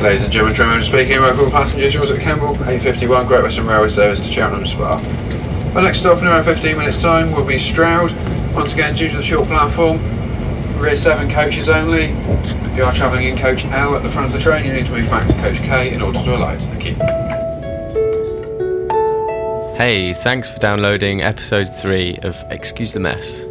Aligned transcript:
Ladies 0.00 0.22
and 0.22 0.32
gentlemen, 0.32 0.54
Tremor 0.54 0.84
speaking. 0.84 1.20
Welcome 1.20 1.50
passengers 1.50 1.92
yours 1.92 2.08
at 2.08 2.20
Kemble, 2.20 2.54
A51 2.54 3.26
Great 3.26 3.42
Western 3.42 3.66
Railway 3.66 3.88
service 3.88 4.20
to 4.20 4.32
Cheltenham 4.32 4.64
Spa. 4.68 4.92
Our 5.74 5.82
next 5.82 5.98
stop 5.98 6.18
in 6.18 6.28
around 6.28 6.44
15 6.44 6.78
minutes 6.78 6.98
time 6.98 7.32
will 7.32 7.44
be 7.44 7.58
Stroud. 7.58 8.12
Once 8.54 8.72
again, 8.72 8.94
due 8.94 9.08
to 9.08 9.16
the 9.16 9.24
short 9.24 9.48
platform, 9.48 9.98
rear 10.78 10.96
7 10.96 11.28
coaches 11.32 11.68
only. 11.68 12.04
If 12.04 12.76
you 12.76 12.84
are 12.84 12.94
travelling 12.94 13.26
in 13.26 13.36
coach 13.36 13.64
L 13.64 13.96
at 13.96 14.04
the 14.04 14.08
front 14.08 14.28
of 14.28 14.32
the 14.32 14.38
train, 14.38 14.64
you 14.64 14.72
need 14.72 14.86
to 14.86 14.92
move 14.92 15.10
back 15.10 15.26
to 15.26 15.34
coach 15.34 15.58
K 15.58 15.92
in 15.92 16.00
order 16.00 16.22
to 16.22 16.36
alight. 16.36 16.60
Thank 16.60 16.84
you. 16.84 16.94
Hey, 19.76 20.14
thanks 20.14 20.48
for 20.48 20.60
downloading 20.60 21.22
episode 21.22 21.66
3 21.66 22.20
of 22.22 22.36
Excuse 22.50 22.92
the 22.92 23.00
Mess. 23.00 23.44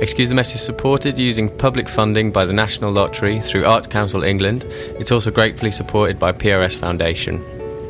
Excuse 0.00 0.28
the 0.28 0.34
Mess 0.36 0.54
is 0.54 0.60
supported 0.60 1.18
using 1.18 1.48
public 1.48 1.88
funding 1.88 2.30
by 2.30 2.44
the 2.44 2.52
National 2.52 2.92
Lottery 2.92 3.40
through 3.40 3.64
Arts 3.64 3.88
Council 3.88 4.22
England. 4.22 4.64
It's 4.68 5.10
also 5.10 5.32
gratefully 5.32 5.72
supported 5.72 6.20
by 6.20 6.30
PRS 6.30 6.76
Foundation. 6.76 7.44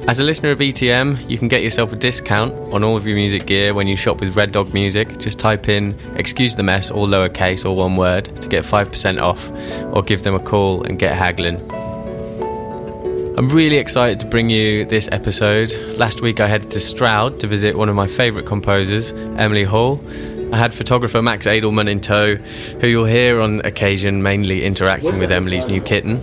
As 0.09 0.19
a 0.19 0.25
listener 0.25 0.51
of 0.51 0.59
ETM, 0.59 1.29
you 1.29 1.37
can 1.37 1.49
get 1.49 1.63
yourself 1.63 1.93
a 1.93 1.97
discount 1.97 2.55
on 2.73 2.83
all 2.83 2.97
of 2.97 3.07
your 3.07 3.15
music 3.15 3.45
gear 3.45 3.75
when 3.75 3.87
you 3.87 3.95
shop 3.95 4.21
with 4.21 4.35
Red 4.35 4.53
Dog 4.53 4.73
Music. 4.73 5.19
Just 5.19 5.39
type 5.39 5.69
in 5.69 5.95
Excuse 6.17 6.57
the 6.57 6.63
Mess, 6.63 6.91
all 6.91 7.07
lowercase 7.07 7.67
or 7.67 7.77
one 7.77 7.97
word, 7.97 8.25
to 8.41 8.49
get 8.49 8.65
5% 8.65 9.21
off, 9.21 9.51
or 9.95 10.03
give 10.03 10.23
them 10.23 10.35
a 10.35 10.41
call 10.41 10.83
and 10.85 10.99
get 10.99 11.15
haggling. 11.15 11.61
I'm 13.37 13.51
really 13.51 13.77
excited 13.77 14.19
to 14.21 14.27
bring 14.27 14.49
you 14.49 14.87
this 14.87 15.11
episode. 15.13 15.75
Last 15.99 16.23
week 16.23 16.41
I 16.41 16.49
headed 16.49 16.71
to 16.71 16.81
Stroud 16.81 17.39
to 17.41 17.47
visit 17.47 17.77
one 17.77 17.91
of 17.91 17.95
my 17.95 18.07
favourite 18.07 18.47
composers, 18.47 19.13
Emily 19.37 19.65
Hall. 19.65 20.03
I 20.53 20.57
had 20.57 20.73
photographer 20.73 21.21
Max 21.21 21.47
Edelman 21.47 21.89
in 21.89 22.01
tow, 22.01 22.37
who 22.37 22.87
you'll 22.87 23.05
hear 23.05 23.41
on 23.41 23.61
occasion 23.67 24.23
mainly 24.23 24.65
interacting 24.65 25.19
with 25.19 25.31
Emily's 25.31 25.69
new 25.69 25.83
kitten. 25.83 26.23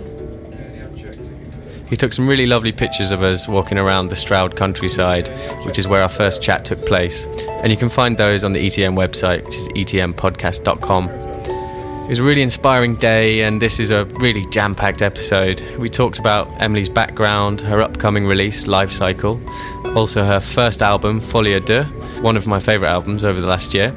He 1.88 1.96
took 1.96 2.12
some 2.12 2.28
really 2.28 2.46
lovely 2.46 2.72
pictures 2.72 3.12
of 3.12 3.22
us 3.22 3.46
walking 3.46 3.78
around 3.78 4.08
the 4.08 4.16
Stroud 4.16 4.56
countryside, 4.56 5.28
which 5.64 5.78
is 5.78 5.86
where 5.86 6.02
our 6.02 6.08
first 6.08 6.42
chat 6.42 6.64
took 6.64 6.84
place. 6.84 7.26
And 7.62 7.70
you 7.70 7.76
can 7.76 7.88
find 7.88 8.16
those 8.16 8.42
on 8.42 8.52
the 8.52 8.66
ETM 8.66 8.96
website, 8.96 9.44
which 9.44 9.56
is 9.56 9.68
etmpodcast.com. 9.68 11.08
It 11.08 12.10
was 12.10 12.18
a 12.18 12.24
really 12.24 12.42
inspiring 12.42 12.96
day, 12.96 13.42
and 13.42 13.62
this 13.62 13.78
is 13.78 13.92
a 13.92 14.04
really 14.04 14.44
jam 14.46 14.74
packed 14.74 15.02
episode. 15.02 15.60
We 15.78 15.88
talked 15.88 16.18
about 16.18 16.48
Emily's 16.60 16.88
background, 16.88 17.60
her 17.60 17.80
upcoming 17.80 18.26
release, 18.26 18.66
Life 18.66 18.90
Cycle, 18.90 19.40
also 19.96 20.24
her 20.24 20.40
first 20.40 20.82
album, 20.82 21.20
Folie 21.20 21.54
à 21.54 21.64
Deux, 21.64 21.84
one 22.22 22.36
of 22.36 22.46
my 22.46 22.58
favourite 22.58 22.90
albums 22.90 23.22
over 23.22 23.40
the 23.40 23.46
last 23.46 23.74
year. 23.74 23.94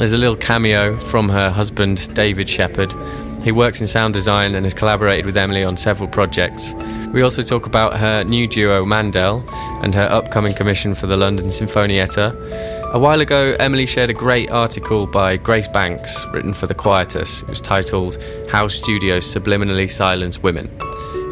There's 0.00 0.14
a 0.14 0.16
little 0.16 0.34
cameo 0.34 0.98
from 0.98 1.28
her 1.28 1.50
husband, 1.50 2.14
David 2.14 2.48
Sheppard. 2.48 2.94
He 3.42 3.52
works 3.52 3.82
in 3.82 3.86
sound 3.86 4.14
design 4.14 4.54
and 4.54 4.64
has 4.64 4.72
collaborated 4.72 5.26
with 5.26 5.36
Emily 5.36 5.62
on 5.62 5.76
several 5.76 6.08
projects. 6.08 6.72
We 7.12 7.20
also 7.20 7.42
talk 7.42 7.66
about 7.66 7.98
her 7.98 8.24
new 8.24 8.46
duo, 8.46 8.86
Mandel, 8.86 9.44
and 9.82 9.94
her 9.94 10.10
upcoming 10.10 10.54
commission 10.54 10.94
for 10.94 11.06
the 11.06 11.18
London 11.18 11.48
Sinfonietta. 11.48 12.94
A 12.94 12.98
while 12.98 13.20
ago, 13.20 13.54
Emily 13.60 13.84
shared 13.84 14.08
a 14.08 14.14
great 14.14 14.50
article 14.50 15.06
by 15.06 15.36
Grace 15.36 15.68
Banks, 15.68 16.24
written 16.32 16.54
for 16.54 16.66
The 16.66 16.74
Quietus. 16.74 17.42
It 17.42 17.48
was 17.48 17.60
titled 17.60 18.16
How 18.48 18.68
Studios 18.68 19.26
Subliminally 19.26 19.90
Silence 19.90 20.38
Women. 20.38 20.70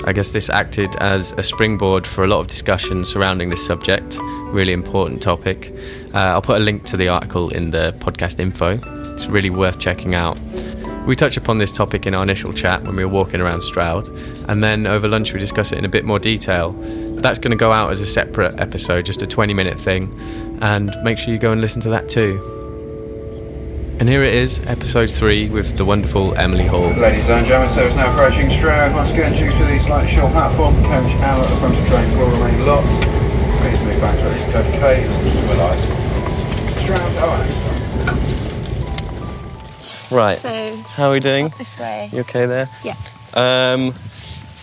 I 0.05 0.13
guess 0.13 0.33
this 0.33 0.51
acted 0.51 0.95
as 0.97 1.33
a 1.33 1.43
springboard 1.43 2.07
for 2.07 2.23
a 2.23 2.27
lot 2.27 2.41
of 2.41 2.49
discussion 2.49 3.07
surrounding 3.07 3.49
this 3.49 3.65
subject, 3.65 4.19
really 4.53 4.75
important 4.75 5.23
topic. 5.23 5.73
Uh, 6.15 6.19
I'll 6.19 6.43
put 6.43 6.57
a 6.57 6.65
link 6.65 6.85
to 6.87 6.97
the 6.97 7.09
article 7.09 7.51
in 7.51 7.71
the 7.71 7.95
podcast 7.99 8.41
info. 8.41 8.81
It's 9.15 9.27
really 9.27 9.51
worth 9.51 9.79
checking 9.79 10.15
out. 10.15 10.39
We 11.07 11.17
touch 11.17 11.37
upon 11.39 11.59
this 11.59 11.73
topic 11.73 12.07
in 12.07 12.15
our 12.15 12.23
initial 12.23 12.53
chat 12.53 12.83
when 12.83 12.95
we 12.95 13.05
were 13.05 13.11
walking 13.11 13.41
around 13.41 13.63
Stroud, 13.63 14.09
and 14.49 14.63
then 14.63 14.87
over 14.87 15.09
lunch 15.09 15.33
we 15.33 15.41
discuss 15.41 15.73
it 15.73 15.79
in 15.79 15.85
a 15.85 15.89
bit 15.89 16.05
more 16.05 16.19
detail. 16.19 16.73
But 16.73 17.23
that's 17.23 17.39
going 17.39 17.51
to 17.51 17.57
go 17.57 17.73
out 17.73 17.91
as 17.91 18.01
a 18.01 18.07
separate 18.07 18.61
episode, 18.61 19.07
just 19.07 19.23
a 19.23 19.27
20 19.27 19.55
minute 19.55 19.81
thing, 19.81 20.15
and 20.61 20.95
make 21.03 21.17
sure 21.19 21.33
you 21.33 21.39
go 21.41 21.51
and 21.51 21.61
listen 21.61 21.81
to 21.83 21.89
that 21.91 22.09
too. 22.09 22.39
And 24.01 24.09
here 24.09 24.23
it 24.23 24.35
is, 24.35 24.61
episode 24.67 25.11
3 25.11 25.49
with 25.49 25.77
the 25.77 25.85
wonderful 25.85 26.35
Emily 26.37 26.67
Hall. 26.67 26.91
Ladies 26.91 27.29
and 27.29 27.47
gentlemen, 27.47 27.75
service 27.75 27.97
now 27.97 28.13
approaching 28.13 28.51
Stroud. 28.59 28.95
Once 28.95 29.11
again, 29.11 29.33
due 29.33 29.51
to 29.51 29.65
the 29.65 29.85
slightly 29.87 30.15
short 30.15 30.31
platform, 30.33 30.75
coach 30.85 31.11
L 31.23 31.43
at 31.43 31.51
the 31.51 31.57
front 31.57 31.77
of 31.77 31.87
train 31.89 32.19
will 32.19 32.31
remain 32.31 32.65
locked. 32.65 32.87
Please 33.63 33.83
move 33.83 34.01
back 34.01 34.15
to 34.15 34.23
at 34.23 34.33
least 34.39 34.53
coach 34.53 34.73
K 34.79 35.98
in 36.89 36.95
order 36.95 37.15
to 37.15 37.25
alight. 37.25 37.51
Stroud, 39.81 40.13
Right, 40.13 40.39
So 40.39 40.77
how 40.97 41.09
are 41.11 41.13
we 41.13 41.21
doing? 41.21 41.51
this 41.59 41.79
way. 41.79 42.09
You 42.13 42.21
okay 42.21 42.47
there? 42.47 42.69
Yeah. 42.83 42.97
Um, 43.35 43.95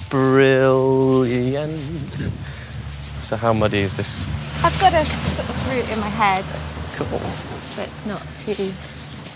brilliant. 0.10 1.72
So, 3.22 3.38
how 3.38 3.54
muddy 3.54 3.80
is 3.80 3.96
this? 3.98 4.28
I've 4.64 4.78
got 4.80 4.94
a 4.94 5.06
sort 5.06 5.50
of 5.50 5.70
route 5.70 5.90
in 5.90 6.00
my 6.00 6.10
head, 6.10 6.44
Cool. 6.98 7.20
but 7.76 7.88
it's 7.88 8.06
not 8.06 8.22
too. 8.36 8.74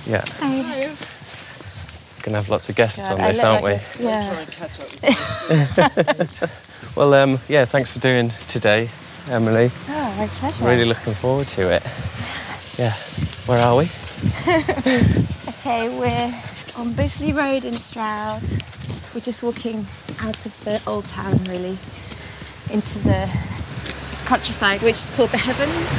Yeah, 0.06 0.24
I, 0.42 0.96
gonna 2.24 2.38
have 2.38 2.50
lots 2.50 2.70
of 2.70 2.76
guests 2.76 3.08
God, 3.10 3.20
on 3.20 3.28
this, 3.28 3.40
aren't 3.40 3.64
like 3.64 3.82
we? 4.00 4.06
a- 4.06 4.10
yeah. 4.10 4.46
Well, 6.96 7.14
um, 7.14 7.40
yeah, 7.48 7.66
thanks 7.66 7.90
for 7.92 8.00
doing 8.00 8.30
today, 8.48 8.90
Emily. 9.30 9.70
Oh, 9.90 10.16
my 10.18 10.28
pleasure. 10.28 10.66
Really 10.66 10.86
looking 10.86 11.14
forward 11.14 11.48
to 11.48 11.70
it. 11.72 11.84
Yeah, 12.80 12.94
where 13.46 13.60
are 13.60 13.76
we? 13.76 13.90
Okay, 15.60 15.90
we're 16.00 16.34
on 16.78 16.94
Bisley 16.94 17.34
Road 17.34 17.66
in 17.66 17.74
Stroud. 17.74 18.42
We're 19.14 19.20
just 19.20 19.44
walking 19.44 19.86
out 20.22 20.46
of 20.46 20.58
the 20.64 20.82
old 20.88 21.06
town, 21.10 21.38
really, 21.50 21.78
into 22.72 22.98
the 23.00 23.30
countryside, 24.24 24.82
which 24.82 24.94
is 24.94 25.14
called 25.14 25.32
the 25.32 25.38
Heavens. 25.38 25.90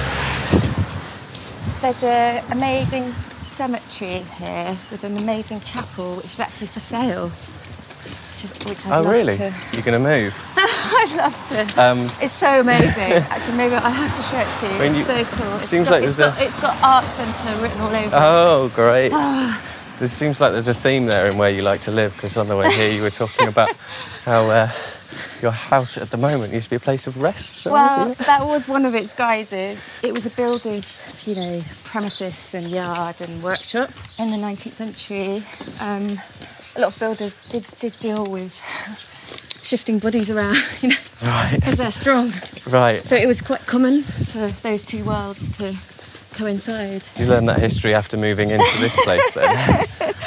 There's 1.82 2.02
an 2.02 2.42
amazing 2.50 3.12
cemetery 3.38 4.20
here 4.38 4.74
with 4.90 5.04
an 5.04 5.18
amazing 5.18 5.60
chapel, 5.60 6.16
which 6.16 6.24
is 6.24 6.40
actually 6.40 6.68
for 6.68 6.80
sale. 6.80 7.30
Which, 8.40 8.52
is, 8.52 8.68
which 8.68 8.86
I'd 8.86 8.98
oh, 8.98 9.02
love 9.02 9.12
really? 9.12 9.36
to. 9.36 9.54
You're 9.74 9.82
gonna 9.82 9.98
move? 9.98 10.34
I'd 10.56 11.12
love 11.14 11.48
to. 11.50 11.82
Um, 11.82 12.08
It's 12.22 12.32
so 12.32 12.60
amazing. 12.60 13.12
Actually, 13.28 13.58
maybe 13.58 13.74
I 13.74 13.90
have 13.90 14.16
to 14.16 14.22
show 14.22 14.38
it 14.38 14.50
to 14.60 14.74
you. 14.74 14.78
When 14.78 14.94
you- 14.94 15.00
it's 15.00 15.30
so 15.30 15.36
cool. 15.36 15.56
It's 15.56 15.66
seems 15.66 15.90
got, 15.90 15.96
like 15.96 16.04
it's 16.04 16.16
there's 16.16 16.34
got, 16.34 16.42
it's 16.42 16.60
got 16.60 16.82
art 16.82 17.04
centre 17.04 17.62
written 17.62 17.80
all 17.82 17.94
over. 17.94 18.16
Oh, 18.16 18.72
great. 18.74 19.12
Ah. 19.12 19.62
There 19.98 20.08
seems 20.08 20.40
like 20.40 20.52
there's 20.52 20.68
a 20.68 20.72
theme 20.74 21.04
there 21.04 21.30
in 21.30 21.36
where 21.36 21.50
you 21.50 21.60
like 21.60 21.80
to 21.82 21.90
live, 21.90 22.14
because 22.14 22.38
on 22.38 22.48
the 22.48 22.56
way 22.56 22.72
here 22.72 22.90
you 22.90 23.02
were 23.02 23.10
talking 23.10 23.46
about 23.46 23.76
how 24.24 24.48
uh, 24.48 24.70
your 25.42 25.50
house 25.50 25.98
at 25.98 26.08
the 26.10 26.16
moment 26.16 26.54
used 26.54 26.64
to 26.64 26.70
be 26.70 26.76
a 26.76 26.80
place 26.80 27.06
of 27.06 27.20
rest. 27.20 27.66
Well, 27.66 28.14
that 28.14 28.46
was 28.46 28.66
one 28.68 28.86
of 28.86 28.94
its 28.94 29.12
guises. 29.12 29.92
It 30.02 30.14
was 30.14 30.24
a 30.24 30.30
builder's, 30.30 31.04
you 31.26 31.34
know, 31.34 31.62
premises 31.84 32.54
and 32.54 32.70
yard 32.70 33.20
and 33.20 33.42
workshop 33.42 33.90
in 34.18 34.30
the 34.30 34.38
19th 34.38 34.72
century. 34.72 35.42
Um, 35.80 36.18
a 36.76 36.80
lot 36.80 36.92
of 36.94 36.98
builders 37.00 37.46
did, 37.46 37.66
did 37.78 37.98
deal 38.00 38.24
with 38.26 38.54
shifting 39.62 39.98
bodies 39.98 40.30
around, 40.30 40.56
you 40.82 40.88
know, 40.90 40.94
Right, 41.22 41.52
because 41.56 41.76
they're 41.76 41.90
strong. 41.90 42.32
right. 42.66 43.00
So 43.02 43.14
it 43.16 43.26
was 43.26 43.40
quite 43.42 43.66
common 43.66 44.02
for 44.02 44.48
those 44.62 44.84
two 44.84 45.04
worlds 45.04 45.48
to 45.58 45.74
coincide. 46.34 47.02
Did 47.14 47.26
you 47.26 47.30
learn 47.30 47.46
that 47.46 47.58
history 47.58 47.94
after 47.94 48.16
moving 48.16 48.50
into 48.50 48.78
this 48.80 48.96
place 49.04 49.32
then? 49.34 49.86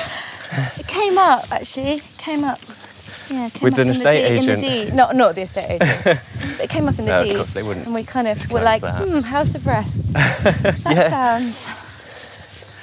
It 0.77 0.85
came 0.87 1.17
up 1.17 1.51
actually. 1.51 1.93
It 1.93 2.17
Came 2.19 2.43
up. 2.43 2.59
Yeah, 3.27 3.49
came 3.49 3.63
With 3.63 3.73
up 3.73 3.79
an 3.79 3.87
in 3.87 3.91
estate 3.91 4.21
the 4.21 4.27
D, 4.29 4.33
agent? 4.35 4.49
In 4.49 4.59
the 4.85 4.85
D. 4.91 4.95
Not, 4.95 5.15
not 5.15 5.33
the 5.33 5.41
estate 5.41 5.81
agent. 5.81 6.03
but 6.03 6.19
it 6.61 6.69
came 6.69 6.87
up 6.87 6.99
in 6.99 7.05
the 7.05 7.11
No, 7.11 7.17
of 7.17 7.23
deeds. 7.23 7.37
course 7.37 7.53
they 7.53 7.63
wouldn't 7.63 7.87
And 7.87 7.95
we 7.95 8.03
kind 8.03 8.27
of 8.27 8.51
were 8.51 8.61
like, 8.61 8.81
that. 8.81 9.07
hmm, 9.07 9.21
House 9.21 9.55
of 9.55 9.65
Rest. 9.65 10.13
that 10.13 11.09
sounds. 11.09 11.65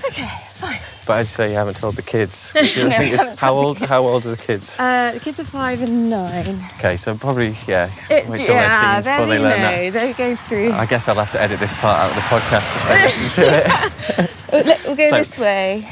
Okay, 0.07 0.29
it's 0.47 0.61
fine. 0.61 0.79
But 1.07 1.21
as 1.21 1.31
you 1.31 1.35
say, 1.35 1.51
you 1.51 1.57
haven't 1.57 1.77
told 1.77 1.97
the 1.97 2.03
kids. 2.03 2.53
No, 2.57 2.63
think 2.65 2.99
we 2.99 3.13
is- 3.13 3.41
how 3.41 3.55
old? 3.55 3.79
the 3.79 3.87
How 3.87 4.03
old 4.07 4.25
are 4.27 4.31
the 4.31 4.37
kids? 4.43 4.79
Uh, 4.79 5.13
the 5.15 5.21
kids 5.21 5.39
are 5.41 5.45
five 5.45 5.83
and 5.83 6.09
nine. 6.11 6.59
okay, 6.79 6.97
so 6.97 7.15
probably 7.17 7.55
yeah. 7.67 7.91
It- 8.11 8.29
wait 8.29 8.45
till 8.45 8.55
yeah, 8.55 9.01
they're 9.01 9.03
teens 9.03 9.07
before 9.07 9.27
they 9.27 9.37
you 9.37 9.43
learn 9.43 9.61
know, 9.61 9.91
that. 9.91 9.93
they 9.93 10.13
go 10.13 10.37
through. 10.37 10.73
I 10.73 10.87
guess 10.87 11.09
I'll 11.09 11.15
have 11.17 11.31
to 11.33 11.41
edit 11.41 11.61
this 11.61 11.73
part 11.75 11.99
out 11.99 12.11
of 12.11 12.17
the 12.17 12.23
podcast 12.23 12.77
if 12.77 12.83
they 12.89 13.03
listen 13.05 13.45
to 13.45 13.51
it. 13.57 14.87
We'll, 14.87 14.97
go 14.97 15.11
So- 15.11 15.17
this 15.17 15.39
way. 15.39 15.89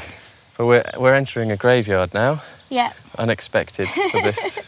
But 0.57 0.65
we're 0.65 0.83
we're 0.99 1.15
entering 1.15 1.51
a 1.51 1.57
graveyard 1.57 2.13
now. 2.13 2.41
Yeah. 2.69 2.91
Unexpected 3.17 3.87
for 3.87 4.21
this 4.21 4.59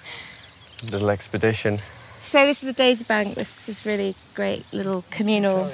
little 0.91 1.09
expedition. 1.09 1.79
So 2.19 2.45
this 2.45 2.63
is 2.63 2.67
the 2.67 2.73
Daisy 2.73 3.03
Bank. 3.03 3.35
This 3.35 3.67
is 3.67 3.85
really 3.85 4.15
great 4.35 4.63
little 4.71 5.03
communal, 5.11 5.67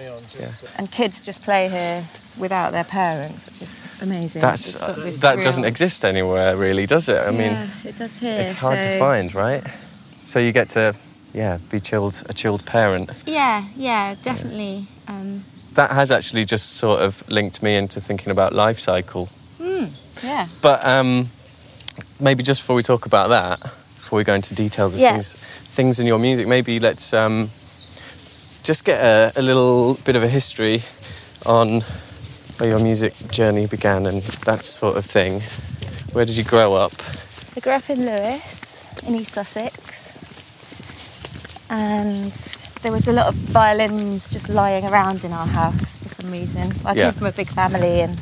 and 0.78 0.90
kids 0.92 1.24
just 1.25 1.44
play 1.44 1.69
here 1.69 2.04
without 2.39 2.72
their 2.72 2.84
parents, 2.84 3.45
which 3.48 3.62
is 3.62 3.75
amazing. 4.01 4.42
That's 4.42 4.74
this 4.95 5.19
that 5.22 5.36
real- 5.36 5.44
doesn't 5.44 5.66
exist 5.66 6.04
anywhere, 6.06 6.56
really, 6.56 6.86
does 6.86 7.10
it? 7.10 7.18
I 7.19 7.31
mean, 7.31 7.51
yeah, 7.51 7.68
it 7.86 7.95
does 7.98 8.19
here. 8.19 8.39
it's 8.42 8.60
hard 8.60 8.81
so- 8.81 8.88
to 8.88 9.00
find, 9.00 9.34
right? 9.36 9.63
So 10.24 10.39
you 10.39 10.51
get 10.51 10.69
to 10.69 10.94
yeah 11.34 11.57
be 11.72 11.80
chilled 11.80 12.24
a 12.30 12.34
chilled 12.34 12.66
parent. 12.66 13.10
Yeah, 13.25 13.63
yeah, 13.75 14.16
definitely. 14.22 14.86
Um, 15.07 15.44
That 15.74 15.92
has 15.92 16.12
actually 16.12 16.45
just 16.45 16.75
sort 16.78 17.01
of 17.01 17.24
linked 17.30 17.62
me 17.62 17.75
into 17.78 18.01
thinking 18.01 18.31
about 18.31 18.54
life 18.54 18.80
cycle. 18.80 19.30
yeah. 20.24 20.48
But 20.62 20.83
um, 20.86 21.28
maybe 22.19 22.44
just 22.44 22.62
before 22.62 22.75
we 22.75 22.83
talk 22.83 23.06
about 23.06 23.30
that, 23.30 23.60
before 23.62 24.18
we 24.18 24.24
go 24.24 24.33
into 24.33 24.54
details 24.56 24.95
of 24.95 25.00
Yeah. 25.01 25.12
things, 25.12 25.36
things 25.75 26.00
in 26.00 26.07
your 26.07 26.19
music, 26.19 26.48
maybe 26.48 26.80
let's 26.80 27.13
um, 27.13 27.50
just 28.63 28.83
get 28.86 29.00
a, 29.01 29.31
a 29.36 29.42
little 29.42 29.94
bit 30.04 30.16
of 30.16 30.24
a 30.24 30.28
history 30.28 30.81
on 31.45 31.83
where 32.57 32.69
your 32.69 32.80
music 32.80 33.13
journey 33.30 33.68
began 33.68 34.06
and 34.06 34.21
that 34.45 34.59
sort 34.59 34.98
of 34.98 35.06
thing. 35.06 35.42
Where 36.13 36.25
did 36.25 36.38
you 36.38 36.44
grow 36.44 36.75
up? 36.75 36.94
I 37.56 37.59
grew 37.59 37.74
up 37.74 37.89
in 37.89 38.06
Lewes, 38.06 38.86
in 39.06 39.15
East 39.15 39.33
Sussex, 39.33 40.12
and 41.69 42.31
there 42.81 42.92
was 42.92 43.07
a 43.07 43.12
lot 43.13 43.27
of 43.27 43.36
violins 43.36 44.31
just 44.31 44.50
lying 44.50 44.86
around 44.86 45.24
in 45.25 45.33
our 45.33 45.48
house 45.48 46.00
for 46.00 46.09
some 46.09 46.31
reason. 46.31 46.71
I 46.86 46.94
Yeah. 46.94 47.04
came 47.12 47.13
from 47.13 47.27
a 47.27 47.31
big 47.31 47.48
family, 47.50 48.01
and 48.01 48.19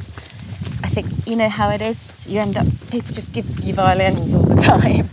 I 0.83 0.89
think 0.89 1.07
you 1.25 1.35
know 1.35 1.49
how 1.49 1.69
it 1.69 1.81
is. 1.81 2.25
You 2.27 2.39
end 2.39 2.57
up 2.57 2.67
people 2.91 3.13
just 3.13 3.31
give 3.33 3.47
you 3.61 3.73
violins 3.73 4.35
all 4.35 4.43
the 4.43 4.55
time. 4.73 5.09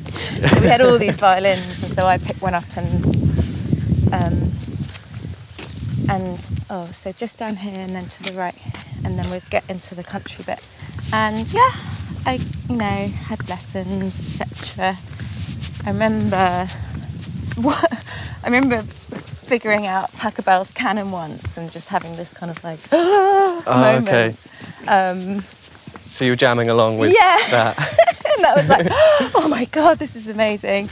so 0.49 0.61
we 0.61 0.67
had 0.69 0.81
all 0.81 0.99
these 0.99 1.19
violins, 1.19 1.83
and 1.85 1.93
so 1.95 2.07
I 2.07 2.19
picked 2.19 2.43
one 2.43 2.55
up 2.55 2.65
and 2.77 3.05
um, 4.13 4.51
and 6.09 6.39
oh, 6.71 6.87
so 6.93 7.13
just 7.13 7.39
down 7.39 7.57
here 7.57 7.79
and 7.79 7.95
then 7.95 8.07
to 8.07 8.23
the 8.25 8.35
right, 8.39 8.55
and 9.05 9.19
then 9.19 9.31
we'd 9.31 9.49
get 9.51 9.69
into 9.69 9.95
the 9.95 10.05
country 10.05 10.45
bit. 10.45 10.67
And 11.13 11.53
yeah, 11.53 11.71
I 12.27 12.41
you 12.69 12.77
know 12.77 13.07
had 13.09 13.49
lessons, 13.49 14.19
etc. 14.21 14.97
I 15.85 15.91
remember 15.91 16.67
what 17.57 17.93
I 18.43 18.47
remember 18.47 18.83
figuring 18.83 19.87
out 19.87 20.11
Pachelbel's 20.13 20.73
canon 20.73 21.11
once 21.11 21.57
and 21.59 21.71
just 21.71 21.89
having 21.91 22.17
this 22.17 22.33
kind 22.33 22.51
of 22.51 22.63
like 22.65 22.79
Oh, 22.93 23.63
moment. 23.67 24.09
okay. 24.09 24.37
Um, 24.89 25.45
So 26.09 26.25
you 26.25 26.33
were 26.33 26.37
jamming 26.37 26.69
along 26.71 26.99
with 26.99 27.11
Yeah. 27.13 27.37
that. 27.51 27.77
and 28.37 28.45
that 28.45 28.57
was 28.57 28.69
like, 28.69 28.87
oh 29.35 29.49
my 29.51 29.67
god, 29.67 29.99
this 29.99 30.17
is 30.17 30.29
amazing. 30.29 30.89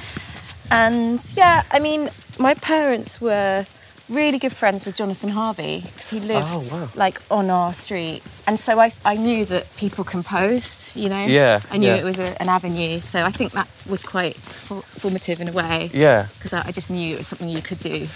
And 0.71 1.21
yeah, 1.37 1.63
I 1.71 1.79
mean, 1.79 2.11
my 2.39 2.55
parents 2.55 3.21
were 3.21 3.67
really 4.11 4.39
good 4.39 4.53
friends 4.53 4.85
with 4.85 4.97
Jonathan 4.97 5.31
Harvey 5.31 5.81
because 5.81 6.11
he 6.11 6.21
lived 6.21 6.47
Oh, 6.51 6.69
wow. 6.73 6.89
like 6.95 7.21
on 7.31 7.49
our 7.51 7.73
street, 7.73 8.23
and 8.47 8.59
so 8.59 8.81
I, 8.81 8.91
I 9.05 9.17
knew 9.17 9.45
that 9.47 9.65
people 9.77 10.05
composed. 10.05 10.97
You 10.97 11.09
know, 11.09 11.25
Yeah, 11.27 11.61
I 11.71 11.79
knew 11.79 11.89
yeah. 11.89 11.97
it 11.97 12.05
was 12.05 12.19
a, 12.19 12.41
an 12.43 12.49
avenue. 12.49 13.01
So 13.01 13.23
I 13.23 13.31
think 13.31 13.53
that 13.53 13.69
was 13.89 14.03
quite 14.03 14.37
for, 14.37 14.83
formative 14.83 15.41
in 15.41 15.49
a 15.49 15.53
way. 15.53 15.91
Yeah. 15.95 16.27
because 16.39 16.53
I, 16.53 16.63
I 16.69 16.73
just 16.73 16.91
knew 16.91 17.15
it 17.15 17.19
was 17.19 17.27
something 17.29 17.49
you 17.49 17.63
could 17.63 17.79
do. 17.81 18.07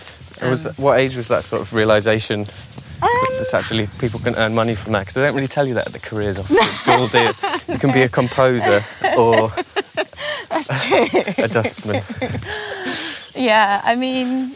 It 0.42 0.50
was 0.50 0.66
Um, 0.66 0.74
what 0.76 0.98
age 0.98 1.16
was 1.16 1.28
that 1.28 1.44
sort 1.44 1.62
of 1.62 1.72
realization 1.72 2.40
um, 2.40 3.08
that 3.38 3.54
actually 3.54 3.86
people 3.98 4.18
can 4.20 4.34
earn 4.36 4.54
money 4.54 4.74
from 4.74 4.92
that? 4.92 5.00
Because 5.00 5.14
they 5.14 5.22
don't 5.22 5.34
really 5.34 5.46
tell 5.48 5.66
you 5.68 5.74
that 5.74 5.86
at 5.86 5.92
the 5.92 6.00
careers 6.00 6.38
office 6.38 6.58
at 6.60 6.74
school, 6.74 7.06
do 7.08 7.18
you? 7.18 7.32
You 7.72 7.78
can 7.78 7.92
be 7.92 8.02
a 8.02 8.08
composer 8.08 8.82
or 9.18 9.50
that's 10.48 10.86
true. 10.88 11.06
a 11.38 11.48
dustman. 11.48 12.02
Yeah, 13.36 13.80
I 13.84 13.96
mean, 13.96 14.54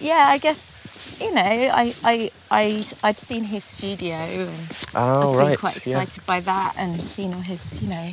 yeah, 0.00 0.26
I 0.28 0.38
guess 0.38 1.16
you 1.20 1.32
know, 1.34 1.40
I 1.42 1.94
I 2.02 2.30
I 2.50 2.84
I'd 3.02 3.18
seen 3.18 3.44
his 3.44 3.64
studio 3.64 4.16
and 4.16 4.50
Oh, 4.94 5.32
I'd 5.34 5.38
been 5.38 5.46
right. 5.48 5.58
quite 5.58 5.86
yeah. 5.86 6.00
excited 6.02 6.26
by 6.26 6.40
that 6.40 6.74
and 6.76 7.00
seen 7.00 7.34
all 7.34 7.40
his 7.40 7.82
you 7.82 7.88
know 7.88 8.12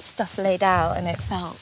stuff 0.00 0.36
laid 0.38 0.62
out 0.62 0.96
and 0.96 1.06
it 1.06 1.18
felt 1.18 1.58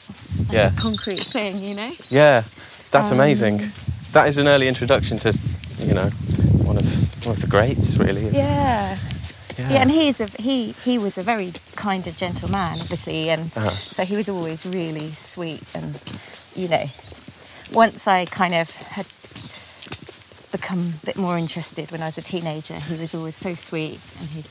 like 0.47 0.51
Yeah. 0.51 0.73
a 0.73 0.75
concrete 0.81 1.21
thing, 1.21 1.57
you 1.59 1.75
know. 1.75 1.91
Yeah, 2.09 2.43
that's 2.91 3.11
Um, 3.11 3.19
amazing. 3.19 3.71
That 4.11 4.27
is 4.27 4.37
an 4.37 4.47
early 4.47 4.67
introduction 4.67 5.17
to, 5.19 5.31
you 5.79 5.93
know, 5.93 6.09
one 6.63 6.77
of 6.77 6.85
one 7.25 7.35
of 7.35 7.41
the 7.41 7.47
greats, 7.47 7.97
really. 7.97 8.27
Yeah. 8.29 8.97
Yeah. 9.57 9.69
Yeah, 9.69 9.81
and 9.83 9.91
he's 9.91 10.19
a 10.19 10.27
he 10.41 10.73
he 10.83 10.97
was 10.97 11.17
a 11.17 11.23
very 11.23 11.53
kind 11.75 12.05
and 12.07 12.17
gentle 12.17 12.49
man, 12.49 12.81
obviously, 12.81 13.29
and 13.29 13.51
Uh-huh. 13.55 13.69
so 13.91 14.03
he 14.03 14.15
was 14.15 14.27
always 14.27 14.65
really 14.65 15.11
sweet 15.13 15.63
and 15.75 15.95
you 16.55 16.67
know. 16.67 16.89
Once 17.71 18.07
I 18.07 18.25
kind 18.25 18.53
of 18.53 18.69
had 18.97 19.05
become 20.53 20.93
a 21.01 21.05
bit 21.05 21.17
more 21.17 21.37
interested 21.37 21.91
when 21.91 22.01
I 22.01 22.05
was 22.05 22.17
a 22.17 22.21
teenager, 22.21 22.75
he 22.79 22.95
was 22.95 23.13
always 23.13 23.35
so 23.35 23.51
sweet 23.55 23.99
and 24.19 24.29
he'd, 24.29 24.45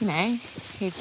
you 0.00 0.06
know, 0.08 0.38
he'd. 0.80 0.94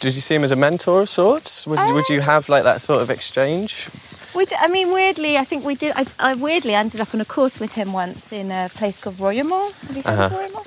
Did 0.00 0.14
you 0.16 0.20
see 0.20 0.34
him 0.34 0.44
as 0.44 0.50
a 0.50 0.56
mentor 0.56 1.00
of 1.02 1.08
sorts? 1.08 1.66
Was 1.66 1.80
would 1.96 2.08
you 2.10 2.20
have 2.20 2.48
like 2.54 2.64
that 2.64 2.80
sort 2.82 3.00
of 3.00 3.08
exchange? 3.10 3.88
We 4.34 4.44
d 4.44 4.54
I 4.58 4.68
mean, 4.68 4.88
weirdly, 4.92 5.32
I 5.42 5.44
think 5.50 5.64
we 5.64 5.74
did. 5.76 5.92
I, 5.96 6.04
I 6.30 6.34
weirdly 6.34 6.74
ended 6.74 7.00
up 7.00 7.14
on 7.14 7.20
a 7.20 7.24
course 7.36 7.56
with 7.60 7.72
him 7.80 7.92
once 7.94 8.32
in 8.40 8.50
a 8.50 8.68
place 8.80 8.96
called 9.02 9.16
Royaumont. 9.16 9.72
Have 9.86 9.96
you 9.96 10.02
heard 10.02 10.18
of 10.18 10.32
Uh-huh. 10.32 10.36
Royaumont? 10.38 10.66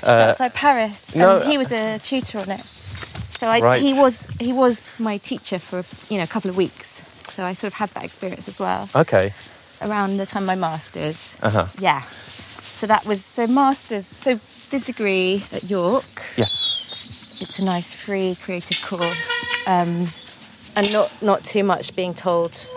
Just 0.00 0.04
Uh, 0.06 0.26
outside 0.28 0.52
Paris. 0.54 1.14
no. 1.16 1.28
And 1.40 1.50
he 1.50 1.56
was 1.58 1.72
a 1.72 1.98
tutor 2.10 2.38
on 2.44 2.50
it. 2.58 2.64
So 3.38 3.48
I, 3.48 3.58
Right. 3.60 3.80
he 3.86 3.92
was 4.02 4.28
he 4.46 4.52
was 4.52 4.76
my 4.98 5.16
teacher 5.18 5.58
for 5.58 5.78
you 6.10 6.16
know 6.18 6.24
a 6.30 6.32
couple 6.34 6.50
of 6.52 6.56
weeks. 6.56 6.88
So 7.34 7.38
I 7.50 7.54
sort 7.54 7.72
of 7.72 7.76
had 7.82 7.90
that 7.96 8.04
experience 8.04 8.46
as 8.52 8.58
well 8.60 8.82
Okay. 8.94 9.32
around 9.80 10.10
the 10.20 10.26
time 10.26 10.44
my 10.46 10.54
masters. 10.68 11.18
Uh 11.42 11.50
huh. 11.56 11.66
Yeah. 11.88 12.02
So 12.76 12.86
that 12.88 13.06
was 13.06 13.24
so 13.24 13.46
masters. 13.46 14.04
So 14.06 14.38
did 14.68 14.84
degree 14.84 15.42
at 15.50 15.70
York. 15.70 16.04
Yes. 16.36 17.38
It's 17.40 17.58
a 17.58 17.64
nice 17.64 17.94
free 17.94 18.36
creative 18.42 18.84
course, 18.84 19.66
um, 19.66 20.08
and 20.76 20.92
not 20.92 21.10
not 21.22 21.42
too 21.42 21.64
much 21.64 21.96
being 21.96 22.12
told 22.12 22.68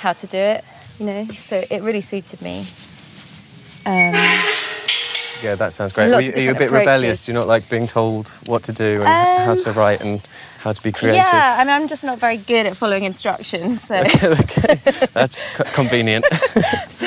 how 0.00 0.12
to 0.12 0.26
do 0.26 0.36
it. 0.36 0.64
You 0.98 1.06
know, 1.06 1.24
so 1.28 1.62
it 1.70 1.80
really 1.82 2.02
suited 2.02 2.42
me. 2.42 2.66
Um, 3.86 4.12
Yeah, 5.42 5.54
that 5.54 5.72
sounds 5.72 5.94
great. 5.94 6.10
Were 6.10 6.20
you, 6.20 6.32
are 6.32 6.40
you 6.40 6.50
a 6.50 6.54
bit 6.54 6.70
rebellious? 6.70 7.20
approaches. 7.20 7.26
Do 7.26 7.32
you 7.32 7.38
not 7.38 7.46
like 7.46 7.70
being 7.70 7.86
told 7.86 8.28
what 8.44 8.64
to 8.64 8.72
do 8.72 9.00
and 9.02 9.46
how 9.46 9.54
to 9.54 9.72
write 9.72 10.02
and 10.02 10.20
how 10.58 10.72
to 10.72 10.82
be 10.82 10.92
creative? 10.92 11.24
yeah, 11.24 11.60
and 11.60 11.70
I'm 11.70 11.88
just 11.88 12.04
not 12.04 12.18
very 12.18 12.36
good 12.36 12.66
at 12.66 12.76
following 12.76 13.04
instructions, 13.04 13.82
so 13.82 13.96
okay. 13.96 14.74
That's 15.12 15.42
co- 15.56 15.64
convenient. 15.74 16.24
so 16.88 17.06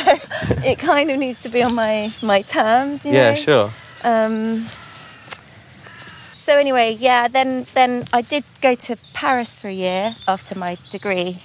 it 0.63 0.79
kind 0.79 1.12
of 1.12 1.17
needs 1.20 1.39
to 1.41 1.50
be 1.50 1.62
on 1.63 1.75
my 1.75 2.12
my 2.22 2.41
terms. 2.41 3.05
You 3.05 3.13
know? 3.13 3.17
yeah, 3.20 3.34
sure. 3.34 3.72
Um, 4.03 4.67
so 6.31 6.58
anyway, 6.58 6.98
yeah, 7.00 7.27
then 7.27 7.65
then 7.74 8.05
I 8.13 8.22
did 8.22 8.43
go 8.62 8.75
to 8.75 8.98
Paris 9.13 9.58
for 9.58 9.67
a 9.67 9.74
year 9.74 10.15
after 10.27 10.58
my 10.58 10.77
degree 10.89 11.38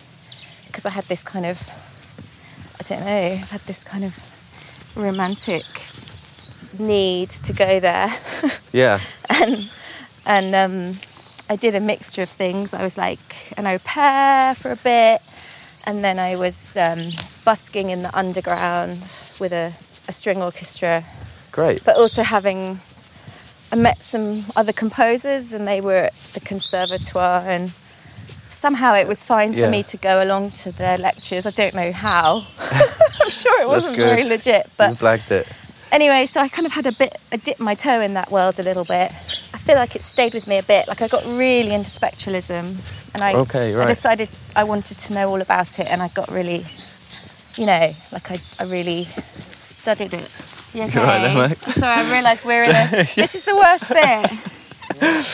because 0.67 0.87
I 0.87 0.91
had 0.91 1.05
this 1.05 1.23
kind 1.23 1.47
of 1.47 1.69
I 2.81 2.83
don't 2.89 3.01
know, 3.05 3.07
I 3.07 3.47
had 3.51 3.61
this 3.63 3.85
kind 3.85 4.05
of 4.05 4.15
romantic 4.95 5.65
need 6.79 7.31
to 7.31 7.53
go 7.53 7.81
there. 7.81 8.15
Yeah. 8.73 9.01
and 9.31 9.71
and 10.27 10.55
um, 10.55 10.97
I 11.49 11.57
did 11.57 11.75
a 11.75 11.81
mixture 11.81 12.23
of 12.23 12.29
things. 12.29 12.75
I 12.75 12.83
was 12.83 12.97
like 12.99 13.53
an 13.57 13.67
au 13.67 13.79
pair 13.79 14.55
for 14.55 14.71
a 14.73 14.77
bit, 14.77 15.21
and 15.87 16.03
then 16.03 16.19
I 16.19 16.37
was 16.37 16.77
um, 16.77 17.11
busking 17.45 17.91
in 17.91 18.03
the 18.03 18.17
underground 18.17 18.99
with 19.39 19.53
a, 19.53 19.73
a 20.09 20.13
string 20.13 20.43
orchestra 20.43 21.05
Great. 21.53 21.85
but 21.85 21.97
also 21.97 22.23
having 22.23 22.81
I 23.73 23.77
met 23.77 23.99
some 24.01 24.45
other 24.55 24.73
composers 24.73 25.53
and 25.53 25.67
they 25.67 25.81
were 25.81 26.05
at 26.05 26.13
the 26.35 26.41
conservatoire 26.41 27.43
and 27.49 27.71
somehow 28.51 28.95
it 28.95 29.07
was 29.09 29.25
fine 29.25 29.53
for 29.53 29.59
Yeah. 29.61 29.71
me 29.71 29.83
to 29.85 29.97
go 29.97 30.23
along 30.23 30.53
to 30.63 30.71
their 30.73 30.97
lectures. 30.99 31.47
I 31.47 31.51
don't 31.51 31.75
know 31.75 31.91
how. 31.93 32.47
I'm 33.21 33.31
sure 33.31 33.61
it 33.63 33.69
wasn't 33.69 33.97
very 33.97 34.23
legit, 34.25 34.67
you 34.67 34.73
but 34.79 34.95
blagged 34.97 35.31
it. 35.33 35.47
anyway, 35.93 36.27
so 36.27 36.41
I 36.41 36.49
kind 36.49 36.65
of 36.67 36.73
had 36.73 36.87
a 36.87 36.93
bit 36.93 37.17
I 37.33 37.37
dipped 37.37 37.61
my 37.61 37.75
toe 37.75 38.01
in 38.01 38.15
that 38.15 38.31
world 38.31 38.59
a 38.59 38.63
little 38.63 38.85
bit. 38.85 39.13
I 39.67 39.71
feel 39.71 39.77
like 39.79 39.97
it 39.97 40.03
stayed 40.03 40.33
with 40.33 40.47
me 40.47 40.59
a 40.59 40.63
bit. 40.63 40.87
Like 40.87 41.03
I 41.03 41.09
got 41.09 41.25
really 41.27 41.75
into 41.75 41.91
spectralism 41.91 42.77
and 43.15 43.21
I, 43.21 43.35
Okay, 43.35 43.75
I 43.75 43.85
decided 43.89 44.29
I 44.55 44.63
wanted 44.63 44.97
to 44.99 45.13
know 45.13 45.29
all 45.29 45.41
about 45.43 45.81
it, 45.81 45.89
and 45.91 46.01
I 46.01 46.07
got 46.07 46.31
really, 46.31 46.65
you 47.57 47.67
know, 47.67 47.93
like 48.13 48.31
I, 48.31 48.37
I 48.61 48.63
really 48.63 49.07
studied 49.07 50.15
it. 50.15 50.33
You 50.73 50.85
okay? 50.85 51.01
right 51.03 51.27
then, 51.27 51.49
mate? 51.51 51.59
So 51.59 51.85
I 51.87 52.09
realised 52.13 52.45
we're 52.45 52.63
in 52.63 52.71
a. 52.71 53.09
This 53.17 53.35
is 53.35 53.45
the 53.45 53.57
worst 53.57 53.89
bit. 53.89 54.31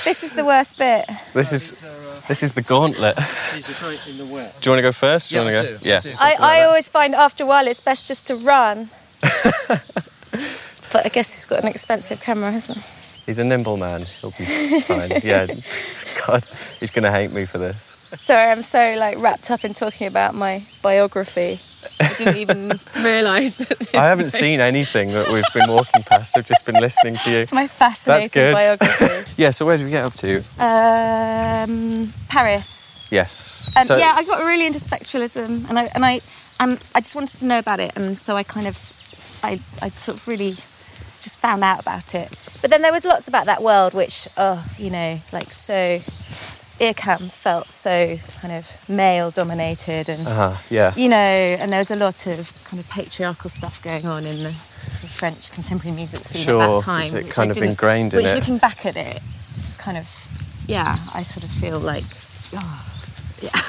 this 0.04 0.22
is 0.24 0.32
the 0.32 0.44
worst 0.46 0.78
bit. 0.78 1.04
This 1.34 1.52
is 1.52 1.84
this 2.26 2.42
is 2.42 2.54
the 2.54 2.62
gauntlet. 2.62 3.18
These 3.52 3.68
are 3.68 3.84
great 3.84 4.00
in 4.08 4.16
the 4.16 4.24
wet. 4.24 4.56
Do 4.62 4.70
you 4.70 4.72
want 4.72 4.78
to 4.82 4.88
go 4.88 4.92
first? 4.92 5.28
Do 5.28 5.34
you 5.36 5.42
Yeah, 5.42 5.46
want 5.50 5.60
I 5.60 5.66
to 5.66 5.72
go? 5.72 5.78
do, 5.78 5.84
I 5.84 5.88
Yeah. 5.88 6.00
do. 6.00 6.14
I, 6.18 6.36
I 6.40 6.64
always 6.64 6.88
find 6.88 7.14
after 7.14 7.44
a 7.44 7.46
while 7.46 7.66
it's 7.66 7.80
best 7.82 8.08
just 8.08 8.26
to 8.28 8.36
run. 8.36 8.88
but 9.20 11.04
I 11.04 11.08
guess 11.12 11.28
he's 11.34 11.44
got 11.44 11.60
an 11.64 11.68
expensive 11.68 12.22
camera, 12.22 12.50
hasn't 12.50 12.78
he? 12.78 12.84
He's 13.26 13.38
a 13.38 13.44
nimble 13.44 13.76
man. 13.76 14.02
He'll 14.20 14.32
be 14.32 14.80
fine. 14.80 15.20
yeah. 15.22 15.46
God, 16.26 16.46
he's 16.80 16.90
going 16.90 17.04
to 17.04 17.10
hate 17.10 17.32
me 17.32 17.46
for 17.46 17.58
this. 17.58 17.98
Sorry, 18.20 18.50
I'm 18.50 18.62
so 18.62 18.94
like 18.98 19.16
wrapped 19.18 19.50
up 19.50 19.64
in 19.64 19.72
talking 19.74 20.06
about 20.06 20.34
my 20.34 20.62
biography. 20.82 21.58
I 22.00 22.14
didn't 22.18 22.36
even 22.36 22.68
realise 23.02 23.56
that. 23.56 23.94
I 23.94 24.04
haven't 24.06 24.30
seen 24.30 24.60
anything 24.60 25.12
that 25.12 25.28
we've 25.32 25.44
been 25.54 25.70
walking 25.70 26.02
past. 26.02 26.36
I've 26.36 26.46
just 26.46 26.66
been 26.66 26.74
listening 26.76 27.16
to 27.16 27.30
you. 27.30 27.38
It's 27.38 27.52
my 27.52 27.66
fascinating 27.66 28.30
good. 28.32 28.54
biography. 28.56 29.32
Yeah. 29.42 29.50
So 29.50 29.64
where 29.66 29.76
did 29.78 29.84
we 29.84 29.90
get 29.90 30.04
up 30.04 30.12
to? 30.14 30.38
um, 30.58 32.12
Paris. 32.28 33.08
Yes. 33.10 33.70
Um, 33.76 33.84
so, 33.84 33.96
yeah, 33.96 34.12
I 34.14 34.24
got 34.24 34.40
really 34.44 34.66
into 34.66 34.78
spectralism, 34.78 35.68
and 35.68 35.78
I 35.78 35.84
and 35.94 36.04
I 36.04 36.20
and 36.60 36.78
I 36.94 37.00
just 37.00 37.14
wanted 37.14 37.38
to 37.38 37.46
know 37.46 37.58
about 37.58 37.80
it, 37.80 37.92
and 37.96 38.16
so 38.18 38.36
I 38.36 38.42
kind 38.42 38.66
of, 38.66 38.76
I 39.42 39.60
I 39.80 39.88
sort 39.90 40.18
of 40.18 40.28
really 40.28 40.54
just 41.22 41.38
found 41.38 41.62
out 41.64 41.80
about 41.80 42.14
it. 42.14 42.28
But 42.60 42.70
then 42.70 42.82
there 42.82 42.92
was 42.92 43.04
lots 43.04 43.28
about 43.28 43.46
that 43.46 43.62
world, 43.62 43.94
which, 43.94 44.28
oh, 44.36 44.64
you 44.78 44.90
know, 44.90 45.18
like 45.32 45.50
so, 45.52 45.98
IRCAM 46.78 47.30
felt 47.30 47.70
so 47.70 48.18
kind 48.40 48.52
of 48.52 48.68
male 48.88 49.30
dominated, 49.30 50.08
and 50.08 50.26
Uh-huh, 50.26 50.56
yeah. 50.68 50.92
you 50.96 51.08
know, 51.08 51.16
and 51.16 51.70
there 51.70 51.78
was 51.78 51.90
a 51.90 51.96
lot 51.96 52.26
of 52.26 52.50
kind 52.64 52.80
of 52.82 52.88
patriarchal 52.90 53.50
stuff 53.50 53.82
going 53.82 54.06
on 54.06 54.24
in 54.26 54.42
the 54.42 54.50
sort 54.86 55.04
of 55.04 55.10
French 55.10 55.52
contemporary 55.52 55.94
music 55.94 56.24
scene 56.24 56.48
at 56.48 56.58
that 56.58 56.82
time. 56.82 57.02
Is 57.04 57.14
it 57.14 57.24
which 57.24 57.32
kind 57.34 57.50
of 57.50 57.58
ingrained 57.58 58.14
in 58.14 58.20
it, 58.20 58.22
Which, 58.24 58.32
it? 58.32 58.36
looking 58.36 58.58
back 58.58 58.84
at 58.84 58.96
it, 58.96 59.22
kind 59.78 59.96
of, 59.96 60.08
yeah, 60.66 60.96
I 61.14 61.22
sort 61.22 61.44
of 61.44 61.50
feel 61.52 61.78
like, 61.78 62.04
oh, 62.54 62.82
yeah. 63.40 63.50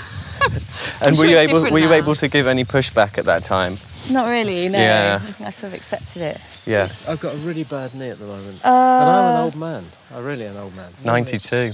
And 1.06 1.16
sure 1.16 1.26
were 1.26 1.32
you 1.32 1.38
able? 1.38 1.62
Were 1.72 1.80
you 1.80 1.94
able 1.94 2.16
to 2.16 2.28
give 2.28 2.48
any 2.48 2.66
pushback 2.66 3.18
at 3.18 3.26
that 3.26 3.44
time? 3.44 3.78
Not 4.12 4.28
really, 4.28 4.68
no. 4.70 4.78
Yeah. 4.80 5.22
I 5.40 5.50
sort 5.50 5.74
of 5.74 5.76
accepted 5.76 6.22
it. 6.22 6.42
Yeah. 6.66 6.90
I've 7.08 7.20
got 7.20 7.34
a 7.36 7.38
really 7.38 7.64
bad 7.64 7.94
knee 7.96 8.10
at 8.10 8.20
the 8.20 8.26
moment. 8.26 8.64
Uh, 8.64 8.68
and 8.70 9.10
I'm 9.10 9.36
an 9.36 9.42
old 9.44 9.56
man. 9.56 9.84
I'm 10.14 10.24
really 10.26 10.46
an 10.46 10.58
old 10.58 10.76
man. 10.76 10.92
Ninety-two. 11.06 11.72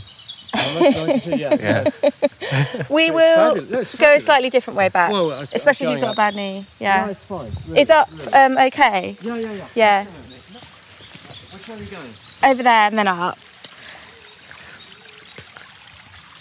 How 0.54 0.80
much? 0.80 0.96
92? 1.28 1.36
Yeah. 1.38 1.56
Yeah. 2.02 2.10
We 2.90 3.04
It's 3.06 3.14
will. 3.14 3.56
No, 3.56 3.84
go 4.00 4.16
a 4.16 4.20
slightly 4.20 4.50
different 4.50 4.78
way 4.78 4.90
back, 4.90 5.12
Well, 5.12 5.32
okay, 5.32 5.56
especially 5.56 5.88
if 5.88 5.92
you've 5.94 6.02
got 6.02 6.14
a 6.14 6.16
bad 6.16 6.36
knee. 6.36 6.66
Yeah. 6.80 7.06
No, 7.06 7.12
it's 7.12 7.24
fine. 7.24 7.52
Really, 7.68 7.82
Is 7.82 7.90
up 7.92 8.10
really. 8.12 8.34
um, 8.34 8.58
okay? 8.58 9.16
Yeah, 9.22 9.36
yeah, 9.36 9.52
yeah. 9.54 9.68
Yeah. 9.76 10.06
Which 10.06 11.68
way 11.68 11.76
are 11.76 11.78
we 11.78 11.86
going? 11.86 12.10
Over 12.52 12.64
there 12.64 12.88
and 12.88 12.98
then 12.98 13.08
up. 13.08 13.38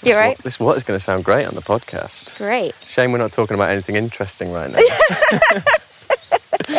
You 0.02 0.12
This 0.12 0.16
right? 0.16 0.38
wa- 0.38 0.42
This 0.42 0.60
what 0.60 0.76
is 0.76 0.82
going 0.84 0.96
to 0.98 1.02
sound 1.02 1.24
great 1.24 1.46
on 1.46 1.54
the 1.54 1.62
podcast. 1.62 2.36
Great. 2.38 2.74
Shame 2.86 3.12
we're 3.12 3.18
not 3.18 3.32
talking 3.32 3.54
about 3.54 3.70
anything 3.70 3.96
interesting 3.96 4.52
right 4.52 4.70
now. 4.70 4.78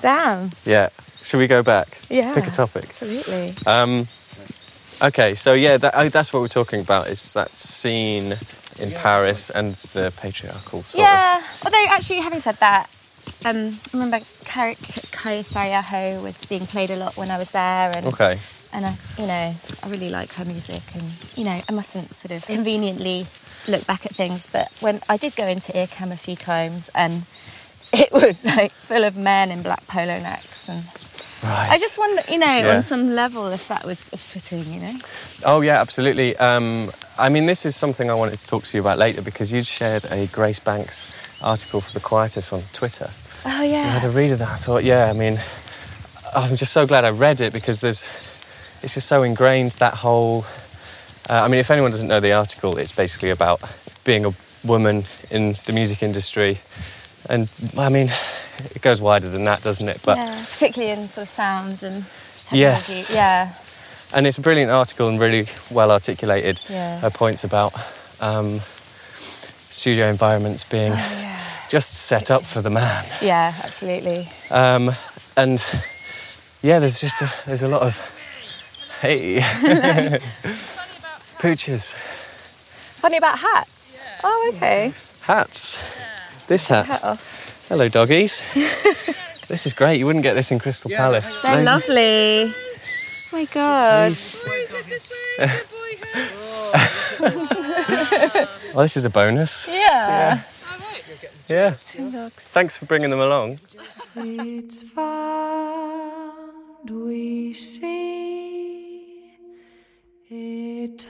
Damn. 0.00 0.50
yeah. 0.64 0.90
Should 1.22 1.38
we 1.38 1.46
go 1.46 1.62
back? 1.62 2.00
Yeah. 2.08 2.34
Pick 2.34 2.46
a 2.46 2.50
topic. 2.50 2.84
Absolutely. 2.84 3.54
Um, 3.66 4.06
okay, 5.02 5.34
so 5.34 5.54
yeah, 5.54 5.76
that, 5.78 5.94
oh, 5.96 6.08
that's 6.08 6.32
what 6.32 6.40
we're 6.40 6.48
talking 6.48 6.80
about. 6.80 7.08
Is 7.08 7.32
that 7.32 7.50
scene 7.58 8.36
in 8.78 8.90
Paris 8.92 9.50
and 9.50 9.74
the 9.94 10.12
patriarchal 10.16 10.82
sort 10.82 10.94
of? 10.94 11.00
Yeah. 11.10 11.42
Although, 11.64 11.84
actually, 11.88 12.20
having 12.20 12.40
said 12.40 12.56
that, 12.60 12.88
um, 13.44 13.78
I 13.92 13.94
remember 13.94 14.18
Kaija 14.18 15.42
Saariaho 15.42 16.22
was 16.22 16.44
being 16.44 16.66
played 16.66 16.90
a 16.90 16.96
lot 16.96 17.16
when 17.16 17.30
I 17.30 17.38
was 17.38 17.50
there, 17.50 17.92
and. 17.96 18.06
Okay. 18.06 18.38
And 18.76 18.84
I, 18.84 18.96
you 19.18 19.26
know, 19.26 19.54
I 19.82 19.88
really 19.88 20.10
like 20.10 20.30
her 20.34 20.44
music, 20.44 20.82
and 20.94 21.04
you 21.34 21.44
know, 21.44 21.60
I 21.66 21.72
mustn't 21.72 22.14
sort 22.14 22.30
of 22.32 22.44
conveniently 22.46 23.26
look 23.66 23.86
back 23.86 24.04
at 24.04 24.14
things, 24.14 24.46
but 24.52 24.68
when 24.80 25.00
I 25.08 25.16
did 25.16 25.34
go 25.34 25.46
into 25.46 25.72
IRCAM 25.72 26.12
a 26.12 26.16
few 26.16 26.36
times, 26.36 26.90
and 26.94 27.24
it 27.92 28.12
was 28.12 28.44
like 28.44 28.70
full 28.72 29.02
of 29.04 29.16
men 29.16 29.50
in 29.50 29.62
black 29.62 29.86
polo 29.88 30.20
necks, 30.20 30.68
and 30.68 30.84
Right. 31.42 31.68
I 31.70 31.78
just 31.78 31.98
wonder, 31.98 32.22
you 32.30 32.38
know, 32.38 32.46
Yeah. 32.58 32.74
on 32.76 32.82
some 32.82 33.14
level, 33.14 33.46
if 33.48 33.68
that 33.68 33.84
was 33.84 34.10
off-putting, 34.12 34.72
you 34.72 34.80
know. 34.80 34.98
Oh 35.44 35.60
yeah, 35.60 35.80
absolutely. 35.80 36.34
Um, 36.38 36.90
I 37.18 37.28
mean, 37.28 37.46
this 37.46 37.64
is 37.66 37.76
something 37.76 38.10
I 38.10 38.14
wanted 38.14 38.38
to 38.38 38.46
talk 38.46 38.64
to 38.64 38.76
you 38.76 38.80
about 38.82 38.98
later 38.98 39.20
because 39.22 39.52
you'd 39.52 39.66
shared 39.66 40.04
a 40.10 40.26
Grace 40.28 40.58
Banks 40.58 41.12
article 41.42 41.80
for 41.82 41.92
the 41.92 42.00
Quietus 42.00 42.52
on 42.52 42.62
Twitter. 42.72 43.10
Oh 43.44 43.62
yeah. 43.62 43.78
I 43.80 43.98
had 43.98 44.04
a 44.04 44.08
read 44.12 44.32
of 44.32 44.38
that. 44.40 44.48
I 44.50 44.56
thought, 44.56 44.82
yeah, 44.82 45.08
I 45.10 45.12
mean, 45.12 45.38
I'm 46.34 46.56
just 46.56 46.72
so 46.72 46.86
glad 46.86 47.04
I 47.04 47.10
read 47.10 47.40
it 47.40 47.52
because 47.52 47.80
there's, 47.82 48.08
it's 48.82 48.94
just 48.94 49.06
so 49.08 49.22
ingrained 49.22 49.72
that 49.72 49.94
whole. 49.94 50.44
Uh, 51.28 51.42
I 51.42 51.48
mean, 51.48 51.58
if 51.60 51.70
anyone 51.70 51.90
doesn't 51.90 52.08
know 52.08 52.20
the 52.20 52.32
article, 52.32 52.78
it's 52.78 52.92
basically 52.92 53.30
about 53.30 53.60
being 54.04 54.24
a 54.24 54.32
woman 54.64 55.04
in 55.30 55.56
the 55.66 55.72
music 55.72 56.02
industry, 56.02 56.58
and 57.28 57.50
I 57.76 57.88
mean, 57.88 58.10
it 58.74 58.80
goes 58.82 59.00
wider 59.00 59.28
than 59.28 59.44
that, 59.44 59.62
doesn't 59.62 59.88
it? 59.88 60.00
But 60.04 60.16
yeah, 60.18 60.44
particularly 60.48 60.92
in 60.92 61.08
sort 61.08 61.22
of 61.22 61.28
sound 61.28 61.82
and 61.82 62.04
technology. 62.44 62.58
Yes. 62.60 63.10
Yeah. 63.10 63.52
and 64.14 64.26
it's 64.26 64.38
a 64.38 64.40
brilliant 64.40 64.70
article 64.70 65.08
and 65.08 65.18
really 65.20 65.46
well 65.70 65.90
articulated. 65.90 66.60
Yeah. 66.68 67.00
Her 67.00 67.10
points 67.10 67.42
about 67.44 67.72
um, 68.20 68.60
studio 69.70 70.08
environments 70.08 70.62
being 70.64 70.92
Oh, 70.92 70.96
yeah. 70.96 71.40
just 71.68 71.94
set 71.94 72.30
up 72.30 72.44
for 72.44 72.62
the 72.62 72.70
man. 72.70 73.04
Yeah, 73.20 73.52
absolutely. 73.64 74.28
Um, 74.50 74.92
and 75.36 75.64
yeah, 76.62 76.78
there's 76.78 77.00
just 77.00 77.20
a, 77.20 77.32
there's 77.46 77.62
a 77.64 77.68
lot 77.68 77.82
of 77.82 77.98
hey 79.00 79.40
pooches 81.40 81.94
Funny 82.96 83.18
about 83.18 83.38
hats. 83.38 84.00
Oh, 84.24 84.52
okay. 84.56 84.92
hats. 85.22 85.78
This 86.48 86.66
hat. 86.68 86.86
Hat 86.86 87.04
off. 87.04 87.66
Hello, 87.68 87.88
doggies. 87.88 88.42
this 89.48 89.66
is 89.66 89.74
great. 89.74 89.98
You 89.98 90.06
wouldn't 90.06 90.22
get 90.24 90.34
this 90.34 90.50
in 90.50 90.58
Crystal 90.58 90.90
Palace. 90.90 91.38
They're 91.40 91.56
Those- 91.56 91.66
lovely. 91.66 92.52
Oh 92.52 92.54
my 93.32 93.44
god. 93.44 94.08
these- 94.10 94.40
well, 98.74 98.82
this 98.82 98.96
is 98.96 99.04
a 99.04 99.10
bonus. 99.10 99.68
Yeah. 99.68 100.40
Yeah. 101.48 101.74
Dogs. 101.96 102.34
Thanks 102.48 102.76
for 102.78 102.86
bringing 102.86 103.10
them 103.10 103.20
along. 103.20 103.58
It's 104.16 104.82
found 104.82 106.90
we 106.90 107.52
see 107.52 108.55
eternity. 110.30 111.06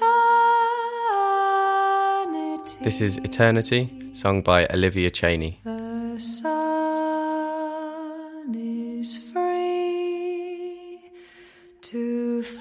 This 2.82 3.00
is 3.00 3.16
Eternity, 3.18 4.10
sung 4.12 4.42
by 4.42 4.66
Olivia 4.66 5.10
Chaney. 5.10 5.60
The 5.64 6.18
sun 6.18 6.54
is 8.54 9.16
free 9.16 11.00
to 11.82 12.42
flow 12.42 12.60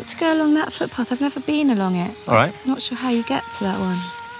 to 0.08 0.16
go 0.16 0.32
along 0.34 0.54
that 0.54 0.72
footpath. 0.72 1.12
I've 1.12 1.20
never 1.20 1.40
been 1.40 1.70
along 1.70 1.96
it. 1.96 2.16
All 2.26 2.34
right. 2.34 2.52
I'm 2.64 2.70
not 2.70 2.82
sure 2.82 2.96
how 2.96 3.10
you 3.10 3.22
get 3.24 3.44
to 3.58 3.64
that 3.64 3.78
one. 3.78 3.96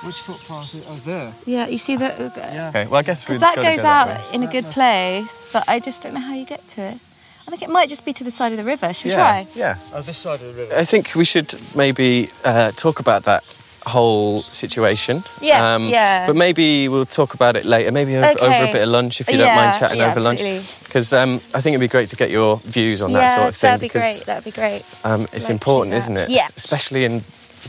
Which 0.06 0.16
footpath 0.20 0.74
is 0.74 0.86
oh, 0.88 0.94
there? 1.04 1.32
Yeah, 1.44 1.66
you 1.66 1.78
see 1.78 1.96
that? 1.96 2.18
Yeah. 2.36 2.68
Okay, 2.68 2.86
well, 2.86 2.96
I 2.96 3.02
guess 3.02 3.22
Because 3.22 3.40
that 3.40 3.56
goes 3.56 3.82
go 3.82 3.86
out 3.86 4.08
way. 4.08 4.24
in 4.34 4.42
a 4.44 4.46
good 4.46 4.64
place, 4.66 5.48
but 5.52 5.64
I 5.68 5.80
just 5.80 6.02
don't 6.02 6.14
know 6.14 6.20
how 6.20 6.34
you 6.34 6.44
get 6.46 6.64
to 6.68 6.82
it. 6.82 6.98
I 7.46 7.50
think 7.50 7.62
it 7.62 7.70
might 7.70 7.88
just 7.88 8.04
be 8.04 8.12
to 8.12 8.24
the 8.24 8.30
side 8.30 8.52
of 8.52 8.58
the 8.58 8.64
river. 8.64 8.92
Should 8.92 9.06
we 9.06 9.10
Yeah, 9.12 9.16
try? 9.16 9.46
yeah. 9.54 9.76
Oh, 9.92 10.02
this 10.02 10.18
side 10.18 10.40
of 10.40 10.54
the 10.54 10.62
river. 10.62 10.74
I 10.76 10.84
think 10.84 11.14
we 11.14 11.24
should 11.24 11.54
maybe 11.74 12.30
uh, 12.44 12.70
talk 12.72 13.00
about 13.00 13.24
that 13.24 13.42
whole 13.86 14.42
situation. 14.50 15.16
Um, 15.16 15.22
Yeah, 15.42 15.78
yeah. 15.78 16.26
But 16.26 16.36
maybe 16.36 16.88
we'll 16.88 17.06
talk 17.06 17.34
about 17.34 17.56
it 17.56 17.64
later. 17.64 17.90
Maybe 17.90 18.16
over, 18.16 18.40
over 18.40 18.64
a 18.68 18.72
bit 18.72 18.82
of 18.82 18.88
lunch 18.90 19.20
if 19.20 19.28
you 19.28 19.38
don't 19.38 19.54
mind 19.56 19.78
chatting 19.78 19.98
yeah, 19.98 20.10
over 20.10 20.20
lunch. 20.20 20.40
Because 20.88 21.12
um, 21.12 21.34
I 21.54 21.60
think 21.60 21.74
it'd 21.74 21.80
be 21.80 21.88
great 21.88 22.08
to 22.08 22.16
get 22.16 22.30
your 22.30 22.56
views 22.64 23.02
on 23.02 23.12
that 23.12 23.28
sort 23.34 23.48
of 23.48 23.54
thing. 23.56 23.68
that'd 23.68 23.80
be 23.80 23.86
because 23.88 24.02
great. 24.02 24.26
That'd 24.26 24.44
be 24.44 24.50
great. 24.50 24.82
um, 25.04 25.22
it's 25.32 25.46
do 25.46 25.52
important, 25.52 25.94
isn't 25.94 26.16
it? 26.16 26.30
Yeah. 26.30 26.48
Especially 26.56 27.04
in, 27.04 27.22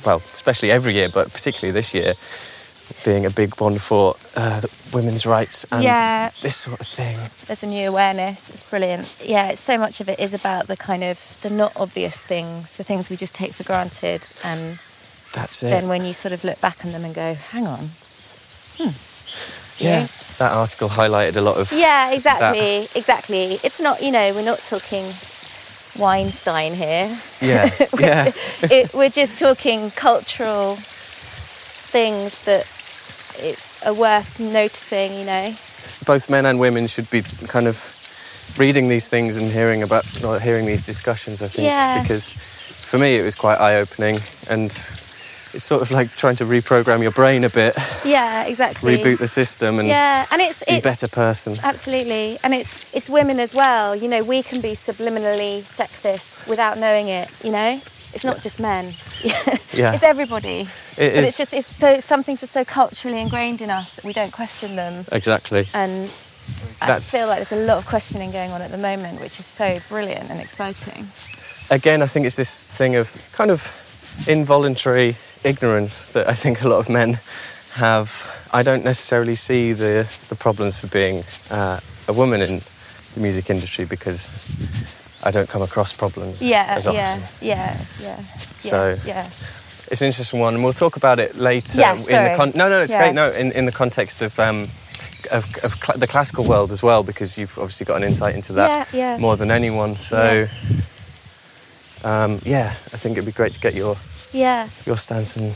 well, 0.06 0.18
especially 0.34 0.72
every 0.72 0.94
year, 0.94 1.10
but 1.10 1.32
particularly 1.34 1.74
this 1.74 1.94
year, 1.94 2.14
being 3.06 3.26
a 3.26 3.30
big 3.30 3.60
one 3.60 3.78
for 3.78 4.16
uh, 4.38 4.62
women's 4.94 5.26
rights 5.26 5.66
and 5.72 5.84
Yeah. 5.84 6.32
this 6.42 6.56
sort 6.56 6.80
of 6.80 6.88
thing. 6.88 7.18
There's 7.46 7.62
a 7.62 7.68
new 7.68 7.90
awareness. 7.90 8.50
It's 8.50 8.64
brilliant. 8.68 9.14
Yeah, 9.24 9.50
it's 9.50 9.62
so 9.62 9.78
much 9.78 10.00
of 10.02 10.08
it 10.10 10.20
is 10.20 10.34
about 10.34 10.68
the 10.68 10.78
kind 10.78 11.04
of 11.04 11.38
the 11.42 11.50
not 11.50 11.74
obvious 11.76 12.20
things, 12.22 12.78
the 12.78 12.84
things 12.86 13.10
we 13.10 13.16
just 13.18 13.36
take 13.36 13.54
for 13.54 13.64
granted, 13.64 14.26
and 14.44 14.80
That's 15.34 15.62
it. 15.62 15.70
then 15.70 15.88
when 15.90 16.04
you 16.06 16.14
sort 16.14 16.32
of 16.32 16.44
look 16.46 16.60
back 16.62 16.84
on 16.86 16.92
them 16.94 17.04
and 17.06 17.14
go, 17.14 17.34
"Hang 17.36 17.68
on." 17.68 17.92
Yeah. 19.80 20.08
That 20.38 20.54
article 20.54 20.88
highlighted 20.90 21.36
a 21.36 21.42
lot 21.42 21.58
of. 21.58 21.72
Yeah, 21.74 22.12
exactly, 22.12 22.88
exactly. 22.96 23.60
It's 23.64 23.80
not, 23.82 24.02
you 24.02 24.12
know, 24.12 24.34
we're 24.34 24.46
not 24.46 24.60
talking 24.60 25.12
Weinstein 25.98 26.74
here. 26.74 27.20
Yeah. 27.42 27.70
yeah. 28.00 28.32
it, 28.64 28.94
we're 28.94 29.10
just 29.10 29.38
talking 29.38 29.92
cultural 29.92 30.76
things 30.76 32.44
that 32.46 32.66
it, 33.44 33.60
are 33.86 33.94
worth 33.94 34.40
noticing, 34.40 35.14
you 35.16 35.26
know. 35.26 35.54
both 36.06 36.30
men 36.30 36.46
and 36.46 36.60
women 36.60 36.88
should 36.88 37.10
be 37.10 37.22
kind 37.48 37.68
of 37.68 37.96
reading 38.58 38.88
these 38.88 39.10
things 39.10 39.38
and 39.38 39.52
hearing 39.52 39.84
about 39.84 40.24
or 40.24 40.40
hearing 40.40 40.66
these 40.66 40.86
discussions. 40.86 41.42
I 41.42 41.48
think 41.48 41.66
Yeah. 41.68 42.02
because 42.02 42.34
for 42.34 42.98
me 42.98 43.18
it 43.18 43.24
was 43.24 43.36
quite 43.36 43.60
eye 43.60 43.76
opening 43.76 44.20
and 44.50 44.72
it's 45.54 45.64
sort 45.64 45.82
of 45.82 45.92
like 45.92 46.16
trying 46.16 46.36
to 46.38 46.46
reprogram 46.46 47.02
your 47.02 47.12
brain 47.12 47.44
a 47.44 47.50
bit, 47.50 47.76
Yeah, 48.06 48.46
exactly. 48.46 48.98
reboot 48.98 49.18
the 49.18 49.28
system, 49.28 49.80
and 49.80 49.88
Yeah, 49.88 50.26
and 50.32 50.42
it's 50.42 50.64
be 50.64 50.78
a 50.78 50.82
better 50.82 51.08
person. 51.08 51.58
absolutely, 51.64 52.38
and 52.44 52.54
it's 52.54 52.86
it's 52.94 53.10
women 53.10 53.40
as 53.40 53.54
well. 53.56 53.96
You 53.96 54.08
know, 54.08 54.24
we 54.24 54.44
can 54.44 54.62
be 54.62 54.74
subliminally 54.74 55.62
sexist 55.64 56.48
without 56.48 56.78
knowing 56.78 57.08
it. 57.10 57.30
You 57.44 57.52
know, 57.52 57.82
it's 58.14 58.24
not 58.26 58.42
just 58.42 58.60
men. 58.60 58.94
Yeah. 59.74 59.94
it's 59.94 60.04
everybody. 60.04 60.62
It 60.98 61.14
but 61.14 61.24
is. 61.24 61.28
it's 61.30 61.38
just 61.38 61.54
it's 61.54 61.76
so 61.76 62.00
some 62.00 62.24
things 62.24 62.42
are 62.44 62.48
so 62.48 62.64
culturally 62.66 63.20
ingrained 63.22 63.62
in 63.62 63.70
us 63.70 63.94
that 63.96 64.04
we 64.06 64.14
don't 64.14 64.32
question 64.32 64.76
them, 64.76 65.06
Exactly. 65.12 65.68
and 65.74 66.10
That's- 66.80 67.14
I 67.14 67.18
feel 67.18 67.28
like 67.28 67.38
there's 67.48 67.62
a 67.62 67.66
lot 67.66 67.78
of 67.78 67.86
questioning 67.86 68.32
going 68.32 68.52
on 68.52 68.62
at 68.62 68.72
the 68.72 68.78
moment, 68.78 69.22
which 69.22 69.40
is 69.40 69.46
so 69.46 69.78
brilliant 69.90 70.30
and 70.32 70.40
exciting. 70.42 71.08
Again, 71.70 72.02
I 72.02 72.08
think 72.08 72.26
it's 72.26 72.36
this 72.36 72.72
thing 72.72 72.96
of 72.96 73.14
kind 73.34 73.52
of 73.52 73.62
involuntary 74.28 75.16
ignorance 75.44 76.10
that 76.10 76.28
I 76.28 76.34
think 76.34 76.62
a 76.64 76.68
lot 76.70 76.80
of 76.80 76.90
men 76.90 77.20
have. 77.74 78.10
I 78.52 78.64
don't 78.64 78.84
necessarily 78.84 79.36
see 79.36 79.74
the, 79.74 80.08
the 80.30 80.36
problems 80.36 80.80
for 80.80 80.88
being 80.88 81.24
uh, 81.52 81.80
a 82.08 82.14
woman 82.14 82.42
in 82.42 82.62
the 83.14 83.20
music 83.20 83.50
industry 83.50 83.86
because 83.86 84.30
I 85.24 85.32
don't 85.32 85.48
come 85.50 85.62
across 85.62 85.94
problems 85.94 86.42
Yeah, 86.42 86.66
as 86.68 86.88
often. 86.88 86.96
yeah, 87.00 87.20
yeah, 87.42 87.78
yeah. 88.02 88.22
So- 88.58 88.98
yeah, 89.06 89.24
yeah. 89.24 89.30
It's 89.92 90.02
an 90.02 90.06
interesting 90.08 90.40
one, 90.40 90.54
and 90.54 90.64
we'll 90.64 90.74
talk 90.74 90.98
about 90.98 91.18
it 91.18 91.36
later. 91.36 91.80
Yeah, 91.80 91.94
in 91.94 91.98
the 91.98 92.04
sorry. 92.04 92.36
con- 92.38 92.52
no, 92.54 92.70
no, 92.70 92.80
it's 92.84 92.92
Yeah. 92.94 93.00
great. 93.02 93.16
No, 93.16 93.32
in, 93.32 93.52
in 93.54 93.66
the 93.66 93.72
context 93.72 94.22
of 94.22 94.40
um, 94.40 94.68
of, 95.32 95.46
of 95.64 95.74
cl- 95.84 95.98
the 95.98 96.06
classical 96.06 96.44
world 96.44 96.72
as 96.72 96.84
well, 96.84 97.02
because 97.02 97.40
you've 97.40 97.58
obviously 97.58 97.86
got 97.86 97.98
an 97.98 98.04
insight 98.04 98.36
into 98.36 98.54
that 98.54 98.88
Yeah, 98.94 99.00
yeah. 99.14 99.18
more 99.18 99.36
than 99.36 99.50
anyone. 99.50 99.96
So, 99.98 100.48
um, 102.04 102.40
yeah, 102.46 102.68
I 102.94 102.98
think 102.98 103.14
it'd 103.18 103.26
be 103.26 103.32
great 103.32 103.54
to 103.56 103.60
get 103.60 103.74
your 103.74 103.96
yeah. 104.32 104.70
your 104.86 104.98
stance 104.98 105.36
and 105.38 105.54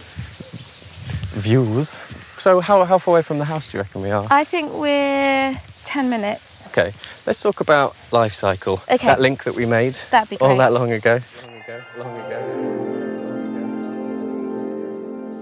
views. 1.34 2.00
So, 2.38 2.60
how 2.60 2.84
how 2.86 2.98
far 2.98 3.16
away 3.16 3.22
from 3.22 3.40
the 3.40 3.46
house 3.46 3.72
do 3.72 3.78
you 3.78 3.84
reckon 3.84 4.02
we 4.02 4.12
are? 4.12 4.28
I 4.30 4.44
think 4.44 4.74
we're 4.74 5.60
ten 5.84 6.10
minutes. 6.10 6.66
Okay, 6.68 6.94
let's 7.26 7.42
talk 7.42 7.62
about 7.62 7.96
life 8.12 8.34
cycle. 8.34 8.82
Okay. 8.90 9.08
That 9.08 9.22
link 9.22 9.44
that 9.44 9.56
we 9.56 9.66
made 9.66 9.94
That'd 10.12 10.30
be 10.30 10.38
all 10.38 10.58
that 10.58 10.74
long 10.74 10.92
ago. 10.92 11.20
Long 11.46 11.56
ago. 11.58 11.82
Long 11.98 12.20
ago. 12.20 12.40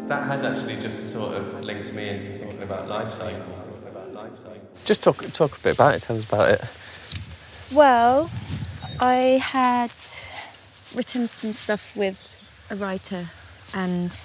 That 0.09 0.27
has 0.27 0.43
actually 0.43 0.77
just 0.77 1.09
sort 1.11 1.35
of 1.35 1.61
linked 1.61 1.93
me 1.93 2.09
into 2.09 2.37
thinking 2.37 2.63
about 2.63 2.87
life 2.89 3.13
cycle. 3.13 3.61
Just 4.83 5.03
talk 5.03 5.17
talk 5.31 5.57
a 5.57 5.61
bit 5.61 5.75
about 5.75 5.95
it. 5.95 6.01
Tell 6.01 6.17
us 6.17 6.25
about 6.25 6.49
it. 6.49 6.61
Well, 7.71 8.29
I 8.99 9.39
had 9.41 9.91
written 10.95 11.27
some 11.27 11.53
stuff 11.53 11.95
with 11.95 12.30
a 12.71 12.75
writer, 12.75 13.27
and 13.73 14.17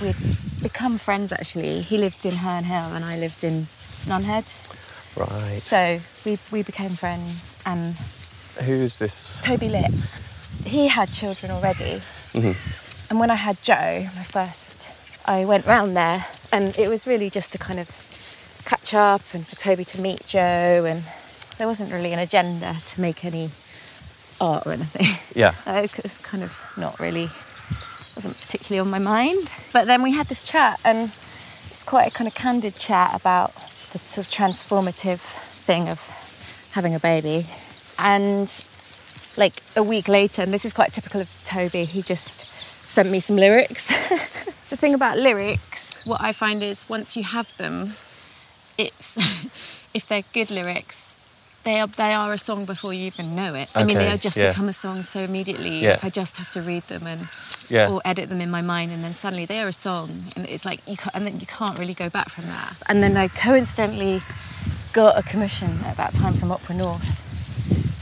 we'd 0.00 0.16
become 0.62 0.98
friends. 0.98 1.32
Actually, 1.32 1.82
he 1.82 1.98
lived 1.98 2.24
in 2.24 2.36
Herne 2.36 2.64
Hill, 2.64 2.94
and 2.94 3.04
I 3.04 3.18
lived 3.18 3.42
in 3.44 3.66
Nunhead. 4.06 4.46
Right. 5.16 5.58
So 5.60 6.00
we 6.24 6.38
we 6.52 6.62
became 6.62 6.90
friends, 6.90 7.56
and 7.64 7.96
Who 8.64 8.72
is 8.72 8.98
this? 8.98 9.40
Toby 9.42 9.68
Litt. 9.68 9.92
He 10.64 10.88
had 10.88 11.12
children 11.12 11.50
already. 11.52 12.00
Mhm. 12.32 12.56
And 13.10 13.20
when 13.20 13.30
I 13.30 13.36
had 13.36 13.56
Joe, 13.62 14.08
my 14.16 14.24
first, 14.24 14.88
I 15.26 15.44
went 15.44 15.66
round 15.66 15.96
there 15.96 16.24
and 16.52 16.76
it 16.78 16.88
was 16.88 17.06
really 17.06 17.30
just 17.30 17.52
to 17.52 17.58
kind 17.58 17.78
of 17.78 17.88
catch 18.64 18.94
up 18.94 19.22
and 19.34 19.46
for 19.46 19.54
Toby 19.56 19.84
to 19.84 20.00
meet 20.00 20.26
Joe. 20.26 20.84
And 20.88 21.04
there 21.58 21.66
wasn't 21.68 21.92
really 21.92 22.12
an 22.12 22.18
agenda 22.18 22.76
to 22.88 23.00
make 23.00 23.24
any 23.24 23.50
art 24.40 24.66
or 24.66 24.72
anything. 24.72 25.08
Yeah. 25.34 25.54
It 25.66 26.02
was 26.02 26.18
kind 26.18 26.42
of 26.42 26.58
not 26.76 26.98
really, 26.98 27.28
wasn't 28.16 28.40
particularly 28.40 28.80
on 28.80 28.90
my 28.90 28.98
mind. 28.98 29.50
But 29.72 29.86
then 29.86 30.02
we 30.02 30.12
had 30.12 30.26
this 30.26 30.42
chat 30.42 30.80
and 30.84 31.12
it's 31.70 31.84
quite 31.84 32.08
a 32.08 32.10
kind 32.10 32.26
of 32.26 32.34
candid 32.34 32.74
chat 32.76 33.14
about 33.14 33.54
the 33.92 33.98
sort 33.98 34.26
of 34.26 34.32
transformative 34.32 35.20
thing 35.20 35.88
of 35.88 36.00
having 36.72 36.94
a 36.94 36.98
baby. 37.00 37.46
And 37.98 38.52
like 39.36 39.62
a 39.76 39.82
week 39.82 40.08
later, 40.08 40.42
and 40.42 40.52
this 40.52 40.64
is 40.64 40.72
quite 40.72 40.92
typical 40.92 41.20
of 41.20 41.30
Toby, 41.44 41.84
he 41.84 42.02
just 42.02 42.50
sent 42.86 43.10
me 43.10 43.20
some 43.20 43.36
lyrics. 43.36 43.86
the 44.70 44.76
thing 44.76 44.94
about 44.94 45.18
lyrics, 45.18 46.04
what 46.06 46.20
I 46.20 46.32
find 46.32 46.62
is 46.62 46.88
once 46.88 47.16
you 47.16 47.22
have 47.22 47.56
them, 47.56 47.92
it's 48.78 49.16
if 49.94 50.06
they're 50.06 50.24
good 50.32 50.50
lyrics, 50.50 51.16
they 51.66 51.80
are 51.80 51.88
they 51.88 52.14
are 52.14 52.32
a 52.32 52.38
song 52.38 52.64
before 52.64 52.92
you 52.94 53.04
even 53.12 53.34
know 53.34 53.52
it. 53.62 53.68
I 53.74 53.82
mean, 53.84 53.98
they 53.98 54.04
Okay, 54.06 54.14
are 54.14 54.24
just 54.28 54.36
yeah. 54.38 54.48
become 54.50 54.68
a 54.68 54.72
song 54.84 55.02
so 55.02 55.20
immediately. 55.20 55.80
Yeah. 55.80 55.90
Like 55.94 56.04
I 56.04 56.10
just 56.10 56.36
have 56.38 56.50
to 56.52 56.60
read 56.62 56.84
them 56.92 57.06
and 57.12 57.20
Yeah. 57.68 57.90
or 57.90 58.00
edit 58.04 58.28
them 58.28 58.40
in 58.40 58.50
my 58.50 58.62
mind, 58.62 58.92
and 58.92 59.02
then 59.04 59.14
suddenly 59.14 59.44
they 59.52 59.60
are 59.64 59.68
a 59.68 59.72
song, 59.88 60.08
and 60.36 60.46
it's 60.48 60.64
like 60.64 60.80
you 60.86 60.96
can't, 60.96 61.14
and 61.16 61.26
then 61.26 61.40
you 61.40 61.46
can't 61.58 61.76
really 61.78 61.94
go 62.04 62.08
back 62.08 62.28
from 62.34 62.46
that. 62.46 62.72
And 62.88 63.02
then 63.02 63.16
I 63.16 63.26
coincidentally 63.28 64.22
got 64.92 65.18
a 65.18 65.22
commission 65.32 65.70
at 65.90 65.96
that 65.96 66.12
time 66.14 66.34
from 66.38 66.50
Opera 66.52 66.76
North 66.76 67.08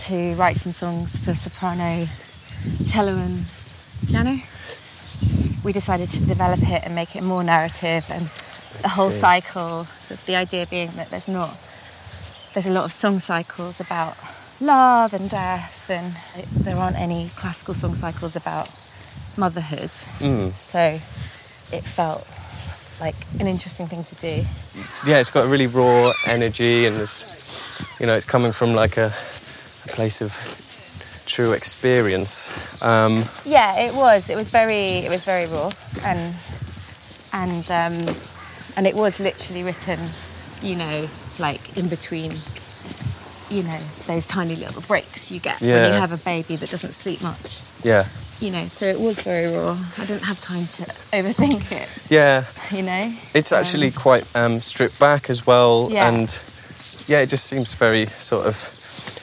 to 0.06 0.16
write 0.34 0.56
some 0.58 0.72
songs 0.72 1.16
for 1.24 1.34
soprano, 1.34 2.06
cello, 2.86 3.14
and 3.26 3.46
piano. 4.08 4.34
We 5.64 5.72
decided 5.72 6.10
to 6.10 6.20
develop 6.34 6.60
it 6.62 6.82
and 6.84 6.94
make 6.94 7.16
it 7.16 7.22
more 7.22 7.42
narrative 7.42 8.04
and 8.10 8.28
the 8.82 8.88
whole 8.96 9.10
cycle. 9.10 9.86
The, 10.08 10.14
the 10.26 10.36
idea 10.36 10.66
being 10.66 10.90
that 10.96 11.08
there's 11.10 11.28
not 11.28 11.56
there's 12.54 12.66
a 12.66 12.72
lot 12.72 12.84
of 12.84 12.92
song 12.92 13.18
cycles 13.18 13.80
about 13.80 14.16
love 14.60 15.12
and 15.12 15.28
death, 15.28 15.90
and 15.90 16.14
there 16.64 16.76
aren't 16.76 16.96
any 16.96 17.30
classical 17.36 17.74
song 17.74 17.94
cycles 17.94 18.36
about 18.36 18.70
motherhood. 19.36 19.90
Mm. 20.20 20.52
So 20.52 21.00
it 21.72 21.84
felt 21.84 22.26
like 23.00 23.16
an 23.40 23.48
interesting 23.48 23.88
thing 23.88 24.04
to 24.04 24.14
do. 24.14 24.44
yeah, 25.04 25.18
it's 25.18 25.30
got 25.30 25.46
a 25.46 25.48
really 25.48 25.66
raw 25.66 26.12
energy, 26.26 26.86
and 26.86 26.96
it's, 26.96 27.26
you 27.98 28.06
know, 28.06 28.14
it's 28.14 28.24
coming 28.24 28.52
from 28.52 28.74
like 28.74 28.96
a, 28.96 29.12
a 29.84 29.88
place 29.88 30.22
of 30.22 30.32
true 31.26 31.52
experience. 31.52 32.50
Um, 32.82 33.24
Yeah, 33.44 33.80
it 33.80 33.94
was. 33.94 34.30
It 34.30 34.36
was 34.36 34.50
very. 34.50 34.98
It 34.98 35.10
was 35.10 35.24
very 35.24 35.46
raw, 35.46 35.70
and 36.04 36.34
and 37.32 37.70
um, 37.70 38.16
and 38.76 38.86
it 38.86 38.94
was 38.94 39.18
literally 39.18 39.64
written, 39.64 39.98
you 40.62 40.76
know, 40.76 41.08
like 41.38 41.76
in 41.76 41.88
between, 41.88 42.32
you 43.50 43.62
know, 43.62 43.80
those 44.06 44.26
tiny 44.26 44.56
little 44.56 44.82
breaks 44.82 45.30
you 45.30 45.40
get 45.40 45.60
when 45.60 45.92
you 45.92 45.98
have 46.00 46.12
a 46.12 46.16
baby 46.16 46.56
that 46.56 46.70
doesn't 46.70 46.92
sleep 46.92 47.22
much. 47.22 47.60
yeah, 47.82 48.06
You 48.40 48.50
know, 48.50 48.64
so 48.66 48.86
it 48.86 48.98
was 49.00 49.20
very 49.20 49.54
raw. 49.54 49.76
I 49.98 50.06
didn't 50.06 50.24
have 50.24 50.40
time 50.40 50.66
to 50.66 50.82
overthink 51.12 51.70
it. 51.72 51.88
yeah. 52.10 52.44
You 52.70 52.82
know. 52.82 53.12
It's 53.34 53.52
actually 53.52 53.90
quite 53.90 54.24
um, 54.36 54.60
stripped 54.60 54.98
back 54.98 55.28
as 55.30 55.46
well, 55.46 55.88
Yeah. 55.90 56.08
and 56.08 56.40
yeah, 57.06 57.20
it 57.20 57.28
just 57.28 57.46
seems 57.46 57.74
very 57.74 58.06
sort 58.06 58.46
of 58.46 58.56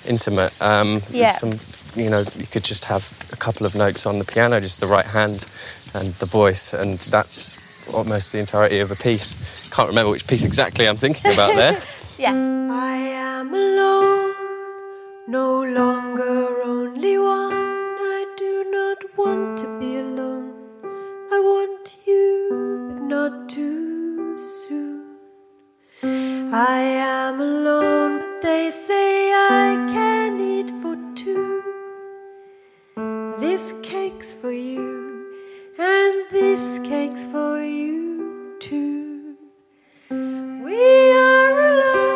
intimate. 0.08 0.54
Um, 0.62 1.00
there's 1.00 1.12
Yeah. 1.14 1.32
Some, 1.32 1.60
you 1.96 2.10
know, 2.10 2.24
you 2.38 2.48
could 2.48 2.64
just 2.64 2.86
have 2.86 3.04
a 3.34 3.36
couple 3.38 3.66
of 3.66 3.76
notes 3.76 4.06
on 4.06 4.20
the 4.20 4.26
piano, 4.26 4.60
just 4.62 4.80
the 4.80 4.88
right 4.88 5.06
hand 5.06 5.46
and 5.94 6.14
the 6.16 6.26
voice, 6.26 6.74
and 6.74 7.00
that's 7.00 7.58
almost 7.92 8.32
the 8.32 8.40
entirety 8.40 8.80
of 8.80 8.92
a 8.92 8.96
piece. 8.96 9.36
Can't 9.72 9.90
remember 9.90 10.12
which 10.12 10.26
piece 10.28 10.44
exactly 10.46 10.88
I'm 10.88 10.96
thinking 10.98 11.34
about 11.34 11.56
there. 11.56 11.82
Yeah. 12.22 12.34
I 12.70 12.98
am 12.98 13.52
alone, 13.52 14.36
no 15.28 15.64
longer 15.64 16.62
only 16.62 17.18
one. 17.18 17.52
I 17.52 18.36
do 18.38 18.64
not 18.70 19.18
want 19.18 19.58
to 19.62 19.80
be 19.80 19.96
alone. 19.98 20.54
I 21.32 21.40
want 21.40 21.96
you, 22.06 22.92
but 22.92 23.02
not 23.14 23.50
too 23.50 24.38
soon. 24.40 25.18
I 26.54 26.78
am 27.08 27.42
alone, 27.42 28.20
but 28.20 28.42
they 28.44 28.70
say 28.70 29.34
I 29.34 29.88
can 29.92 30.40
eat 30.40 30.70
for 30.84 30.96
two. 31.16 31.64
This 33.40 33.74
cake's 33.82 34.32
for 34.32 34.52
you, 34.52 35.28
and 35.80 36.30
this 36.32 36.78
cake's 36.88 37.26
for 37.26 37.64
you 37.64 38.58
too. 38.60 39.08
We 40.12 41.12
are 41.14 41.60
alone, 41.72 42.11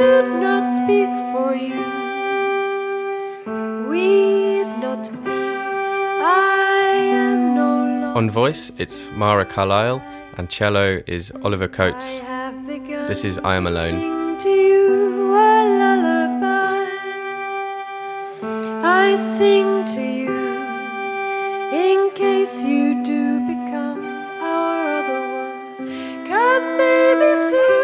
should 0.00 0.32
not 0.40 0.64
speak 0.80 1.12
for 1.32 1.54
you. 1.54 1.80
We 3.90 4.60
is 4.60 4.72
not 4.84 5.02
me, 5.12 5.40
I 6.24 6.92
am 7.24 7.54
no 7.54 7.70
longer. 8.00 8.18
On 8.18 8.30
voice, 8.30 8.72
it's 8.78 9.10
Mara 9.10 9.44
Carlyle, 9.44 10.00
and 10.38 10.48
cello 10.48 11.02
is 11.06 11.30
Oliver 11.42 11.68
Coates. 11.68 12.20
This 13.10 13.24
is 13.24 13.36
I 13.44 13.56
Am 13.56 13.66
Alone. 13.66 14.38
To 14.38 14.48
you 14.48 15.34
a 15.34 15.52
lullaby. 15.80 16.86
I 19.04 19.16
sing 19.36 19.84
to 19.94 20.02
you 20.22 20.38
in 21.86 22.10
case 22.14 22.62
you 22.62 23.04
do 23.04 23.40
become 23.52 24.00
our 24.40 24.80
other 24.98 25.20
one. 25.42 25.58
Come 26.26 26.68
soon, 27.50 27.79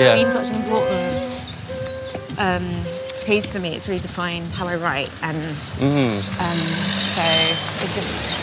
this. 0.00 0.06
Yeah. 0.06 0.14
It's 0.16 0.34
been 0.34 0.44
such 0.44 0.54
an 0.54 0.62
important 0.62 2.38
um, 2.38 3.24
piece 3.24 3.50
for 3.52 3.58
me. 3.58 3.74
It's 3.76 3.88
really 3.88 4.00
defined 4.00 4.50
how 4.52 4.66
I 4.66 4.76
write, 4.76 5.10
and 5.22 5.36
Mm. 5.78 6.18
um, 6.40 6.58
so 7.16 7.22
it 7.84 7.90
just 7.94 8.36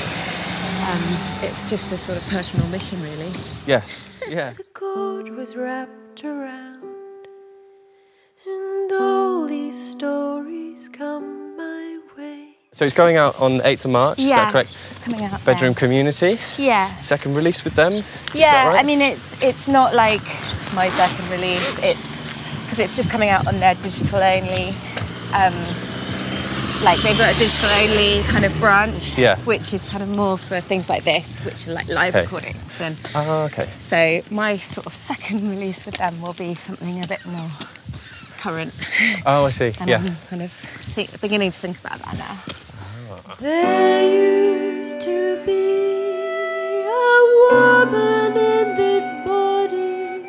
um, 0.87 1.03
it's 1.43 1.69
just 1.69 1.91
a 1.91 1.97
sort 1.97 2.17
of 2.17 2.25
personal 2.29 2.65
mission, 2.69 3.01
really. 3.01 3.31
Yes. 3.65 4.09
Yeah. 4.29 4.53
The 4.57 4.63
cord 4.73 5.29
was 5.35 5.55
wrapped 5.55 6.23
around, 6.23 6.76
So 12.77 12.85
it's 12.85 12.93
going 12.93 13.17
out 13.17 13.41
on 13.41 13.59
8th 13.61 13.85
of 13.85 13.91
March, 13.91 14.19
is 14.19 14.29
that 14.29 14.51
correct? 14.51 14.69
it's 14.91 14.99
coming 14.99 15.23
out. 15.23 15.43
Bedroom 15.43 15.73
there. 15.73 15.79
Community, 15.79 16.37
Yeah. 16.59 16.95
second 17.01 17.33
release 17.33 17.63
with 17.63 17.73
them. 17.73 18.03
Yeah, 18.35 18.67
right? 18.67 18.79
I 18.79 18.83
mean 18.83 19.01
it's 19.01 19.33
it's 19.41 19.67
not 19.67 19.95
like 19.95 20.21
my 20.75 20.91
second 20.91 21.27
release. 21.31 21.67
It's 21.81 22.21
because 22.65 22.77
it's 22.77 22.95
just 22.95 23.09
coming 23.09 23.29
out 23.29 23.47
on 23.47 23.59
their 23.59 23.73
digital 23.73 24.19
only. 24.21 24.75
Um, 25.33 25.55
like 26.83 27.01
they've 27.01 27.17
got 27.17 27.33
a 27.35 27.39
digital 27.39 27.67
only 27.81 28.21
kind 28.29 28.45
of 28.45 28.53
branch, 28.59 29.17
Yeah. 29.17 29.37
which 29.37 29.73
is 29.73 29.89
kind 29.89 30.03
of 30.03 30.09
more 30.15 30.37
for 30.37 30.61
things 30.61 30.87
like 30.87 31.03
this, 31.03 31.39
which 31.39 31.67
are 31.67 31.73
like 31.73 31.87
live 31.87 32.15
Okay. 32.15 32.25
recordings. 32.25 32.79
And 32.79 32.95
Ah, 33.15 33.45
okay. 33.45 33.67
so 33.79 34.21
my 34.29 34.57
sort 34.57 34.85
of 34.85 34.93
second 34.93 35.49
release 35.49 35.83
with 35.87 35.97
them 35.97 36.21
will 36.21 36.33
be 36.33 36.53
something 36.53 37.03
a 37.03 37.07
bit 37.07 37.25
more 37.25 37.49
current. 38.37 38.71
Oh, 39.25 39.45
I 39.45 39.49
see. 39.49 39.73
And 39.79 39.89
Yeah. 39.89 39.97
I'm 40.05 40.15
kind 40.29 40.43
of 40.43 40.51
think, 40.93 41.19
beginning 41.19 41.51
to 41.51 41.57
think 41.57 41.79
about 41.79 41.97
that 42.05 42.15
now. 42.19 42.37
There 43.39 44.01
used 44.81 44.99
to 45.01 45.39
be 45.45 46.81
a 46.87 47.19
woman 47.51 48.35
in 48.35 48.75
this 48.75 49.07
body, 49.23 50.23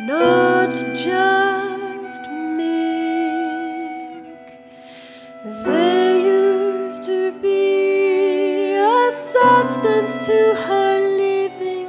not 0.00 0.74
just 0.96 2.28
milk. 2.58 4.26
There 5.44 6.18
used 6.18 7.04
to 7.04 7.30
be 7.40 8.74
a 8.74 9.12
substance 9.16 10.26
to 10.26 10.54
her 10.66 10.98
living, 10.98 11.88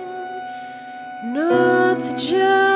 not 1.33 1.97
just 2.15 2.66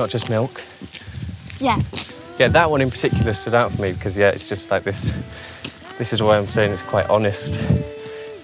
Not 0.00 0.08
just 0.08 0.30
milk. 0.30 0.62
Yeah. 1.58 1.78
Yeah, 2.38 2.48
that 2.48 2.70
one 2.70 2.80
in 2.80 2.90
particular 2.90 3.34
stood 3.34 3.52
out 3.52 3.70
for 3.70 3.82
me 3.82 3.92
because 3.92 4.16
yeah, 4.16 4.30
it's 4.30 4.48
just 4.48 4.70
like 4.70 4.82
this. 4.82 5.12
This 5.98 6.14
is 6.14 6.22
why 6.22 6.38
I'm 6.38 6.46
saying 6.46 6.72
it's 6.72 6.80
quite 6.80 7.10
honest. 7.10 7.60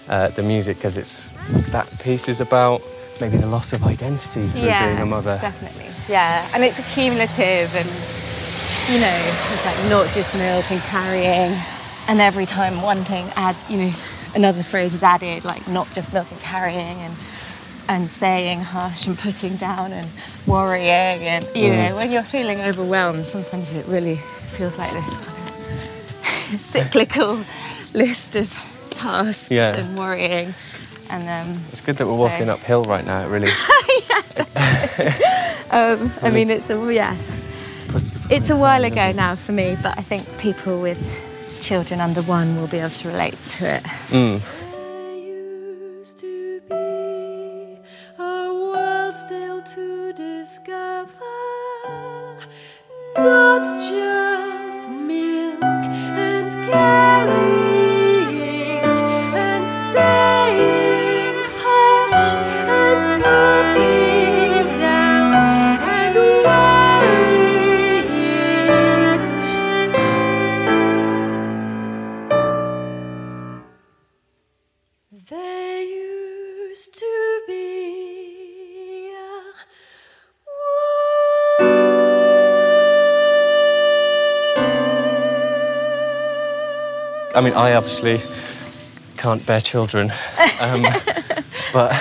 Uh, 0.06 0.28
the 0.28 0.42
music 0.42 0.76
because 0.76 0.98
it's 0.98 1.30
that 1.72 1.88
piece 2.00 2.28
is 2.28 2.42
about 2.42 2.82
maybe 3.22 3.38
the 3.38 3.46
loss 3.46 3.72
of 3.72 3.84
identity 3.84 4.46
through 4.48 4.64
being 4.64 4.98
a 4.98 5.06
mother. 5.06 5.38
Definitely. 5.40 5.86
Yeah, 6.10 6.46
and 6.52 6.62
it's 6.62 6.78
accumulative 6.78 7.74
and 7.74 7.88
you 8.92 9.00
know, 9.00 9.18
it's 9.50 9.64
like 9.64 9.78
not 9.88 10.12
just 10.12 10.34
milk 10.34 10.70
and 10.70 10.80
carrying. 10.82 11.58
And 12.06 12.20
every 12.20 12.44
time 12.44 12.82
one 12.82 13.02
thing 13.02 13.30
add, 13.34 13.56
you 13.70 13.78
know, 13.78 13.92
another 14.34 14.62
phrase 14.62 14.92
is 14.92 15.02
added, 15.02 15.46
like 15.46 15.66
not 15.68 15.90
just 15.94 16.12
milk 16.12 16.30
and 16.30 16.40
carrying 16.40 16.98
and 16.98 17.14
and 17.88 18.10
saying 18.10 18.60
hush 18.60 19.06
and 19.06 19.16
putting 19.18 19.56
down 19.56 19.92
and 19.92 20.08
worrying 20.46 21.22
and 21.26 21.44
you 21.54 21.70
Mm. 21.70 21.88
know, 21.90 21.96
when 21.96 22.10
you're 22.10 22.22
feeling 22.24 22.60
overwhelmed, 22.60 23.24
sometimes 23.24 23.72
it 23.72 23.86
really 23.86 24.16
feels 24.56 24.76
like 24.78 24.92
this 24.92 25.16
kind 25.16 26.54
of 26.54 26.60
cyclical 26.72 27.38
list 27.94 28.36
of 28.36 28.52
tasks 28.90 29.50
Yeah. 29.50 29.76
and 29.76 29.96
worrying. 29.98 30.54
And 31.10 31.28
um, 31.28 31.60
It's 31.70 31.80
good 31.80 31.96
that 31.98 32.06
we're 32.06 32.12
So- 32.12 32.18
walking 32.32 32.48
uphill 32.48 32.82
right 32.84 33.04
now. 33.06 33.22
It 33.24 33.28
really 33.28 33.50
um, 35.70 36.10
I 36.22 36.30
mean, 36.30 36.50
it's 36.50 36.68
a 36.70 36.92
yeah. 36.92 37.16
It's 38.30 38.50
a 38.50 38.56
while 38.56 38.84
ago 38.84 39.12
now 39.12 39.36
for 39.36 39.52
me, 39.52 39.76
but 39.82 39.96
I 39.98 40.02
think 40.02 40.26
people 40.38 40.80
with 40.80 40.98
children 41.62 42.00
under 42.00 42.22
one 42.22 42.56
will 42.56 42.66
be 42.66 42.78
able 42.78 42.90
to 42.90 43.08
relate 43.08 43.40
to 43.42 43.76
it. 43.76 43.82
Mm. 44.10 44.40
To 49.68 50.12
discover, 50.12 51.10
not 53.18 53.62
just 53.90 54.84
milk 54.88 55.60
and 55.60 56.52
carrying 56.70 57.55
I 87.36 87.40
mean, 87.42 87.52
I 87.52 87.74
obviously 87.74 88.20
can't 89.18 89.44
bear 89.46 89.60
children, 89.60 90.10
um, 90.60 90.82
but 91.72 91.94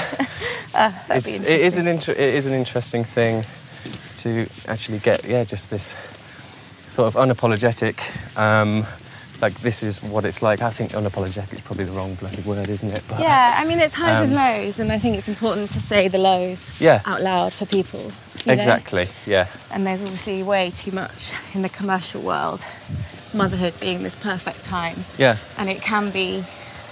it's, 1.10 1.39
it 1.41 1.62
is 1.62 1.78
an 1.78 1.88
inter- 1.88 2.13
it 2.13 2.19
is 2.36 2.45
an 2.45 2.54
interesting 2.54 3.04
thing 3.04 3.43
to 4.17 4.48
actually 4.67 5.00
get. 5.00 5.26
Yeah, 5.26 5.43
just 5.43 5.69
this 5.69 5.95
sort 6.88 7.13
of 7.13 7.15
unapologetic. 7.15 8.00
Um, 8.38 8.86
like 9.41 9.54
this 9.60 9.84
is 9.84 10.02
what 10.02 10.24
it's 10.24 10.41
like. 10.41 10.62
I 10.62 10.69
think 10.69 10.91
unapologetic 10.91 11.54
is 11.54 11.62
probably 11.62 11.84
the 11.84 11.91
wrong 11.91 12.15
bloody 12.15 12.41
word, 12.43 12.69
isn't 12.69 12.89
it? 12.89 13.04
But 13.10 13.19
Yeah, 13.19 13.56
I 13.60 13.65
mean, 13.65 13.80
it's 13.82 13.93
highs 13.93 14.21
and 14.24 14.32
Um, 14.32 14.38
lows, 14.38 14.80
and 14.80 14.89
I 14.91 14.98
think 15.00 15.17
it's 15.17 15.28
important 15.28 15.71
to 15.71 15.80
say 15.82 16.08
the 16.08 16.17
lows 16.17 16.80
Yeah. 16.80 17.02
out 17.06 17.21
loud 17.21 17.52
for 17.54 17.65
people. 17.65 18.00
you 18.00 18.12
know? 18.45 18.54
exactly. 18.54 19.10
Yeah. 19.26 19.48
And 19.71 19.86
there's 19.86 20.02
obviously 20.02 20.41
way 20.43 20.69
too 20.71 20.91
much 20.93 21.32
in 21.54 21.62
the 21.63 21.69
commercial 21.69 22.21
world, 22.21 22.63
motherhood 23.36 23.74
being 23.80 24.04
this 24.04 24.15
perfect 24.15 24.63
time. 24.63 25.04
Yeah. 25.17 25.38
And 25.58 25.69
it 25.69 25.82
can 25.82 26.10
be 26.12 26.43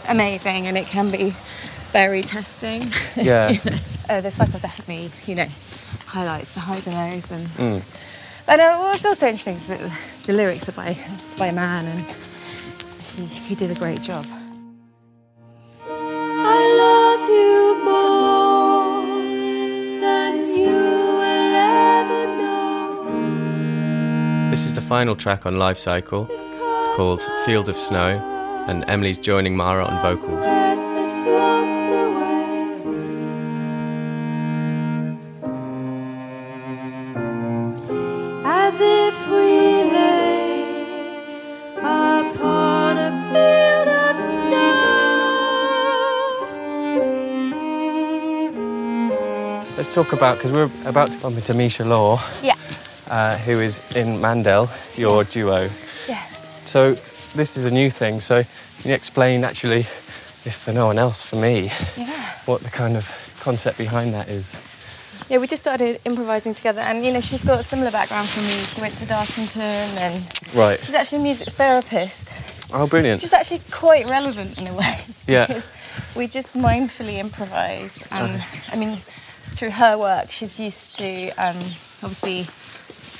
amazing 0.07 0.67
and 0.67 0.77
it 0.77 0.85
can 0.87 1.09
be 1.09 1.33
very 1.91 2.21
testing. 2.21 2.91
Yeah. 3.15 3.49
You 3.49 3.59
know? 3.71 3.77
uh, 4.09 4.21
the 4.21 4.31
cycle 4.31 4.59
definitely, 4.59 5.11
you 5.25 5.35
know, 5.35 5.47
highlights 6.05 6.53
the 6.53 6.59
highs 6.59 6.87
and 6.87 6.95
lows. 6.95 7.31
And 7.31 7.47
Mm. 7.47 7.81
but 8.45 8.59
uh, 8.59 8.77
what's 8.79 9.05
also 9.05 9.27
interesting 9.27 9.55
is 9.55 9.67
that 9.67 9.79
the 10.25 10.33
lyrics 10.33 10.67
are 10.69 10.73
by 10.73 10.97
by 11.37 11.47
a 11.47 11.53
man, 11.53 11.85
and 11.85 12.05
he, 13.17 13.25
he 13.25 13.55
did 13.55 13.71
a 13.71 13.75
great 13.75 14.01
job. 14.01 14.25
This 24.53 24.65
is 24.65 24.73
the 24.75 24.81
final 24.81 25.15
track 25.15 25.47
on 25.47 25.57
Life 25.57 25.79
Cycle. 25.79 26.27
It's 26.29 26.95
called 26.95 27.23
Field 27.43 27.69
of 27.69 27.75
Snow. 27.75 28.19
and 28.67 28.85
Emily's 28.87 29.17
joining 29.17 29.57
Mara 29.57 29.83
on 29.83 29.99
vocals. 30.03 30.45
breath 30.45 30.77
that 30.77 31.23
floats 31.25 31.89
away. 31.89 32.43
As 38.45 38.79
if 38.79 39.27
we 39.27 39.91
lay 39.91 41.17
upon 41.79 42.97
a 42.99 43.11
field 43.33 43.87
of 43.87 44.19
snow. 44.19 44.53
Let's 49.77 49.95
talk 49.95 50.13
about, 50.13 50.37
because 50.37 50.51
we're 50.51 50.69
about 50.87 51.11
to 51.11 51.17
bump 51.19 51.37
into 51.37 51.55
Misha 51.55 51.83
Law, 51.83 52.21
Yeah. 52.43 52.52
Uh, 53.09 53.37
who 53.37 53.59
is 53.61 53.81
in 53.95 54.19
Mandel, 54.21 54.69
your 54.95 55.23
duo. 55.23 55.69
Yeah. 56.07 56.23
So 56.65 56.93
this 57.35 57.57
is 57.57 57.65
a 57.65 57.71
new 57.71 57.89
thing. 57.89 58.21
So 58.21 58.43
can 58.81 58.89
you 58.89 58.95
explain, 58.95 59.43
actually, 59.43 59.79
if 60.45 60.55
for 60.63 60.73
no 60.73 60.85
one 60.87 60.97
else, 60.99 61.21
for 61.21 61.35
me, 61.37 61.71
Yeah. 61.97 62.07
what 62.45 62.61
the 62.61 62.69
kind 62.69 62.95
of 62.97 63.09
concept 63.41 63.77
behind 63.77 64.13
that 64.13 64.27
is? 64.29 64.53
Yeah, 65.29 65.37
we 65.37 65.47
just 65.47 65.63
started 65.63 65.99
improvising 66.05 66.53
together, 66.53 66.81
and 66.81 67.05
you 67.05 67.11
know, 67.11 67.21
she's 67.21 67.43
got 67.43 67.59
a 67.59 67.63
similar 67.63 67.91
background 67.91 68.27
from 68.27 68.43
me. 68.43 68.51
She 68.51 68.81
went 68.81 68.97
to 68.97 69.05
Dartington, 69.05 69.97
and 69.97 70.23
Right. 70.53 70.79
she's 70.79 70.93
actually 70.93 71.19
a 71.19 71.23
music 71.23 71.49
therapist. 71.53 72.27
Oh, 72.73 72.87
brilliant. 72.87 73.19
Which 73.21 73.25
is 73.25 73.33
actually 73.33 73.61
quite 73.71 74.09
relevant 74.09 74.59
in 74.59 74.67
a 74.67 74.73
way. 74.73 74.99
Yeah. 75.27 75.45
because 75.47 75.63
we 76.15 76.27
just 76.27 76.57
mindfully 76.57 77.19
improvise, 77.19 78.03
and 78.11 78.43
I 78.71 78.75
mean, 78.75 78.99
through 79.55 79.71
her 79.71 79.97
work, 79.97 80.31
she's 80.31 80.59
used 80.59 80.97
to 80.99 81.29
um, 81.37 81.57
obviously 82.03 82.47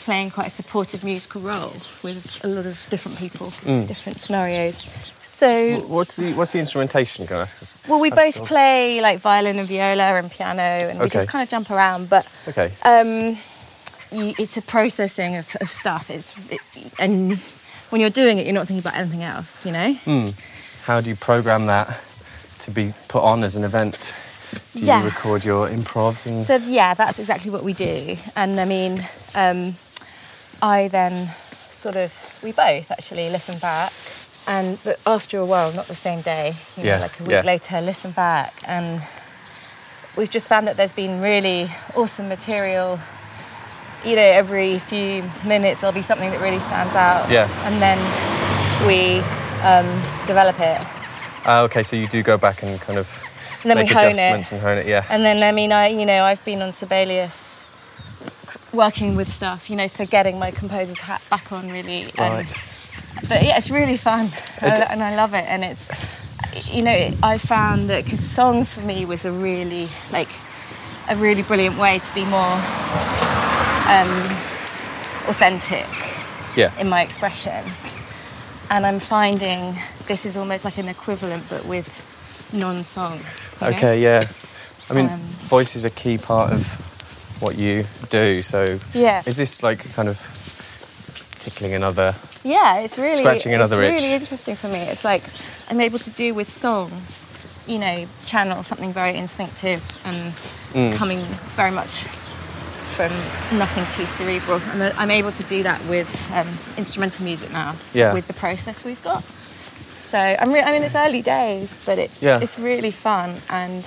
playing 0.03 0.31
quite 0.31 0.47
a 0.47 0.49
supportive 0.49 1.03
musical 1.03 1.41
role 1.41 1.73
with 2.03 2.41
a 2.43 2.47
lot 2.47 2.65
of 2.65 2.85
different 2.89 3.17
people, 3.17 3.47
Mm. 3.65 3.87
different 3.87 4.19
scenarios. 4.19 4.83
So 5.23 5.79
What's 5.87 6.15
the 6.17 6.33
what's 6.33 6.51
the 6.51 6.59
instrumentation? 6.59 7.25
Can 7.27 7.37
I 7.37 7.41
ask? 7.41 7.77
well, 7.87 7.99
we 7.99 8.09
both 8.11 8.33
sort 8.35 8.43
of- 8.43 8.47
play 8.47 9.01
like 9.01 9.19
violin 9.19 9.57
and 9.59 9.67
viola 9.67 10.15
and 10.19 10.29
piano, 10.29 10.61
and 10.61 10.99
we 10.99 11.09
just 11.09 11.27
kind 11.27 11.41
of 11.43 11.49
jump 11.49 11.69
around. 11.71 12.09
But 12.09 12.27
Okay. 12.47 12.71
um, 12.83 13.37
you, 14.11 14.33
it's 14.37 14.57
a 14.57 14.61
processing 14.61 15.35
of, 15.37 15.55
of 15.61 15.69
stuff. 15.69 16.09
It's 16.09 16.35
it, 16.49 16.61
and 16.99 17.37
when 17.89 17.99
you're 18.01 18.11
doing 18.21 18.37
it, 18.39 18.45
you're 18.45 18.53
not 18.53 18.67
thinking 18.67 18.85
about 18.87 18.99
anything 18.99 19.23
else. 19.23 19.65
You 19.65 19.71
know. 19.71 19.93
Hmm. 20.05 20.27
How 20.85 21.01
do 21.01 21.09
you 21.09 21.15
program 21.15 21.65
that 21.67 21.87
to 22.59 22.71
be 22.71 22.93
put 23.07 23.23
on 23.23 23.43
as 23.43 23.55
an 23.55 23.63
event? 23.63 24.13
Do 24.75 24.85
Yeah. 24.85 24.99
you 24.99 25.05
record 25.05 25.43
your 25.45 25.67
improvs 25.67 26.25
and 26.27 26.43
So 26.43 26.57
yeah, 26.57 26.93
that's 26.93 27.17
exactly 27.19 27.49
what 27.49 27.63
we 27.63 27.73
do. 27.73 28.17
And 28.35 28.59
I 28.59 28.65
mean, 28.65 29.03
um, 29.33 29.75
I 30.63 30.87
then 30.87 31.29
sort 31.71 31.97
of 31.97 32.13
we 32.41 32.51
both 32.53 32.89
actually 32.89 33.29
listen 33.29 33.59
back, 33.59 33.91
and 34.47 34.77
but 34.83 34.97
after 35.05 35.37
a 35.37 35.45
while, 35.45 35.73
not 35.73 35.87
the 35.87 35.95
same 35.95 36.21
day, 36.21 36.53
you 36.77 36.83
know, 36.83 36.89
Yeah, 36.89 36.99
like 36.99 37.19
a 37.19 37.23
week 37.23 37.31
yeah. 37.31 37.41
later, 37.41 37.81
listen 37.81 38.11
back, 38.11 38.53
and 38.65 39.01
we've 40.15 40.29
just 40.31 40.47
found 40.47 40.67
that 40.67 40.77
there's 40.77 40.93
been 40.93 41.21
really 41.21 41.69
awesome 41.95 42.29
material. 42.29 42.97
You 44.05 44.15
know, 44.15 44.21
every 44.43 44.79
few 44.79 45.23
minutes 45.45 45.79
there'll 45.81 45.93
be 45.93 46.01
something 46.01 46.29
that 46.31 46.41
really 46.41 46.59
stands 46.59 46.95
out. 46.95 47.29
Yeah. 47.29 47.47
And 47.67 47.81
then 47.81 47.97
we 48.87 49.19
um, 49.63 49.87
develop 50.27 50.59
it. 50.59 50.79
Ah, 51.45 51.61
okay, 51.63 51.83
so 51.83 51.95
you 51.95 52.07
do 52.07 52.21
go 52.23 52.37
back 52.37 52.63
and 52.63 52.79
kind 52.81 52.99
of 52.99 53.07
And 53.63 53.69
then 53.71 53.77
make 53.77 53.89
we 53.89 53.93
hone 53.95 54.05
it. 54.05 54.11
adjustments 54.11 54.51
and 54.51 54.61
hone 54.61 54.77
it. 54.77 54.87
Yeah. 54.87 55.05
And 55.09 55.23
then, 55.23 55.41
I 55.43 55.51
mean, 55.53 55.71
I, 55.71 55.87
you 55.87 56.05
know, 56.05 56.23
I've 56.25 56.43
been 56.45 56.61
on 56.61 56.71
Sibelius 56.73 57.52
working 58.73 59.15
with 59.15 59.29
stuff, 59.31 59.69
you 59.69 59.75
know, 59.75 59.87
so 59.87 60.05
getting 60.05 60.39
my 60.39 60.51
composer's 60.51 60.99
hat 60.99 61.21
back 61.29 61.51
on 61.51 61.69
really. 61.71 62.03
And, 62.17 62.17
Right. 62.17 62.53
But 63.29 63.43
yeah, 63.43 63.57
it's 63.57 63.69
really 63.69 63.95
fun 63.97 64.25
It- 64.61 64.79
I- 64.79 64.91
and 64.91 65.03
I 65.03 65.15
love 65.15 65.33
it. 65.33 65.45
And 65.47 65.63
it's, 65.63 65.87
you 66.73 66.81
know, 66.81 66.91
it, 66.91 67.13
I 67.23 67.37
found 67.37 67.89
that 67.89 68.03
because 68.03 68.19
song 68.19 68.65
for 68.65 68.81
me 68.81 69.05
was 69.05 69.23
a 69.25 69.31
really, 69.31 69.89
like, 70.11 70.29
a 71.09 71.15
really 71.15 71.43
brilliant 71.43 71.77
way 71.77 71.99
to 71.99 72.13
be 72.15 72.25
more 72.25 72.53
um, 73.87 74.09
authentic 75.27 75.85
Yeah. 76.55 76.71
in 76.79 76.89
my 76.89 77.01
expression. 77.01 77.63
And 78.69 78.85
I'm 78.85 78.99
finding 78.99 79.77
this 80.07 80.25
is 80.25 80.35
almost 80.35 80.65
like 80.65 80.77
an 80.77 80.87
equivalent, 80.89 81.43
but 81.49 81.65
with 81.65 81.87
non-song. 82.51 83.19
you 83.61 83.69
know? 83.69 83.77
Okay. 83.77 84.01
Yeah. 84.01 84.23
I 84.89 84.93
mean, 84.93 85.09
Um, 85.09 85.19
voice 85.47 85.75
is 85.75 85.85
a 85.85 85.89
key 85.89 86.17
part 86.17 86.51
of 86.51 86.81
what 87.43 87.57
you 87.57 87.85
do. 88.09 88.41
So 88.41 88.79
Yeah. 88.93 89.21
is 89.25 89.35
this 89.37 89.61
like 89.61 89.93
kind 89.93 90.07
of 90.09 90.17
tickling 91.39 91.73
another? 91.73 92.15
Yeah, 92.43 92.79
it's 92.79 92.97
really 92.97 93.15
Scratching 93.15 93.53
another 93.53 93.81
it's 93.83 93.93
itch. 93.95 94.01
really 94.01 94.15
interesting 94.15 94.55
for 94.55 94.67
me. 94.69 94.79
It's 94.79 95.03
like 95.05 95.23
I'm 95.69 95.79
able 95.81 95.99
to 95.99 96.11
do 96.11 96.33
with 96.33 96.49
song, 96.49 96.91
you 97.67 97.79
know, 97.79 98.05
channel 98.25 98.63
something 98.63 98.93
very 98.93 99.15
instinctive 99.15 99.81
and 100.05 100.33
Mm. 100.73 100.95
coming 100.95 101.21
very 101.55 101.69
much 101.71 101.91
from 102.95 103.11
nothing 103.57 103.85
too 103.95 104.05
cerebral. 104.07 104.59
I'm, 104.71 104.81
a, 104.81 104.89
I'm 104.97 105.11
able 105.11 105.31
to 105.31 105.43
do 105.43 105.61
that 105.63 105.79
with 105.85 106.09
um, 106.33 106.47
instrumental 106.77 107.23
music 107.25 107.51
now. 107.51 107.75
Yeah. 107.93 108.13
With 108.13 108.25
the 108.27 108.33
process 108.33 108.83
we've 108.83 109.03
got. 109.03 109.23
So 109.99 110.17
I'm 110.17 110.51
re- 110.51 110.61
I 110.63 110.71
mean, 110.71 110.83
it's 110.83 110.95
early 110.95 111.21
days, 111.21 111.77
but 111.85 111.97
it's 111.99 112.21
Yeah. 112.23 112.39
it's 112.41 112.57
really 112.59 112.91
fun, 112.91 113.35
and 113.49 113.83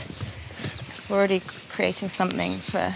we're 1.08 1.16
already 1.18 1.42
creating 1.68 2.08
something 2.08 2.56
for 2.58 2.92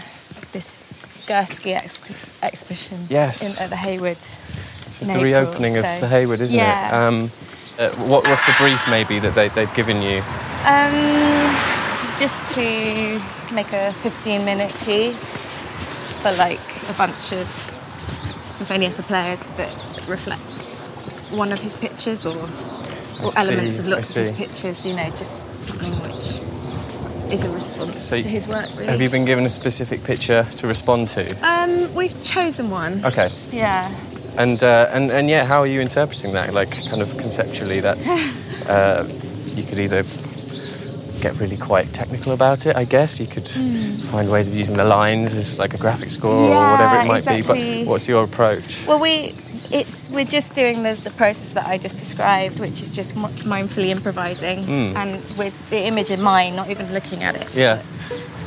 this 0.51 0.83
Gursky 1.27 1.75
ex- 1.75 2.01
exhibition 2.41 3.05
Yes. 3.09 3.57
in, 3.57 3.63
at 3.63 3.69
the 3.69 3.75
Hayward. 3.75 4.17
This 4.83 5.01
is 5.03 5.07
the 5.07 5.19
reopening 5.19 5.73
so- 5.75 5.79
of 5.79 5.99
the 6.01 6.07
Hayward, 6.07 6.41
isn't 6.41 6.57
yeah. 6.57 6.87
it? 6.87 6.93
Um, 6.93 7.31
uh, 7.79 7.89
what, 8.07 8.23
what's 8.25 8.45
the 8.45 8.53
brief 8.59 8.79
maybe 8.89 9.19
that 9.19 9.33
they, 9.35 9.49
they've 9.49 9.73
given 9.73 10.01
you? 10.01 10.21
Um, 10.65 11.55
just 12.17 12.53
to 12.55 13.21
make 13.53 13.71
a 13.73 13.91
15 14.01 14.45
minute 14.45 14.73
piece 14.85 15.37
for 16.21 16.31
like 16.33 16.59
a 16.89 16.93
bunch 16.93 17.31
of 17.33 17.47
Sinfonietta 18.49 19.03
players 19.03 19.39
that 19.51 19.73
reflects 20.07 20.85
one 21.31 21.51
of 21.51 21.61
his 21.61 21.75
pictures 21.77 22.25
or, 22.25 22.37
or 23.23 23.31
elements 23.37 23.79
of 23.79 23.87
lots 23.87 24.09
of 24.11 24.17
his 24.17 24.33
pictures, 24.33 24.85
you 24.85 24.95
know, 24.95 25.09
just 25.11 25.53
something 25.55 25.93
which 26.01 26.39
is 27.31 27.47
a 27.47 27.53
response 27.53 28.03
So 28.03 28.19
to 28.19 28.27
his 28.27 28.47
work, 28.47 28.67
really. 28.75 28.87
Have 28.87 29.01
you 29.01 29.09
been 29.09 29.25
given 29.25 29.45
a 29.45 29.49
specific 29.49 30.03
picture 30.03 30.43
to 30.43 30.67
respond 30.67 31.07
to? 31.09 31.23
Um, 31.47 31.93
we've 31.93 32.21
chosen 32.23 32.69
one. 32.69 33.03
Okay. 33.05 33.29
Yeah. 33.51 33.93
And, 34.37 34.63
uh, 34.63 34.89
and 34.91 35.11
and 35.11 35.29
yeah, 35.29 35.45
how 35.45 35.59
are 35.59 35.67
you 35.67 35.81
interpreting 35.81 36.33
that? 36.33 36.53
Like, 36.53 36.71
kind 36.89 37.01
of 37.01 37.17
conceptually, 37.17 37.81
that's 37.81 38.09
uh, 38.69 39.07
you 39.55 39.63
could 39.63 39.79
either 39.79 40.03
get 41.21 41.39
really 41.39 41.57
quite 41.57 41.93
technical 41.93 42.31
about 42.31 42.65
it. 42.65 42.75
I 42.75 42.85
guess 42.85 43.19
you 43.19 43.27
could 43.27 43.47
find 43.47 44.31
ways 44.31 44.47
of 44.47 44.55
using 44.55 44.77
the 44.77 44.85
lines 44.85 45.35
as 45.35 45.59
like 45.59 45.73
a 45.73 45.77
graphic 45.77 46.09
score 46.09 46.49
or 46.49 46.71
whatever 46.71 46.95
it 46.97 47.07
might 47.07 47.25
be. 47.25 47.41
But 47.41 47.87
what's 47.87 48.07
your 48.07 48.23
approach? 48.23 48.87
Well, 48.87 48.99
we 48.99 49.35
it's 49.73 50.09
we're 50.09 50.25
just 50.25 50.53
doing 50.53 50.83
the, 50.83 50.93
the 50.93 51.11
process 51.11 51.51
that 51.51 51.65
I 51.65 51.77
just 51.77 51.99
described, 51.99 52.59
which 52.59 52.81
is 52.81 52.89
just 52.91 53.15
mi- 53.15 53.23
mindfully 53.45 53.89
improvising 53.89 54.65
Mm. 54.65 54.95
and 54.95 55.37
with 55.37 55.69
the 55.69 55.85
image 55.85 56.11
in 56.11 56.21
mind, 56.21 56.55
not 56.55 56.69
even 56.69 56.91
looking 56.93 57.23
at 57.23 57.35
it. 57.35 57.53
Yeah. 57.55 57.81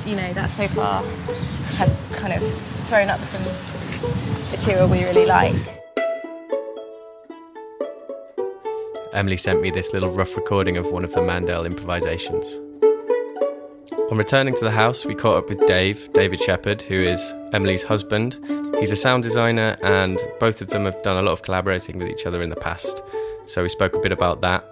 You 0.07 0.17
know, 0.17 0.33
that 0.35 0.51
so 0.51 0.69
far 0.69 1.03
has 1.79 2.05
kind 2.17 2.33
of 2.33 2.43
thrown 2.89 3.09
up 3.09 3.21
some 3.21 3.43
material 4.51 4.89
we 4.89 5.03
really 5.05 5.27
like. 5.27 5.55
Emily 9.13 9.37
sent 9.37 9.61
me 9.63 9.71
this 9.71 9.93
little 9.93 10.11
rough 10.11 10.37
recording 10.37 10.77
of 10.77 10.87
one 10.91 11.05
of 11.05 11.13
the 11.13 11.23
Mandel 11.23 11.65
improvisations. 11.65 12.59
On 14.11 14.19
returning 14.19 14.55
to 14.55 14.65
the 14.65 14.71
house, 14.71 15.07
we 15.07 15.15
caught 15.15 15.39
up 15.39 15.49
with 15.49 15.67
Dave, 15.67 16.13
David 16.13 16.39
Sheppard, 16.39 16.83
who 16.83 17.01
is 17.01 17.33
Emily's 17.55 17.83
husband. 17.83 18.39
He's 18.79 18.91
a 18.91 18.97
sound 18.97 19.23
designer, 19.23 19.79
and 19.83 20.21
both 20.39 20.61
of 20.61 20.69
them 20.69 20.85
have 20.85 21.01
done 21.03 21.17
a 21.17 21.23
lot 21.23 21.33
of 21.33 21.41
collaborating 21.41 21.99
with 21.99 22.09
each 22.09 22.27
other 22.27 22.43
in 22.43 22.51
the 22.51 22.57
past. 22.57 23.01
So 23.47 23.63
we 23.63 23.71
spoke 23.71 23.95
a 23.95 23.99
bit 23.99 24.13
about 24.13 24.43
that. 24.43 24.63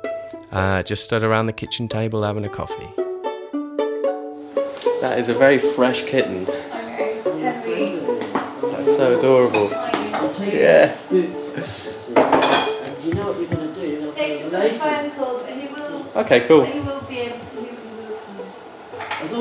Uh, 0.53 0.83
just 0.83 1.05
stood 1.05 1.25
around 1.25 1.47
the 1.47 1.53
kitchen 1.55 1.88
table 1.88 2.23
having 2.23 2.45
a 2.45 2.51
coffee. 2.51 2.90
That 5.01 5.18
is 5.18 5.31
a 5.31 5.35
very 5.35 5.59
fresh 5.59 6.03
kitten. 6.05 6.45
That's 8.71 8.97
so 8.97 9.16
adorable. 9.16 9.71
Yeah. 10.40 10.95
You 11.11 11.33
know 13.14 13.33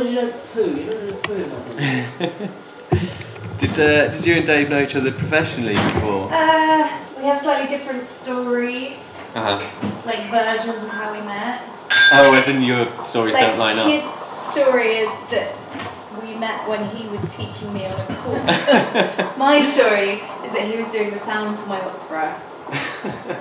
long 0.01 0.07
as 0.07 0.13
you 0.13 0.21
don't 0.21 0.53
poo, 0.53 0.75
you're 0.75 0.85
not 0.85 0.93
going 0.93 1.07
to 1.07 2.09
poo 2.17 2.27
nothing. 2.27 2.51
Did 3.57 3.71
uh, 3.79 4.07
did 4.11 4.25
you 4.25 4.35
and 4.35 4.45
Dave 4.45 4.69
know 4.69 4.81
each 4.81 4.95
other 4.95 5.11
professionally 5.11 5.75
before? 5.75 6.29
Uh, 6.33 6.89
we 7.17 7.23
have 7.25 7.39
slightly 7.39 7.67
different 7.75 8.05
stories, 8.05 8.97
Uh 9.35 9.59
huh. 9.59 10.01
like 10.05 10.29
versions 10.31 10.83
of 10.83 10.89
how 10.89 11.11
we 11.13 11.21
met. 11.21 11.61
Oh, 12.13 12.33
as 12.35 12.47
in 12.47 12.63
your 12.63 12.85
stories 13.03 13.35
Like, 13.35 13.45
don't 13.47 13.59
line 13.59 13.77
up. 13.77 13.87
His 13.87 14.03
story 14.51 14.95
is 14.97 15.09
that 15.29 15.53
we 16.23 16.33
met 16.35 16.67
when 16.67 16.89
he 16.95 17.07
was 17.09 17.21
teaching 17.35 17.71
me 17.71 17.85
on 17.85 17.99
a 18.01 18.05
course. 18.15 19.37
my 19.37 19.61
story 19.73 20.21
is 20.45 20.51
that 20.53 20.63
he 20.69 20.77
was 20.77 20.87
doing 20.87 21.11
the 21.11 21.19
sound 21.19 21.57
for 21.59 21.67
my 21.67 21.79
opera, 21.81 22.41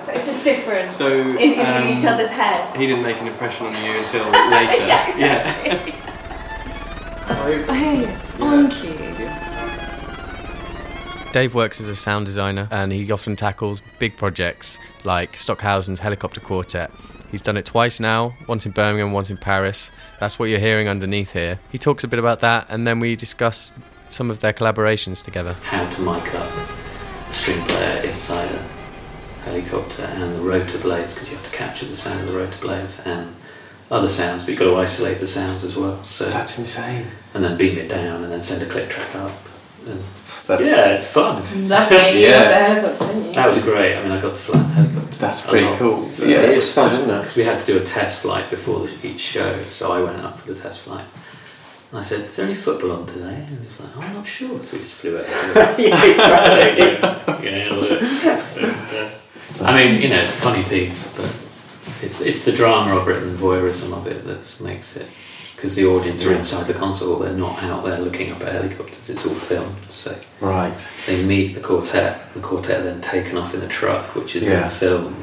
so 0.05 0.11
it's 0.11 0.25
just 0.25 0.43
different 0.43 0.93
So, 0.93 1.11
in, 1.11 1.37
in, 1.37 1.59
um, 1.65 1.87
each 1.97 2.05
other's 2.05 2.29
heads. 2.29 2.77
He 2.77 2.85
didn't 2.85 3.03
make 3.03 3.17
an 3.17 3.27
impression 3.27 3.65
on 3.67 3.83
you 3.83 3.99
until 3.99 4.25
later. 4.51 4.85
Yeah, 4.85 5.57
Oh, 5.65 6.10
Oh, 7.33 7.47
yes, 7.47 8.39
on 8.39 8.69
cue. 8.69 8.91
Dave 11.31 11.55
works 11.55 11.79
as 11.79 11.87
a 11.87 11.95
sound 11.95 12.25
designer 12.25 12.67
and 12.71 12.91
he 12.91 13.09
often 13.09 13.37
tackles 13.37 13.81
big 13.99 14.17
projects 14.17 14.77
like 15.05 15.37
Stockhausen's 15.37 15.99
Helicopter 15.99 16.41
Quartet. 16.41 16.91
He's 17.31 17.41
done 17.41 17.55
it 17.55 17.65
twice 17.65 18.01
now, 18.01 18.33
once 18.49 18.65
in 18.65 18.73
Birmingham, 18.73 19.13
once 19.13 19.29
in 19.29 19.37
Paris. 19.37 19.91
That's 20.19 20.37
what 20.37 20.49
you're 20.49 20.59
hearing 20.59 20.89
underneath 20.89 21.31
here. 21.31 21.57
He 21.71 21.77
talks 21.77 22.03
a 22.03 22.09
bit 22.09 22.19
about 22.19 22.41
that 22.41 22.67
and 22.69 22.85
then 22.85 22.99
we 22.99 23.15
discuss 23.15 23.71
some 24.09 24.29
of 24.29 24.41
their 24.41 24.51
collaborations 24.51 25.23
together. 25.23 25.53
how 25.63 25.89
to 25.89 26.01
mic 26.01 26.35
up 26.35 26.51
a 27.29 27.33
string 27.33 27.65
player 27.65 28.03
inside 28.11 28.51
a 28.51 28.61
helicopter 29.45 30.03
and 30.03 30.35
the 30.35 30.41
rotor 30.41 30.77
blades 30.79 31.13
because 31.13 31.29
you 31.29 31.35
have 31.37 31.45
to 31.45 31.51
capture 31.55 31.85
the 31.85 31.95
sound 31.95 32.19
of 32.19 32.27
the 32.27 32.33
rotor 32.33 32.57
blades 32.59 32.99
and 33.05 33.33
other 33.89 34.09
sounds, 34.09 34.41
but 34.43 34.49
you've 34.49 34.59
got 34.59 34.65
to 34.65 34.75
isolate 34.75 35.19
the 35.21 35.27
sounds 35.27 35.63
as 35.63 35.77
well. 35.77 36.03
So 36.03 36.29
That's 36.29 36.59
insane. 36.59 37.07
And 37.33 37.43
then 37.43 37.57
beam 37.57 37.77
it 37.77 37.87
down 37.89 38.23
and 38.23 38.31
then 38.31 38.43
send 38.43 38.61
a 38.61 38.65
click 38.65 38.89
track 38.89 39.15
up. 39.15 39.31
And 39.87 40.03
That's, 40.47 40.67
yeah, 40.69 40.93
it's 40.95 41.07
fun. 41.07 41.67
Lovely. 41.67 41.97
You 42.21 42.27
Yeah. 42.27 42.39
love 42.39 42.49
the 42.49 42.55
helicopter, 42.55 43.05
didn't 43.07 43.25
you? 43.25 43.33
That 43.33 43.47
was 43.47 43.63
great. 43.63 43.95
I 43.97 44.03
mean, 44.03 44.11
I 44.11 44.21
got 44.21 44.29
to 44.35 44.35
fly 44.39 44.59
the 44.59 44.63
helicopter. 44.67 45.17
That's 45.17 45.41
pretty 45.41 45.65
lot. 45.65 45.79
cool. 45.79 46.09
So- 46.11 46.25
Yeah, 46.25 46.49
was 46.51 46.71
fun, 46.71 46.93
isn't 46.95 47.09
it? 47.09 47.19
Because 47.21 47.35
we 47.35 47.43
had 47.43 47.59
to 47.59 47.65
do 47.65 47.77
a 47.77 47.83
test 47.83 48.17
flight 48.19 48.49
before 48.49 48.85
the, 48.87 49.07
each 49.07 49.19
show, 49.19 49.61
so 49.63 49.91
I 49.91 50.01
went 50.01 50.17
up 50.23 50.39
for 50.39 50.53
the 50.53 50.59
test 50.59 50.79
flight. 50.81 51.05
And 51.91 51.99
I 51.99 52.03
said, 52.03 52.21
"Is 52.29 52.35
there 52.37 52.45
any 52.45 52.53
football 52.55 52.91
on 52.93 53.05
today?" 53.05 53.45
And 53.47 53.59
he's 53.67 53.77
like, 53.79 53.89
"Oh, 53.97 54.01
"I'm 54.01 54.13
not 54.13 54.25
sure." 54.25 54.61
So 54.63 54.77
we 54.77 54.83
just 54.83 54.93
flew 54.95 55.17
over. 55.17 55.27
yeah, 55.77 56.05
exactly. 56.05 57.49
yeah, 57.49 57.69
look. 57.73 58.01
Uh, 58.01 59.09
I 59.65 59.77
mean, 59.77 60.01
you 60.01 60.07
know, 60.07 60.19
it's 60.21 60.31
a 60.31 60.41
funny 60.41 60.63
piece, 60.63 61.11
but 61.17 61.35
it's 62.01 62.21
it's 62.21 62.45
the 62.45 62.53
drama 62.53 62.95
of 62.95 63.09
it 63.09 63.21
and 63.21 63.35
the 63.37 63.41
voyeurism 63.41 63.91
of 63.93 64.07
it 64.07 64.25
that 64.25 64.61
makes 64.63 64.95
it. 64.95 65.05
Because 65.61 65.75
the 65.75 65.85
audience 65.85 66.23
are 66.23 66.33
inside 66.33 66.65
the 66.65 66.73
console, 66.73 67.19
they're 67.19 67.33
not 67.33 67.61
out 67.61 67.83
there 67.85 67.99
looking 67.99 68.31
up 68.31 68.41
at 68.41 68.51
helicopters. 68.51 69.11
It's 69.11 69.27
all 69.27 69.35
filmed, 69.35 69.75
so 69.89 70.15
Right. 70.39 70.87
they 71.05 71.23
meet 71.23 71.53
the 71.53 71.61
quartet. 71.61 72.33
The 72.33 72.39
quartet 72.39 72.79
are 72.79 72.83
then 72.85 72.99
taken 72.99 73.37
off 73.37 73.53
in 73.53 73.61
a 73.61 73.67
truck, 73.67 74.15
which 74.15 74.35
is 74.35 74.45
Yeah. 74.45 74.61
then 74.61 74.69
filmed. 74.71 75.15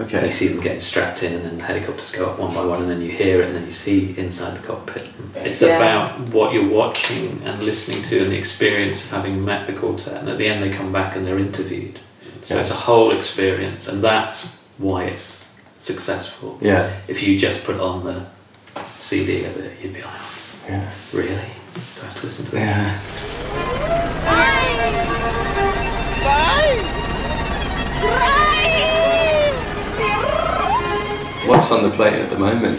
Okay. 0.00 0.26
You 0.26 0.32
see 0.32 0.48
them 0.48 0.60
getting 0.60 0.80
strapped 0.80 1.22
in, 1.22 1.32
and 1.32 1.44
then 1.44 1.58
the 1.58 1.64
helicopters 1.64 2.10
go 2.10 2.26
up 2.26 2.40
one 2.40 2.52
by 2.52 2.64
one, 2.64 2.82
and 2.82 2.90
then 2.90 3.00
you 3.00 3.12
hear 3.12 3.40
it, 3.40 3.46
and 3.46 3.54
then 3.54 3.66
you 3.66 3.70
see 3.70 4.16
inside 4.18 4.56
the 4.60 4.66
cockpit. 4.66 5.10
It's 5.36 5.62
Yeah. 5.62 5.76
about 5.76 6.18
what 6.32 6.52
you're 6.52 6.66
watching 6.68 7.40
and 7.44 7.62
listening 7.62 8.02
to, 8.02 8.22
and 8.24 8.32
the 8.32 8.36
experience 8.36 9.04
of 9.04 9.12
having 9.12 9.44
met 9.44 9.68
the 9.68 9.72
quartet. 9.74 10.14
And 10.16 10.28
at 10.28 10.38
the 10.38 10.48
end, 10.48 10.60
they 10.60 10.70
come 10.70 10.90
back 10.90 11.14
and 11.14 11.24
they're 11.24 11.38
interviewed. 11.38 12.00
So 12.42 12.54
Yeah. 12.56 12.62
it's 12.62 12.70
a 12.72 12.74
whole 12.88 13.12
experience, 13.12 13.86
and 13.86 14.02
that's 14.02 14.48
why 14.76 15.04
it's 15.04 15.44
successful. 15.78 16.58
Yeah. 16.60 16.88
If 17.06 17.22
you 17.22 17.38
just 17.38 17.62
put 17.64 17.78
on 17.78 18.02
the 18.04 18.22
CD 18.98 19.44
of 19.44 19.56
it, 19.56 19.72
you'd 19.82 19.94
be 19.94 20.00
like, 20.02 20.10
oh, 20.12 20.64
Yeah. 20.68 20.90
really? 21.12 21.26
Do 21.34 22.02
I 22.02 22.04
have 22.04 22.14
to 22.16 22.26
listen 22.26 22.44
to 22.46 22.50
that? 22.52 22.60
Yeah. 22.60 24.08
What's 31.46 31.72
on 31.72 31.82
the 31.82 31.90
plate 31.90 32.12
at 32.12 32.28
the 32.28 32.38
moment? 32.38 32.78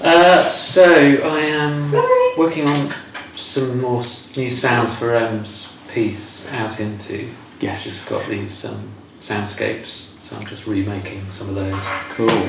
Uh, 0.00 0.48
so 0.48 0.84
I 0.84 1.40
am 1.40 1.90
working 2.38 2.68
on 2.68 2.94
some 3.34 3.80
more 3.80 4.02
new 4.36 4.48
sounds 4.50 4.94
for 4.96 5.14
Em's 5.14 5.72
piece 5.92 6.46
out 6.52 6.78
into. 6.78 7.28
Yes. 7.60 7.84
It's 7.86 8.08
got 8.08 8.26
these 8.28 8.64
um, 8.64 8.88
soundscapes, 9.20 10.06
so 10.22 10.36
I'm 10.36 10.46
just 10.46 10.66
remaking 10.68 11.28
some 11.32 11.48
of 11.48 11.56
those 11.56 11.82
Cool. 12.10 12.48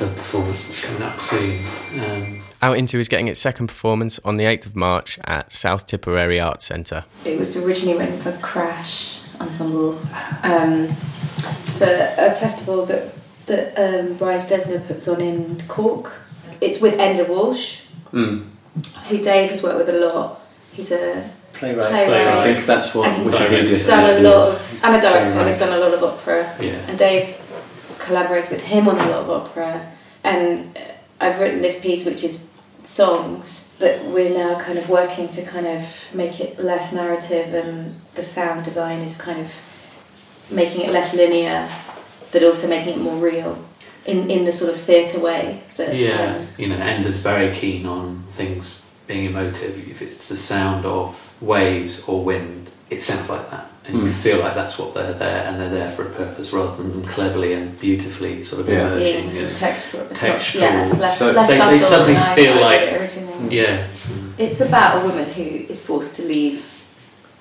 For 0.00 0.06
performance 0.06 0.66
that's 0.66 0.82
coming 0.82 1.02
up 1.02 1.20
soon. 1.20 1.62
Um, 2.00 2.42
Out 2.62 2.78
Into 2.78 2.98
is 2.98 3.06
getting 3.06 3.28
its 3.28 3.38
second 3.38 3.66
performance 3.66 4.18
on 4.24 4.38
the 4.38 4.44
8th 4.44 4.64
of 4.64 4.74
March 4.76 5.18
at 5.24 5.52
South 5.52 5.84
Tipperary 5.86 6.40
Arts 6.40 6.64
Centre. 6.64 7.04
It 7.26 7.38
was 7.38 7.54
originally 7.58 7.98
written 7.98 8.18
for 8.18 8.32
Crash 8.38 9.18
Ensemble 9.38 9.98
um, 10.42 10.94
for 11.76 12.14
a 12.16 12.32
festival 12.32 12.86
that 12.86 13.12
that 13.44 13.74
um, 13.76 14.14
Bryce 14.14 14.50
Dessner 14.50 14.86
puts 14.86 15.06
on 15.06 15.20
in 15.20 15.62
Cork. 15.68 16.12
It's 16.62 16.80
with 16.80 16.94
Enda 16.94 17.28
Walsh, 17.28 17.82
Mm. 18.14 18.46
who 19.08 19.18
Dave 19.18 19.50
has 19.50 19.62
worked 19.62 19.78
with 19.86 19.88
a 19.90 19.98
lot. 19.98 20.40
He's 20.72 20.92
a 20.92 21.28
Playwright. 21.52 21.90
Playwright. 21.90 22.26
I 22.28 22.42
think 22.54 22.64
that's 22.66 22.94
what 22.94 23.06
And 23.08 23.22
he's 23.24 23.34
Wikipedia 23.34 23.86
done 23.86 24.24
a 24.24 24.28
lot 24.30 24.48
of, 24.48 24.80
and 24.84 24.96
a 24.96 25.00
director, 25.00 25.38
and 25.40 25.50
he's 25.50 25.60
done 25.60 25.74
a 25.76 25.78
lot 25.78 25.92
of 25.92 26.02
opera. 26.02 26.56
yeah. 26.58 26.70
And 26.88 26.98
Dave's 26.98 27.36
collaborated 28.00 28.50
with 28.50 28.62
him 28.62 28.88
on 28.88 28.98
a 28.98 29.08
lot 29.08 29.22
of 29.22 29.30
opera. 29.30 29.92
And 30.24 30.76
uh, 30.76 30.80
I've 31.20 31.38
written 31.38 31.62
this 31.62 31.80
piece, 31.80 32.04
which 32.04 32.24
is 32.24 32.46
songs, 32.82 33.72
but 33.78 34.04
we're 34.06 34.36
now 34.36 34.58
kind 34.58 34.78
of 34.78 34.88
working 34.88 35.28
to 35.28 35.42
kind 35.44 35.66
of 35.66 35.82
make 36.12 36.40
it 36.40 36.58
less 36.58 36.92
narrative, 36.92 37.54
and 37.54 38.00
the 38.14 38.22
sound 38.22 38.64
design 38.64 39.00
is 39.00 39.16
kind 39.16 39.40
of 39.40 39.54
making 40.50 40.82
it 40.82 40.90
less 40.90 41.14
linear, 41.14 41.70
but 42.32 42.42
also 42.42 42.68
making 42.68 42.94
it 42.94 42.98
more 42.98 43.16
real 43.16 43.64
in, 44.06 44.30
in 44.30 44.44
the 44.44 44.52
sort 44.52 44.70
of 44.72 44.80
theatre 44.80 45.20
way. 45.20 45.62
That, 45.76 45.94
Yeah, 45.94 46.36
um, 46.36 46.46
you 46.56 46.68
know, 46.68 46.76
Enda's 46.76 47.18
very 47.18 47.54
keen 47.54 47.86
on 47.86 48.24
things 48.30 48.86
being 49.06 49.26
emotive. 49.26 49.78
If 49.90 50.02
it's 50.02 50.28
the 50.28 50.36
sound 50.36 50.84
of 50.86 51.34
waves 51.40 52.02
or 52.06 52.24
wind, 52.24 52.70
it 52.88 53.02
sounds 53.02 53.28
like 53.28 53.50
that. 53.50 53.69
And 53.86 53.96
you 53.96 54.02
Mm. 54.04 54.12
feel 54.12 54.38
like 54.40 54.54
that's 54.54 54.78
what 54.78 54.92
they're 54.94 55.14
there, 55.14 55.46
and 55.46 55.58
they're 55.58 55.70
there 55.70 55.90
for 55.90 56.02
a 56.02 56.10
purpose 56.10 56.52
rather 56.52 56.76
than 56.76 56.92
them 56.92 57.04
cleverly 57.04 57.54
and 57.54 57.78
beautifully 57.80 58.42
sort 58.44 58.60
of 58.60 58.68
Yeah. 58.68 58.88
emerging. 58.88 59.04
being 59.22 59.30
sort 59.30 59.42
of 59.44 59.48
and- 59.48 59.56
textual. 59.58 60.02
It's 60.10 60.20
textual. 60.20 60.64
Not, 60.64 60.72
yeah, 60.74 60.86
it's 60.86 60.98
less, 60.98 61.18
So 61.18 61.30
less 61.32 61.48
they- 61.48 61.56
subtle 61.58 61.72
they 61.72 61.78
suddenly 61.78 62.14
than 62.14 62.34
feel 62.34 62.52
I 62.52 62.60
like- 62.60 62.80
did 62.80 63.02
it 63.02 63.52
yeah. 63.52 63.86
It's 64.38 64.60
about 64.60 65.02
a 65.02 65.06
woman 65.06 65.24
who 65.32 65.42
is 65.72 65.82
forced 65.82 66.14
to 66.16 66.22
leave 66.22 66.62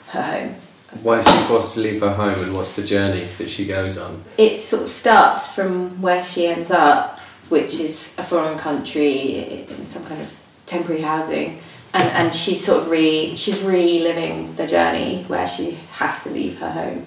her 0.07 0.21
home. 0.21 0.55
Why 1.03 1.17
is 1.17 1.25
she 1.25 1.37
forced 1.47 1.73
to 1.75 1.81
leave 1.81 2.01
her 2.01 2.13
home 2.13 2.41
and 2.41 2.55
what's 2.55 2.71
the 2.71 2.81
journey 2.83 3.27
that 3.37 3.49
she 3.51 3.65
goes 3.65 3.97
on? 3.97 4.23
It 4.37 4.61
sort 4.61 4.83
of 4.83 4.89
starts 4.89 5.47
from 5.53 6.01
where 6.01 6.23
she 6.23 6.47
ends 6.47 6.71
up, 6.71 7.19
which 7.49 7.75
is 7.79 8.15
a 8.17 8.23
foreign 8.23 8.57
country 8.57 9.65
in 9.69 9.85
some 9.85 10.03
kind 10.05 10.21
of 10.21 10.27
temporary 10.65 11.01
housing, 11.01 11.59
and 11.93 12.03
and 12.09 12.35
she's 12.35 12.63
sort 12.65 12.83
of 12.83 12.89
re 12.89 13.35
she's 13.35 13.61
reliving 13.63 14.55
the 14.55 14.67
journey 14.67 15.23
where 15.27 15.47
she 15.47 15.71
has 15.93 16.23
to 16.23 16.29
leave 16.29 16.57
her 16.59 16.71
home. 16.71 17.05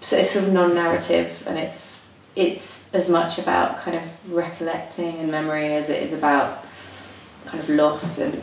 So 0.00 0.16
it's 0.16 0.30
sort 0.30 0.46
of 0.46 0.52
non-narrative, 0.52 1.44
and 1.46 1.58
it's 1.58 2.08
it's 2.36 2.92
as 2.94 3.08
much 3.08 3.38
about 3.38 3.78
kind 3.78 3.96
of 3.96 4.02
recollecting 4.32 5.18
and 5.18 5.30
memory 5.30 5.74
as 5.74 5.88
it 5.88 6.02
is 6.02 6.12
about 6.12 6.64
kind 7.46 7.60
of 7.62 7.68
loss 7.68 8.18
and. 8.18 8.40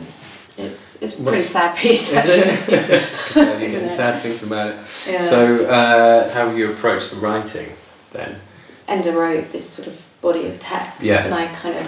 It's, 0.58 0.96
it's 1.02 1.18
a 1.20 1.22
pretty 1.22 1.36
What's- 1.36 1.50
sad 1.50 1.76
piece 1.76 2.08
Is 2.10 2.14
actually. 2.14 2.74
it? 2.76 2.90
Isn't 3.36 3.60
Isn't 3.68 3.84
it? 3.84 3.88
sad 3.90 4.18
thinking 4.22 4.48
about 4.48 4.68
it. 4.70 4.78
Yeah. 5.06 5.20
So, 5.22 5.66
uh, 5.66 6.32
how 6.32 6.48
you 6.48 6.72
approach 6.72 7.10
the 7.10 7.16
writing 7.16 7.74
then? 8.12 8.40
Enda 8.88 9.12
wrote 9.14 9.52
this 9.52 9.68
sort 9.68 9.86
of 9.86 10.00
body 10.22 10.46
of 10.46 10.58
text, 10.58 11.02
Yeah. 11.02 11.26
and 11.26 11.34
I 11.34 11.48
kind 11.56 11.76
of 11.76 11.86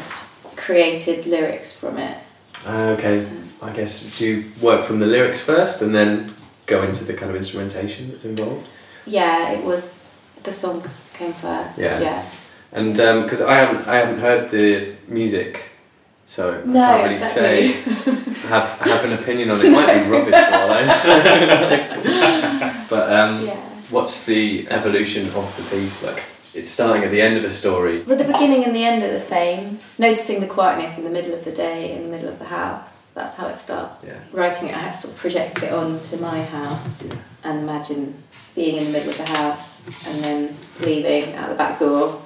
created 0.57 1.25
lyrics 1.25 1.73
from 1.75 1.97
it. 1.97 2.19
Uh, 2.67 2.95
okay, 2.99 3.27
I 3.63 3.71
guess 3.73 4.17
do 4.19 4.27
you 4.27 4.45
work 4.61 4.85
from 4.85 4.99
the 4.99 5.07
lyrics 5.07 5.41
first 5.41 5.81
and 5.83 5.95
then 5.95 6.35
go 6.67 6.83
into 6.83 7.05
the 7.05 7.15
kind 7.15 7.31
of 7.31 7.37
instrumentation 7.37 8.11
that's 8.11 8.25
involved? 8.25 8.67
Yeah, 9.07 9.51
it 9.53 9.63
was 9.65 10.21
the 10.43 10.53
songs 10.53 11.11
came 11.15 11.33
first. 11.33 11.79
Yeah. 11.79 12.01
yeah. 12.01 12.25
And 12.73 12.95
because 12.95 13.41
I 13.41 13.55
haven't, 13.57 13.87
I 13.89 13.95
haven't 13.97 14.21
heard 14.21 14.51
the 14.51 14.95
music, 15.09 15.71
so 16.27 16.61
No, 16.65 16.85
I 16.85 16.87
can't 16.87 17.03
really 17.05 17.15
exactly. 17.15 17.73
say 17.73 17.83
have 18.49 18.69
have 18.81 19.05
an 19.05 19.13
opinion 19.15 19.51
on 19.51 19.61
it. 19.61 19.67
It 19.67 19.71
might 19.73 20.05
be 20.05 20.11
rubbish 20.11 20.35
for 20.51 20.55
all 20.55 20.69
but 22.91 23.13
um, 23.13 23.47
Yeah. 23.47 23.57
what's 23.91 24.25
the 24.27 24.67
evolution 24.71 25.31
of 25.31 25.57
the 25.57 25.63
piece? 25.77 26.03
Like, 26.05 26.23
it's 26.59 26.71
starting 26.71 27.03
at 27.05 27.11
the 27.11 27.21
end 27.23 27.37
of 27.37 27.45
a 27.45 27.51
story. 27.51 27.99
But 28.07 28.19
the 28.19 28.25
beginning 28.25 28.65
and 28.65 28.75
the 28.75 28.85
end 28.85 29.03
are 29.03 29.13
the 29.13 29.21
same. 29.21 29.79
Noticing 29.99 30.41
the 30.41 30.47
quietness 30.47 30.99
in 30.99 31.05
the 31.05 31.11
middle 31.11 31.35
of 31.35 31.45
the 31.45 31.53
day, 31.53 31.93
in 31.95 32.03
the 32.03 32.09
middle 32.09 32.29
of 32.29 32.39
the 32.39 32.47
house. 32.47 33.11
That's 33.15 33.35
how 33.35 33.47
it 33.49 33.57
starts. 33.57 34.07
Yeah. 34.07 34.21
Writing 34.33 34.69
it, 34.69 34.77
I 34.77 34.91
sort 34.91 35.15
of 35.15 35.21
project 35.21 35.63
it 35.63 35.73
onto 35.73 36.17
my 36.19 36.43
house 36.43 37.03
Yeah. 37.03 37.15
and 37.45 37.61
imagine 37.61 38.23
being 38.55 38.77
in 38.77 38.85
the 38.87 38.91
middle 38.91 39.11
of 39.11 39.19
the 39.19 39.31
house 39.39 39.87
and 40.07 40.23
then 40.25 40.57
leaving 40.81 41.35
out 41.35 41.49
the 41.49 41.55
back 41.55 41.79
door, 41.79 42.21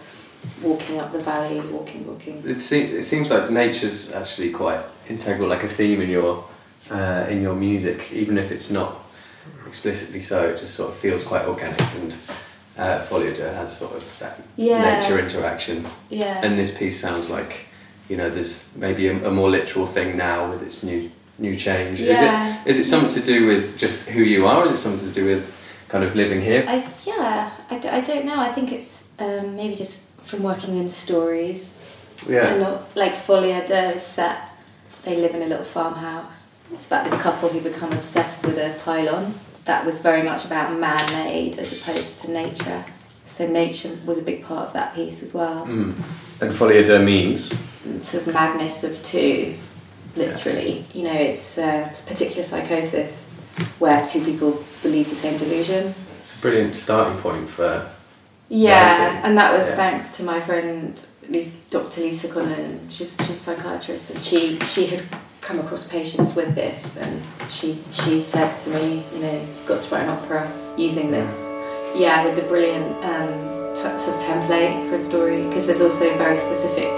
walking 0.63 0.99
up 0.99 1.13
the 1.13 1.19
valley, 1.21 1.61
walking, 1.61 2.07
walking. 2.07 2.43
It, 2.47 2.61
se- 2.61 2.91
it 2.99 3.03
seems 3.05 3.31
like 3.31 3.51
nature's 3.51 4.13
actually 4.13 4.51
quite 4.51 4.81
integral, 5.09 5.49
like 5.49 5.63
a 5.63 5.69
theme 5.69 6.01
in 6.01 6.11
your 6.11 6.45
uh, 6.91 7.27
in 7.31 7.41
your 7.43 7.55
music, 7.55 8.11
even 8.13 8.37
if 8.39 8.51
it's 8.51 8.71
not 8.71 8.97
explicitly 9.67 10.21
so. 10.21 10.49
It 10.51 10.59
just 10.59 10.75
sort 10.75 10.91
of 10.91 10.97
feels 10.97 11.23
quite 11.25 11.45
organic, 11.47 11.81
and 11.97 12.17
uh, 12.79 12.99
Folie 13.01 13.29
à 13.29 13.35
Deux 13.37 13.55
has 13.55 13.67
sort 13.77 13.95
of 13.97 14.05
that 14.19 14.39
Yeah. 14.57 14.83
nature 15.01 15.19
interaction. 15.19 15.85
Yeah. 16.11 16.41
And 16.45 16.59
this 16.59 16.71
piece 16.71 17.01
sounds 17.01 17.29
like, 17.29 17.67
you 18.09 18.17
know, 18.17 18.31
there's 18.31 18.69
maybe 18.77 19.09
a, 19.09 19.27
a 19.27 19.31
more 19.31 19.51
literal 19.51 19.87
thing 19.87 20.17
now 20.17 20.51
with 20.51 20.63
its 20.63 20.83
new 20.83 21.11
new 21.39 21.57
change. 21.57 22.01
Yeah. 22.01 22.63
Is 22.65 22.79
it 22.79 22.81
is 22.83 22.87
it 22.87 22.91
something 22.91 23.23
to 23.23 23.33
do 23.33 23.47
with 23.47 23.77
just 23.79 24.09
who 24.09 24.23
you 24.23 24.47
are, 24.47 24.65
is 24.67 24.73
it 24.73 24.79
something 24.79 25.13
to 25.13 25.21
do 25.21 25.27
with 25.27 25.59
kind 25.89 26.05
of 26.05 26.15
living 26.15 26.41
here? 26.41 26.65
I, 26.69 26.85
yeah, 27.05 27.51
I, 27.71 27.79
d- 27.79 27.89
I 27.89 28.01
don't 28.01 28.25
know. 28.25 28.39
I 28.41 28.53
think 28.53 28.71
it's 28.73 29.05
um, 29.19 29.57
maybe 29.57 29.75
just 29.75 30.01
from 30.25 30.43
working 30.43 30.79
in 30.79 30.89
stories. 30.89 31.81
Yeah. 32.29 32.47
And 32.53 32.61
not, 32.61 32.83
like 32.95 33.17
Folie 33.17 33.53
à 33.53 33.67
Deux 33.67 33.97
is 33.97 34.03
set, 34.03 34.37
they 35.05 35.17
live 35.17 35.35
in 35.35 35.43
a 35.43 35.47
little 35.47 35.65
farmhouse. 35.65 36.57
It's 36.73 36.87
about 36.87 37.05
this 37.11 37.21
couple 37.21 37.49
who 37.49 37.61
become 37.61 37.93
obsessed 37.93 38.47
with 38.47 38.57
a 38.59 38.75
pylon. 38.85 39.35
That 39.65 39.85
was 39.87 40.01
very 40.01 40.23
much 40.23 40.45
about 40.45 40.79
man 40.79 40.99
made 41.13 41.59
as 41.59 41.73
opposed 41.73 42.23
to 42.23 42.31
nature. 42.31 42.85
So 43.27 43.47
nature 43.47 43.97
was 44.05 44.19
a 44.19 44.23
big 44.23 44.45
part 44.45 44.67
of 44.69 44.73
that 44.75 44.95
piece 44.95 45.23
as 45.23 45.33
well. 45.33 45.65
Mm. 45.67 45.95
And 46.41 46.53
folie 46.53 46.79
à 46.83 46.85
deux 46.85 47.03
means? 47.05 47.55
Sort 48.03 48.27
of 48.27 48.35
madness 48.35 48.83
of 48.85 49.01
two, 49.03 49.55
literally. 50.17 50.85
You 50.93 51.05
know, 51.05 51.15
it's 51.15 51.57
uh, 51.59 51.87
it's 51.91 52.03
particular 52.05 52.43
psychosis 52.45 53.29
where 53.79 54.07
two 54.07 54.25
people 54.25 54.63
believe 54.83 55.09
the 55.11 55.17
same 55.17 55.39
delusion. 55.39 55.95
It's 56.23 56.37
a 56.37 56.41
brilliant 56.41 56.75
starting 56.75 57.19
point 57.21 57.49
for. 57.49 57.89
Yeah, 58.49 58.91
writing. 58.91 59.25
and 59.25 59.39
that 59.39 59.57
was 59.57 59.69
Yeah. 59.69 59.77
thanks 59.77 60.11
to 60.17 60.25
my 60.25 60.41
friend 60.41 61.01
Lisa, 61.29 61.57
Dr. 61.71 62.01
Lisa 62.03 62.29
Cullen. 62.29 62.89
She's 62.91 63.15
she's 63.21 63.31
a 63.31 63.35
psychiatrist, 63.35 64.11
and 64.11 64.21
she 64.21 64.59
she 64.61 64.87
had 64.87 65.05
come 65.43 65.59
across 65.59 65.87
patients 65.87 66.35
with 66.35 66.55
this, 66.55 66.97
and 66.97 67.21
she 67.51 67.83
she 67.91 68.21
said 68.21 68.55
to 68.63 68.71
me, 68.71 69.05
you 69.13 69.21
know, 69.21 69.47
got 69.67 69.83
to 69.83 69.95
write 69.95 70.05
an 70.05 70.09
opera 70.11 70.51
using 70.79 71.11
this. 71.11 71.35
Yeah, 71.95 72.23
it 72.23 72.25
was 72.25 72.39
a 72.39 72.45
brilliant 72.45 72.87
um, 73.05 73.75
t- 73.75 73.99
sort 73.99 74.17
of 74.17 74.23
template 74.23 74.89
for 74.89 74.95
a 74.95 74.99
story 74.99 75.45
because 75.47 75.67
there's 75.67 75.83
also 75.83 76.17
very 76.17 76.37
specific 76.37 76.91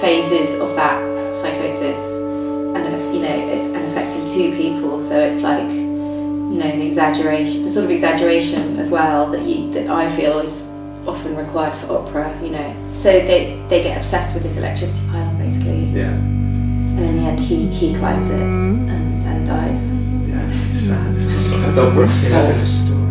phases 0.00 0.60
of 0.60 0.74
that 0.74 1.34
psychosis, 1.34 2.02
and 2.76 3.14
you 3.14 3.20
know, 3.20 3.28
and 3.28 3.76
affecting 3.90 4.26
two 4.26 4.54
people. 4.56 5.00
So 5.00 5.18
it's 5.18 5.40
like 5.40 5.68
you 5.70 6.60
know, 6.60 6.66
an 6.66 6.82
exaggeration, 6.82 7.64
the 7.64 7.70
sort 7.70 7.84
of 7.86 7.90
exaggeration 7.90 8.78
as 8.78 8.90
well 8.90 9.30
that 9.30 9.42
you 9.42 9.72
that 9.72 9.88
I 9.88 10.14
feel 10.14 10.40
is 10.40 10.62
often 11.06 11.36
required 11.36 11.74
for 11.76 11.98
opera, 11.98 12.38
you 12.42 12.50
know. 12.50 12.90
So 12.90 13.10
they 13.12 13.64
they 13.68 13.82
get 13.82 13.96
obsessed 13.98 14.34
with 14.34 14.42
this 14.42 14.56
electricity 14.56 15.06
pylon 15.10 15.38
basically. 15.38 15.84
Yeah. 15.86 16.44
And 16.96 17.04
in 17.04 17.16
the 17.16 17.28
end 17.28 17.40
he 17.40 17.66
he 17.68 17.94
climbs 17.94 18.30
it 18.30 18.40
and, 18.40 18.88
and 19.24 19.46
dies. 19.46 19.84
Yeah, 20.28 20.68
it's 20.68 20.78
sad. 20.78 21.14
That's 21.14 21.76
a 21.76 22.08
fabulous 22.30 22.86
story. 22.86 23.03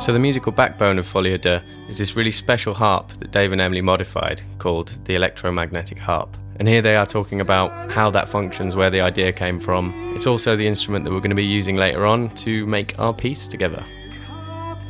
So, 0.00 0.14
the 0.14 0.18
musical 0.18 0.50
backbone 0.50 0.98
of 0.98 1.06
Folie 1.06 1.34
à 1.34 1.40
Deux 1.40 1.60
is 1.90 1.98
this 1.98 2.16
really 2.16 2.30
special 2.30 2.72
harp 2.72 3.08
that 3.18 3.32
Dave 3.32 3.52
and 3.52 3.60
Emily 3.60 3.82
modified 3.82 4.40
called 4.58 4.96
the 5.04 5.14
electromagnetic 5.14 5.98
harp. 5.98 6.38
And 6.58 6.66
here 6.66 6.80
they 6.80 6.96
are 6.96 7.04
talking 7.04 7.42
about 7.42 7.92
how 7.92 8.10
that 8.10 8.26
functions, 8.26 8.74
where 8.74 8.88
the 8.88 9.02
idea 9.02 9.30
came 9.30 9.60
from. 9.60 10.14
It's 10.16 10.26
also 10.26 10.56
the 10.56 10.66
instrument 10.66 11.04
that 11.04 11.12
we're 11.12 11.20
going 11.20 11.30
to 11.30 11.36
be 11.36 11.44
using 11.44 11.76
later 11.76 12.06
on 12.06 12.30
to 12.36 12.64
make 12.66 12.98
our 12.98 13.12
piece 13.12 13.46
together. 13.46 13.84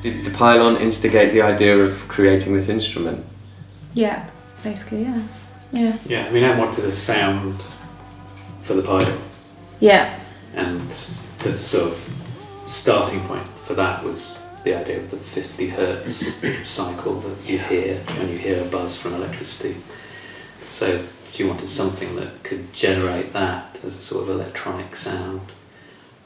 Did 0.01 0.25
the 0.25 0.31
pylon 0.31 0.77
instigate 0.77 1.33
the 1.33 1.43
idea 1.43 1.77
of 1.77 1.99
creating 2.07 2.55
this 2.55 2.69
instrument? 2.69 3.27
Yeah, 3.95 4.31
basically, 4.63 5.03
yeah. 5.03 5.23
Yeah. 5.73 5.99
Yeah, 6.07 6.27
I 6.27 6.31
mean, 6.31 6.45
I 6.45 6.57
wanted 6.57 6.85
a 6.85 6.93
sound 6.93 7.61
for 8.63 8.75
the 8.75 8.83
pylon. 8.83 9.19
Yeah. 9.81 10.19
and 10.55 10.89
the 11.41 11.59
sort 11.59 11.93
of 11.93 12.11
starting 12.67 13.21
point 13.27 13.47
for 13.65 13.75
that 13.75 14.05
was 14.05 14.40
the 14.65 14.75
idea 14.75 14.99
of 14.99 15.11
the 15.11 15.17
50 15.17 15.69
hertz 15.69 16.35
cycle 16.69 17.15
that 17.21 17.49
you 17.49 17.59
hear 17.59 17.97
when 18.19 18.29
you 18.29 18.39
hear 18.39 18.61
a 18.63 18.65
buzz 18.65 18.97
from 18.97 19.15
electricity. 19.15 19.77
So 20.71 21.05
you 21.35 21.49
wanted 21.49 21.69
something 21.69 22.17
that 22.17 22.43
could 22.43 22.73
generate 22.73 23.33
that 23.33 23.79
as 23.85 23.97
a 23.97 24.01
sort 24.03 24.25
of 24.25 24.31
electronic 24.31 24.97
sound, 24.97 25.53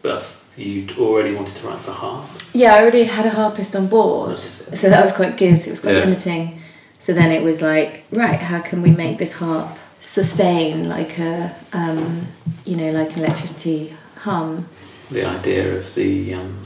but 0.03 0.27
you'd 0.57 0.99
already 0.99 1.35
wanted 1.35 1.55
to 1.57 1.67
write 1.67 1.81
for 1.81 1.93
harp. 1.93 2.29
Yeah, 2.53 2.75
I 2.75 2.81
already 2.83 3.05
had 3.05 3.27
a 3.27 3.31
harpist 3.31 3.75
on 3.77 3.87
board, 3.87 4.37
so 4.37 4.89
that 4.89 5.03
was 5.03 5.13
quite 5.13 5.37
good. 5.37 5.59
It 5.59 5.71
was 5.71 5.81
quite 5.81 5.95
Yeah. 5.95 6.01
limiting. 6.05 6.61
So 6.99 7.13
then 7.13 7.31
it 7.31 7.43
was 7.43 7.61
like, 7.61 8.05
right, 8.11 8.39
how 8.41 8.61
can 8.61 8.81
we 8.83 8.91
make 8.91 9.19
this 9.19 9.35
harp 9.35 9.77
sustain 10.01 10.89
like 10.89 11.19
a, 11.19 11.55
um, 11.73 12.29
you 12.65 12.77
know, 12.77 12.91
like 12.93 13.13
an 13.17 13.25
electricity 13.25 13.95
hum? 14.17 14.69
the 15.11 15.25
idea 15.25 15.77
of 15.77 15.95
the 15.95 16.33
um, 16.35 16.57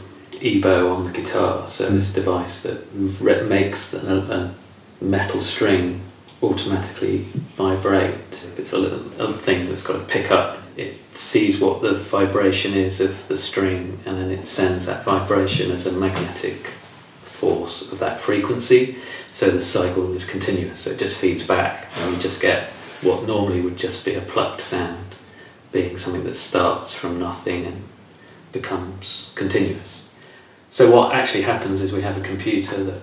ebow 0.43 0.89
on 0.89 1.05
the 1.05 1.13
guitar, 1.13 1.67
so 1.69 1.89
hmm. 1.89 1.97
this 1.97 2.13
device 2.13 2.63
that 2.63 2.85
re- 2.95 3.43
makes 3.43 3.93
a, 3.95 4.55
a 5.01 5.05
metal 5.05 5.41
string 5.41 6.03
automatically 6.43 7.19
vibrate. 7.57 8.15
It's 8.57 8.73
a 8.73 8.79
little, 8.79 9.01
a 9.21 9.33
thing 9.37 9.69
that's 9.69 9.83
got 9.83 9.95
to 9.95 10.05
pick 10.05 10.31
up. 10.31 10.59
It 10.77 10.97
sees 11.13 11.59
what 11.59 11.83
the 11.83 11.95
vibration 11.95 12.75
is 12.75 13.01
of 13.01 13.27
the 13.29 13.37
string, 13.37 13.99
and 14.07 14.19
then 14.19 14.31
it 14.31 14.45
sends 14.45 14.87
that 14.87 15.05
vibration 15.05 15.73
as 15.73 15.87
a 15.87 15.93
magnetic 15.93 16.69
force 17.23 17.91
of 17.91 17.99
that 17.99 18.21
frequency. 18.21 18.97
So 19.31 19.51
the 19.51 19.63
cycle 19.63 20.13
is 20.15 20.25
continuous. 20.25 20.81
So 20.81 20.91
it 20.91 20.99
just 20.99 21.17
feeds 21.17 21.43
back, 21.43 21.89
and 21.97 22.17
we 22.17 22.23
just 22.23 22.41
get 22.41 22.69
what 23.03 23.27
normally 23.27 23.61
would 23.61 23.77
just 23.77 24.05
be 24.05 24.15
a 24.15 24.21
plucked 24.21 24.61
sound, 24.61 25.15
being 25.73 25.99
something 25.99 26.25
that 26.25 26.35
starts 26.35 26.93
from 26.93 27.19
nothing 27.19 27.65
and 27.65 27.85
becomes 28.53 29.31
continuous. 29.35 29.98
So 30.79 30.89
what 30.89 31.13
actually 31.13 31.43
happens 31.43 31.81
is 31.81 31.93
we 31.93 32.03
have 32.03 32.17
a 32.17 32.21
computer 32.21 32.85
that 32.85 33.01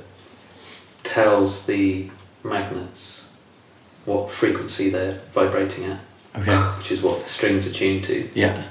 tells 1.04 1.66
the 1.66 2.10
magnets 2.42 3.26
what 4.06 4.32
frequency 4.32 4.90
they're 4.90 5.20
vibrating 5.34 5.84
at, 5.84 6.00
Okay. 6.38 6.56
which 6.78 6.90
is 6.94 7.02
what 7.02 7.24
the 7.24 7.30
strings 7.30 7.68
are 7.68 7.74
tuned 7.74 8.06
to. 8.06 8.30
Yeah. 8.34 8.64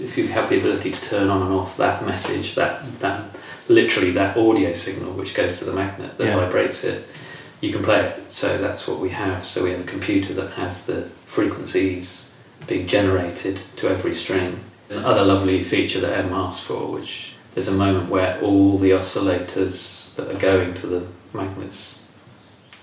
If 0.00 0.16
you 0.16 0.28
have 0.28 0.48
the 0.48 0.56
ability 0.56 0.90
to 0.92 1.00
turn 1.02 1.28
on 1.28 1.42
and 1.42 1.52
off 1.52 1.76
that 1.76 2.06
message, 2.06 2.54
that 2.54 2.80
that 3.00 3.24
literally 3.68 4.12
that 4.12 4.38
audio 4.38 4.72
signal 4.72 5.12
which 5.12 5.34
goes 5.34 5.58
to 5.58 5.66
the 5.66 5.74
magnet 5.74 6.16
that 6.16 6.24
Yeah. 6.24 6.36
vibrates 6.36 6.82
it, 6.82 7.06
you 7.60 7.70
can 7.74 7.82
play 7.84 8.06
it. 8.06 8.24
So 8.28 8.56
that's 8.56 8.88
what 8.88 9.00
we 9.00 9.10
have. 9.10 9.44
So 9.44 9.64
we 9.64 9.70
have 9.72 9.80
a 9.80 9.90
computer 9.96 10.32
that 10.32 10.52
has 10.52 10.86
the 10.86 11.10
frequencies 11.26 12.30
being 12.66 12.86
generated 12.86 13.60
to 13.76 13.88
every 13.90 14.14
string. 14.14 14.60
Another 14.88 15.24
lovely 15.26 15.62
feature 15.62 16.00
that 16.00 16.16
Em 16.16 16.32
asked 16.32 16.62
for, 16.62 16.86
which 16.86 17.35
there's 17.56 17.68
a 17.68 17.72
moment 17.72 18.10
where 18.10 18.38
all 18.42 18.76
the 18.76 18.90
oscillators 18.90 20.14
that 20.16 20.28
are 20.30 20.38
going 20.38 20.74
to 20.74 20.86
the 20.86 21.06
magnets 21.32 22.04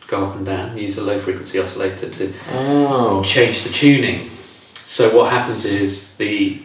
go 0.07 0.25
up 0.25 0.35
and 0.35 0.43
down. 0.47 0.75
Use 0.75 0.97
a 0.97 1.03
low 1.03 1.19
frequency 1.19 1.59
oscillator 1.59 2.09
to 2.09 2.33
Oh. 2.51 3.21
change 3.23 3.61
the 3.63 3.69
tuning. 3.69 4.31
So 4.73 5.15
what 5.15 5.31
happens 5.31 5.63
is 5.63 6.15
the 6.17 6.59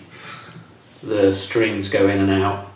the 1.03 1.33
strings 1.33 1.89
go 1.91 2.09
in 2.09 2.19
and 2.19 2.31
out 2.43 2.67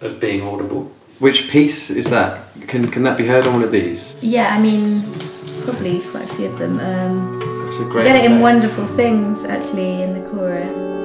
of 0.00 0.20
being 0.20 0.40
audible. 0.40 0.90
Which 1.18 1.50
piece 1.50 1.90
is 1.90 2.08
that? 2.10 2.38
Can 2.68 2.92
can 2.92 3.02
that 3.02 3.18
be 3.18 3.26
heard 3.26 3.46
on 3.48 3.54
one 3.54 3.64
of 3.64 3.72
these? 3.72 4.16
Yeah, 4.22 4.54
I 4.56 4.60
mean, 4.62 5.02
probably 5.64 5.98
quite 6.00 6.30
a 6.30 6.34
few 6.36 6.46
of 6.46 6.58
them. 6.60 6.78
Um, 6.78 7.64
That's 7.64 7.80
a 7.80 7.84
great. 7.86 8.04
get 8.04 8.16
it 8.24 8.30
in 8.30 8.38
wonderful 8.40 8.86
things 8.86 9.44
actually 9.44 10.02
in 10.02 10.14
the 10.14 10.30
chorus. 10.30 10.99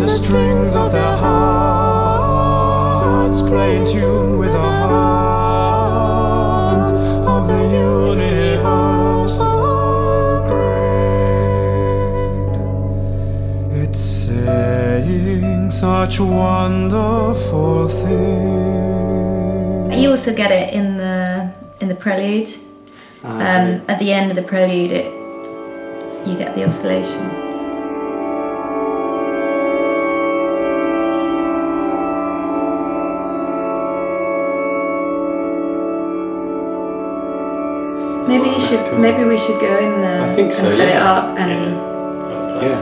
And 0.00 0.08
the 0.08 0.14
strings 0.14 0.74
of 0.76 0.92
their 0.92 1.14
hearts 1.14 1.42
play 3.42 3.76
in 3.76 3.84
tune 3.84 4.38
with 4.38 4.52
the 4.52 4.58
hum 4.58 4.94
of 7.28 7.46
the 7.46 7.62
universe 7.68 9.36
so 9.36 10.42
great. 10.48 11.42
It's 13.82 14.00
saying 14.00 15.68
such 15.68 16.18
wonderful 16.18 17.88
things. 17.88 18.10
You 20.00 20.08
also 20.12 20.34
get 20.34 20.50
it 20.50 20.72
in 20.72 20.96
the 20.96 21.52
in 21.80 21.88
the 21.88 21.94
prelude. 21.94 22.48
Um, 23.22 23.82
at 23.86 23.98
the 23.98 24.14
end 24.14 24.30
of 24.30 24.36
the 24.36 24.44
prelude, 24.44 24.92
it 24.92 25.12
you 26.26 26.38
get 26.38 26.54
the 26.54 26.66
oscillation. 26.66 27.39
Maybe 39.12 39.28
we 39.28 39.38
should 39.38 39.60
go 39.60 39.78
in 39.78 40.00
there. 40.00 40.22
I 40.22 40.34
think 40.34 40.52
so, 40.52 40.66
And 40.66 40.74
set 40.74 40.88
it 40.88 40.96
up 40.96 41.36
and 41.38 41.74
Yeah. 42.62 42.78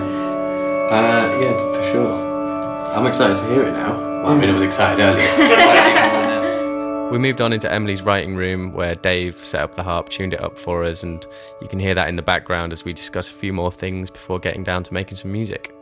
Uh, 0.90 1.38
yeah, 1.40 1.56
for 1.56 1.82
sure. 1.92 2.94
I'm 2.96 3.06
excited 3.06 3.36
to 3.36 3.44
hear 3.48 3.62
it 3.64 3.72
now. 3.72 3.92
Well, 4.22 4.32
I 4.32 4.36
mean, 4.38 4.50
I 4.50 4.52
was 4.54 4.62
excited 4.62 5.00
earlier. 5.02 6.16
We 7.10 7.16
moved 7.16 7.40
on 7.40 7.54
into 7.54 7.72
Emily's 7.72 8.02
writing 8.02 8.36
room 8.36 8.74
where 8.74 8.94
Dave 8.94 9.42
set 9.42 9.62
up 9.62 9.76
the 9.76 9.82
harp, 9.82 10.10
tuned 10.10 10.34
it 10.34 10.42
up 10.42 10.58
for 10.58 10.84
us, 10.84 11.02
and 11.02 11.24
you 11.62 11.66
can 11.66 11.78
hear 11.78 11.94
that 11.94 12.06
in 12.10 12.16
the 12.16 12.22
background 12.22 12.70
as 12.70 12.84
we 12.84 12.92
discuss 12.92 13.30
a 13.30 13.32
few 13.32 13.50
more 13.50 13.72
things 13.72 14.10
before 14.10 14.38
getting 14.38 14.62
down 14.62 14.82
to 14.82 14.92
making 14.92 15.16
some 15.16 15.32
music. 15.32 15.72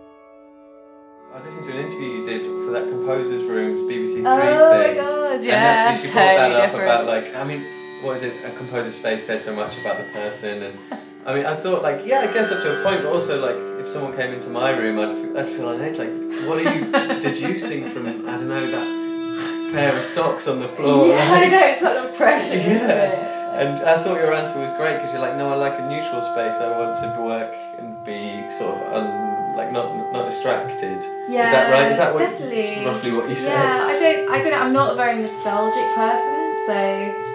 I 1.32 1.38
was 1.38 1.46
listening 1.46 1.64
to 1.64 1.72
an 1.72 1.86
interview 1.86 2.08
you 2.20 2.24
did 2.24 2.42
for 2.64 2.70
that 2.70 2.88
composers' 2.88 3.42
rooms 3.42 3.80
BBC 3.80 4.12
Three 4.12 4.24
Oh 4.24 4.70
my 4.70 4.84
thing. 4.84 4.96
God, 4.98 5.40
And 5.40 5.50
actually, 5.50 6.06
she 6.06 6.12
brought 6.14 6.24
that 6.24 6.48
totally 6.48 6.62
up 6.62 6.74
about 6.74 7.06
like, 7.06 7.34
I 7.34 7.42
mean, 7.42 7.64
what 8.02 8.16
is 8.16 8.22
it? 8.22 8.44
A 8.44 8.50
composer 8.56 8.90
space 8.90 9.24
says 9.24 9.44
so 9.44 9.54
much 9.54 9.78
about 9.78 9.98
the 9.98 10.04
person, 10.12 10.62
and 10.62 10.78
I 11.26 11.34
mean, 11.34 11.46
I 11.46 11.56
thought 11.56 11.82
like, 11.82 12.02
yeah, 12.04 12.20
I 12.20 12.32
guess 12.32 12.52
up 12.52 12.62
to 12.62 12.80
a 12.80 12.82
point, 12.84 13.02
but 13.02 13.12
also 13.12 13.40
like, 13.40 13.84
if 13.84 13.90
someone 13.90 14.16
came 14.16 14.32
into 14.32 14.48
my 14.50 14.70
room, 14.70 14.98
I'd 14.98 15.12
feel, 15.16 15.38
I'd 15.38 15.48
feel 15.48 15.68
on 15.68 15.80
edge. 15.80 15.98
Like, 15.98 16.10
what 16.46 16.58
are 16.58 16.74
you 16.74 17.20
deducing 17.20 17.90
from? 17.90 18.06
I 18.28 18.32
don't 18.32 18.48
know 18.48 18.66
that 18.66 19.72
pair 19.72 19.96
of 19.96 20.02
socks 20.02 20.46
on 20.48 20.60
the 20.60 20.68
floor. 20.68 21.08
yeah, 21.08 21.32
I 21.32 21.48
know 21.48 21.66
it's 21.66 21.82
not 21.82 22.06
a 22.06 22.08
pressure, 22.16 22.54
isn't 22.54 22.90
it? 22.90 23.12
yeah. 23.12 23.32
And 23.56 23.78
I 23.80 24.02
thought 24.02 24.16
your 24.18 24.32
answer 24.34 24.60
was 24.60 24.70
great 24.76 24.96
because 24.96 25.12
you're 25.12 25.22
like, 25.22 25.36
no, 25.36 25.48
I 25.48 25.56
like 25.56 25.78
a 25.80 25.88
neutral 25.88 26.20
space. 26.20 26.54
I 26.60 26.78
want 26.78 26.96
to 27.00 27.22
work 27.22 27.54
and 27.78 27.96
be 28.04 28.44
sort 28.50 28.76
of 28.76 28.92
un, 28.92 29.56
like 29.56 29.72
not 29.72 30.12
not 30.12 30.26
distracted. 30.26 31.02
Yeah, 31.28 31.44
is 31.44 31.50
that 31.50 31.72
right? 31.72 31.90
Is 31.90 31.98
that 31.98 32.12
what, 32.12 32.20
definitely. 32.20 32.84
roughly 32.84 33.12
what 33.12 33.28
you 33.30 33.34
said? 33.34 33.52
Yeah, 33.52 33.86
I 33.86 33.98
don't, 33.98 34.30
I 34.30 34.38
don't 34.42 34.50
know. 34.50 34.58
I'm 34.58 34.72
not 34.74 34.92
a 34.92 34.96
very 34.96 35.18
nostalgic 35.20 35.88
person, 35.96 36.38
so 36.68 37.25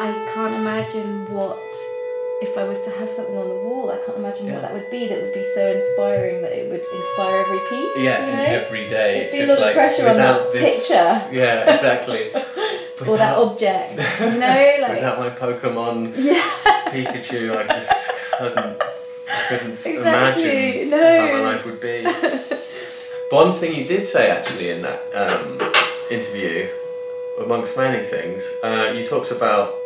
I 0.00 0.12
can't 0.32 0.54
imagine 0.54 1.30
what 1.30 1.60
if 2.40 2.56
I 2.56 2.64
was 2.64 2.80
to 2.84 2.90
have 2.90 3.10
something 3.12 3.36
on 3.36 3.48
the 3.50 3.54
wall. 3.66 3.90
I 3.90 3.98
can't 3.98 4.16
imagine 4.16 4.46
Yeah. 4.46 4.54
what 4.54 4.62
that 4.62 4.72
would 4.72 4.90
be. 4.90 5.06
That 5.08 5.20
would 5.20 5.34
be 5.34 5.44
so 5.44 5.70
inspiring 5.72 6.40
that 6.40 6.52
it 6.52 6.70
would 6.70 6.80
inspire 7.00 7.36
every 7.44 7.58
piece. 7.68 7.96
Yeah, 7.98 8.24
you 8.26 8.36
know? 8.36 8.60
every 8.62 8.86
day 8.86 9.10
It'd 9.16 9.22
it's 9.24 9.32
be 9.34 9.38
a 9.40 9.46
just 9.46 9.50
lot 9.50 9.58
of 9.58 9.64
like 9.66 9.74
pressure 9.74 10.08
on 10.08 10.16
without 10.16 10.38
that 10.44 10.52
this, 10.52 10.88
picture. 10.88 11.22
Yeah, 11.40 11.74
exactly. 11.74 12.32
or 13.06 13.18
that 13.18 13.36
object. 13.36 13.90
You 14.20 14.30
know, 14.44 14.76
like 14.80 14.90
Without 14.96 15.18
my 15.18 15.30
Pokemon 15.30 16.14
Yeah. 16.16 16.48
Pikachu, 16.92 17.56
I 17.58 17.66
just 17.66 18.10
couldn't, 18.38 18.82
I 19.28 19.42
couldn't 19.48 19.72
Exactly, 19.72 20.80
imagine 20.80 20.90
no. 20.90 21.20
how 21.20 21.32
my 21.34 21.40
life 21.52 21.66
would 21.66 21.80
be. 21.80 22.04
One 23.28 23.52
thing 23.52 23.74
you 23.74 23.84
did 23.84 24.06
say 24.06 24.30
actually 24.30 24.70
in 24.70 24.80
that 24.80 25.02
um, 25.14 25.60
interview, 26.10 26.68
amongst 27.38 27.76
many 27.76 28.02
things, 28.02 28.50
uh, 28.64 28.92
you 28.96 29.06
talked 29.06 29.30
about 29.30 29.76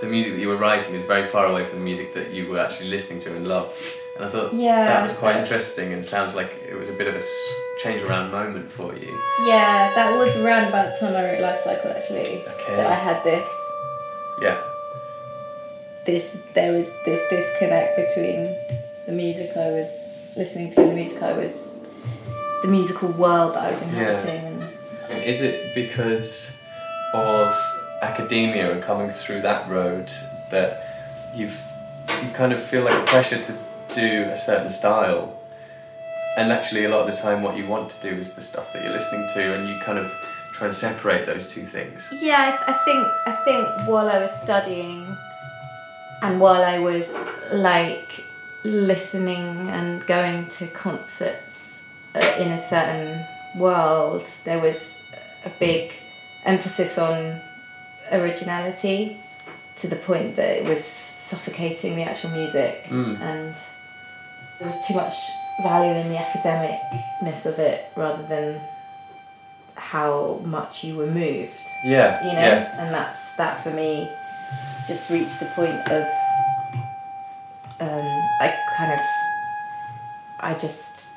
the 0.00 0.06
music 0.06 0.32
that 0.32 0.38
you 0.40 0.48
were 0.48 0.56
writing 0.56 0.94
is 0.94 1.02
very 1.06 1.26
far 1.26 1.46
away 1.46 1.64
from 1.64 1.78
the 1.78 1.84
music 1.84 2.14
that 2.14 2.32
you 2.32 2.48
were 2.50 2.58
actually 2.58 2.88
listening 2.88 3.18
to 3.20 3.36
and 3.36 3.46
loved. 3.46 3.72
And 4.16 4.24
I 4.24 4.28
thought 4.28 4.52
Yeah. 4.54 4.84
that 4.86 5.02
was 5.02 5.12
quite 5.12 5.36
interesting 5.36 5.92
and 5.92 6.04
sounds 6.04 6.34
like 6.34 6.50
it 6.68 6.74
was 6.74 6.88
a 6.88 6.92
bit 6.92 7.06
of 7.08 7.14
a 7.16 7.22
change 7.82 8.02
around 8.02 8.30
moment 8.30 8.70
for 8.70 8.94
you. 8.94 9.18
Yeah, 9.46 9.92
that 9.94 10.16
was 10.18 10.36
around 10.38 10.68
about 10.68 10.92
the 10.94 11.00
time 11.00 11.14
I 11.16 11.22
wrote 11.24 11.40
Life 11.40 11.60
Cycle 11.60 11.90
actually. 11.90 12.20
Okay. 12.52 12.76
That 12.76 12.86
I 12.86 12.94
had 12.94 13.22
this 13.24 13.48
Yeah. 14.42 14.56
this 16.06 16.36
there 16.54 16.72
was 16.72 16.86
this 17.04 17.20
disconnect 17.30 17.96
between 17.96 18.56
the 19.06 19.12
music 19.12 19.50
I 19.56 19.70
was 19.70 19.88
listening 20.36 20.72
to 20.72 20.80
and 20.80 20.90
the 20.90 20.94
music 20.94 21.22
I 21.22 21.32
was 21.32 21.78
the 22.62 22.68
musical 22.68 23.08
world 23.10 23.54
that 23.54 23.64
I 23.68 23.70
was 23.72 23.82
inhabiting 23.82 24.44
and 24.44 24.62
And 25.10 25.22
Is 25.24 25.40
it 25.42 25.74
because 25.74 26.50
of 27.14 27.54
academia 28.02 28.72
and 28.72 28.82
coming 28.82 29.10
through 29.10 29.42
that 29.42 29.68
road 29.68 30.10
that 30.50 30.86
you've 31.34 31.60
you 32.22 32.30
kind 32.30 32.52
of 32.52 32.60
feel 32.60 32.82
like 32.82 32.94
a 32.94 33.06
pressure 33.06 33.40
to 33.40 33.56
do 33.94 34.24
a 34.24 34.36
certain 34.36 34.70
style? 34.70 35.36
And 36.36 36.52
actually, 36.52 36.84
a 36.84 36.88
lot 36.88 37.08
of 37.08 37.14
the 37.14 37.20
time, 37.20 37.42
what 37.42 37.56
you 37.56 37.66
want 37.66 37.90
to 37.90 38.00
do 38.08 38.16
is 38.16 38.34
the 38.34 38.40
stuff 38.40 38.72
that 38.72 38.82
you're 38.82 38.92
listening 38.92 39.28
to, 39.34 39.54
and 39.54 39.68
you 39.68 39.78
kind 39.80 39.98
of 39.98 40.12
try 40.52 40.66
and 40.66 40.74
separate 40.74 41.26
those 41.26 41.46
two 41.46 41.64
things. 41.64 42.08
Yeah, 42.12 42.40
I, 42.40 42.50
th- 42.50 42.62
I 42.68 42.84
think 42.84 43.06
I 43.26 43.32
think 43.44 43.88
while 43.88 44.08
I 44.08 44.18
was 44.20 44.30
studying 44.32 45.16
and 46.22 46.40
while 46.40 46.62
I 46.62 46.78
was 46.78 47.18
like 47.52 48.24
listening 48.64 49.70
and 49.70 50.06
going 50.06 50.46
to 50.48 50.66
concerts 50.68 51.84
uh, 52.14 52.34
in 52.38 52.52
a 52.52 52.60
certain 52.60 53.24
world, 53.56 54.28
there 54.44 54.58
was 54.58 55.10
a 55.44 55.50
big 55.58 55.92
emphasis 56.44 56.98
on 56.98 57.40
originality 58.12 59.16
to 59.80 59.88
the 59.88 59.96
point 59.96 60.36
that 60.36 60.58
it 60.58 60.64
was 60.64 60.84
suffocating 60.84 61.96
the 61.96 62.02
actual 62.02 62.30
music 62.30 62.84
Mm. 62.88 63.20
and 63.20 63.54
there 64.58 64.68
was 64.68 64.76
too 64.86 64.94
much 64.94 65.14
value 65.62 65.92
in 65.92 66.08
the 66.08 66.16
academicness 66.18 67.46
of 67.46 67.58
it 67.58 67.84
rather 67.96 68.22
than 68.24 68.60
how 69.76 70.40
much 70.44 70.84
you 70.84 70.96
were 70.96 71.06
moved. 71.06 71.52
Yeah, 71.84 72.20
You 72.26 72.32
know? 72.34 72.40
yeah. 72.40 72.84
And 72.84 72.92
that's 72.94 73.18
that 73.36 73.62
for 73.62 73.70
me 73.70 74.08
just 74.88 75.08
reached 75.10 75.38
the 75.40 75.46
point 75.54 75.88
of 75.88 76.04
um 77.80 78.06
I 78.40 78.54
kind 78.76 78.92
of 78.92 79.00
I 80.40 80.54
just 80.54 81.09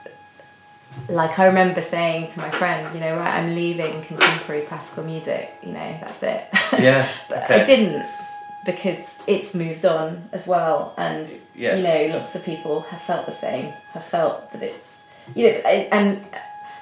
like 1.09 1.37
I 1.39 1.45
remember 1.47 1.81
saying 1.81 2.31
to 2.31 2.39
my 2.39 2.49
friends, 2.51 2.93
you 2.93 2.99
know, 3.01 3.15
right, 3.17 3.35
I'm 3.39 3.55
leaving 3.55 4.03
contemporary 4.03 4.61
classical 4.65 5.03
music, 5.03 5.53
you 5.63 5.71
know, 5.73 5.97
that's 6.01 6.21
it. 6.23 6.47
Yeah, 6.79 7.07
but 7.29 7.43
okay. 7.43 7.61
I 7.61 7.65
didn't 7.65 8.05
because 8.65 9.17
it's 9.27 9.53
moved 9.53 9.85
on 9.85 10.29
as 10.31 10.47
well 10.47 10.93
and 10.97 11.29
Yes. 11.55 11.79
you 11.79 11.83
know, 12.11 12.17
lots 12.17 12.33
of 12.35 12.43
people 12.45 12.81
have 12.81 13.01
felt 13.01 13.25
the 13.25 13.31
same, 13.31 13.73
have 13.93 14.05
felt 14.05 14.51
that 14.53 14.63
it's 14.63 15.03
you 15.35 15.43
know 15.51 15.57
and 15.59 16.25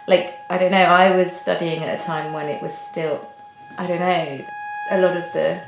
like 0.08 0.34
I 0.50 0.58
don't 0.58 0.72
know, 0.72 0.78
I 0.78 1.16
was 1.16 1.32
studying 1.32 1.84
at 1.84 2.00
a 2.00 2.04
time 2.04 2.34
when 2.34 2.48
it 2.48 2.62
was 2.62 2.74
still 2.74 3.28
I 3.78 3.86
don't 3.88 4.00
know, 4.00 4.46
a 4.92 4.98
lot 5.02 5.16
of 5.18 5.24
the 5.34 5.62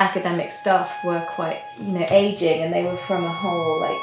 academic 0.00 0.50
stuff 0.52 0.92
were 1.04 1.24
quite, 1.30 1.62
you 1.78 1.92
know, 1.92 2.06
aging 2.10 2.62
and 2.62 2.72
they 2.74 2.82
were 2.84 2.96
from 2.96 3.24
a 3.24 3.32
whole 3.32 3.80
like 3.80 4.00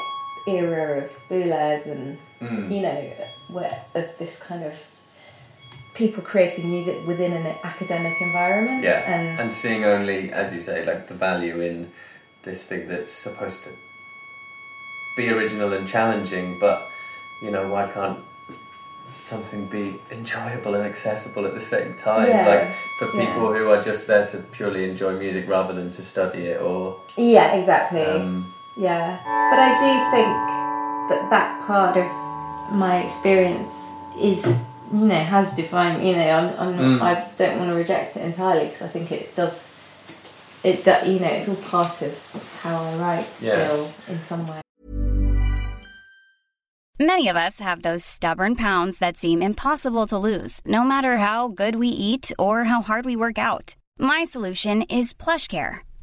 era 0.48 0.98
of 1.04 1.10
Boulez 1.28 1.86
and 1.86 2.16
Mm. 2.42 2.70
you 2.74 2.82
know, 2.82 3.00
where 3.48 3.84
of 3.94 4.06
this 4.18 4.40
kind 4.42 4.64
of 4.64 4.72
people 5.94 6.22
creating 6.22 6.68
music 6.70 7.06
within 7.06 7.32
an 7.32 7.46
academic 7.62 8.20
environment. 8.20 8.82
Yeah, 8.82 9.00
And 9.14 9.40
and 9.40 9.52
seeing 9.52 9.84
only, 9.84 10.32
as 10.32 10.52
you 10.54 10.60
say, 10.60 10.84
like 10.84 11.06
the 11.08 11.14
value 11.14 11.60
in 11.60 11.90
this 12.42 12.66
thing 12.68 12.88
that's 12.88 13.10
supposed 13.12 13.62
to 13.64 13.70
be 15.16 15.28
original 15.28 15.72
and 15.72 15.86
challenging, 15.86 16.58
but 16.58 16.88
you 17.42 17.50
know, 17.50 17.68
why 17.68 17.86
can't 17.92 18.18
something 19.18 19.66
be 19.66 19.94
enjoyable 20.10 20.74
and 20.74 20.84
accessible 20.84 21.46
at 21.46 21.54
the 21.54 21.60
same 21.60 21.94
time? 21.94 22.28
Yeah, 22.28 22.46
Like 22.48 22.68
for 22.98 23.06
yeah. 23.16 23.26
people 23.26 23.52
who 23.52 23.68
are 23.70 23.80
just 23.82 24.06
there 24.06 24.26
to 24.26 24.38
purely 24.52 24.88
enjoy 24.90 25.12
music 25.18 25.48
rather 25.48 25.74
than 25.74 25.90
to 25.92 26.02
study 26.02 26.46
it 26.46 26.60
or. 26.60 26.96
Yeah, 27.16 27.52
exactly. 27.54 28.02
Um, 28.02 28.44
yeah, 28.76 29.18
but 29.50 29.58
I 29.58 29.70
do 29.84 29.92
think 30.16 30.32
that 31.10 31.30
that 31.30 31.60
part 31.66 31.96
of 31.96 32.06
my 32.70 33.02
experience 33.02 33.92
is, 34.18 34.44
you 34.92 35.06
know, 35.06 35.14
has 35.14 35.54
defined. 35.54 36.06
You 36.06 36.16
know, 36.16 36.28
I'm, 36.30 36.68
I'm 36.68 36.78
Mm. 36.78 37.02
I 37.02 37.28
don't 37.36 37.58
want 37.58 37.70
to 37.70 37.76
reject 37.76 38.16
it 38.16 38.24
entirely 38.24 38.66
because 38.66 38.82
I 38.82 38.88
think 38.88 39.10
it 39.12 39.34
does. 39.34 39.68
It 40.64 40.84
do, 40.84 40.92
you 41.10 41.18
know, 41.18 41.26
it's 41.28 41.48
all 41.48 41.56
part 41.56 42.02
of 42.02 42.58
how 42.62 42.76
I 42.82 42.94
write 42.96 43.26
Yeah. 43.40 43.66
still 43.66 43.92
in 44.08 44.22
some 44.24 44.46
way. 44.46 44.60
Many 47.00 47.26
of 47.28 47.36
us 47.36 47.58
have 47.58 47.82
those 47.82 48.04
stubborn 48.04 48.54
pounds 48.54 48.98
that 48.98 49.16
seem 49.16 49.42
impossible 49.42 50.06
to 50.06 50.18
lose, 50.18 50.60
no 50.64 50.84
matter 50.84 51.18
how 51.18 51.48
good 51.48 51.74
we 51.76 51.88
eat 51.88 52.30
or 52.38 52.64
how 52.64 52.80
hard 52.80 53.04
we 53.04 53.16
work 53.16 53.38
out. 53.38 53.74
My 53.98 54.22
solution 54.24 54.82
is 54.82 55.12
PlushCare. 55.12 55.80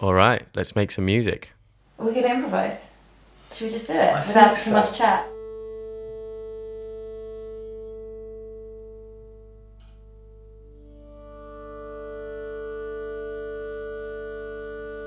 All 0.00 0.14
right, 0.14 0.46
let's 0.54 0.74
make 0.76 0.90
some 0.90 1.04
music. 1.06 1.50
Are 1.98 2.06
we 2.06 2.12
going 2.12 2.24
to 2.26 2.32
improvise? 2.34 2.90
Should 3.52 3.64
we 3.66 3.70
just 3.70 3.86
do 3.86 3.94
it 3.94 4.12
I 4.12 4.26
without 4.26 4.54
too 4.56 4.60
so. 4.62 4.72
much 4.72 4.96
chat? 4.98 5.26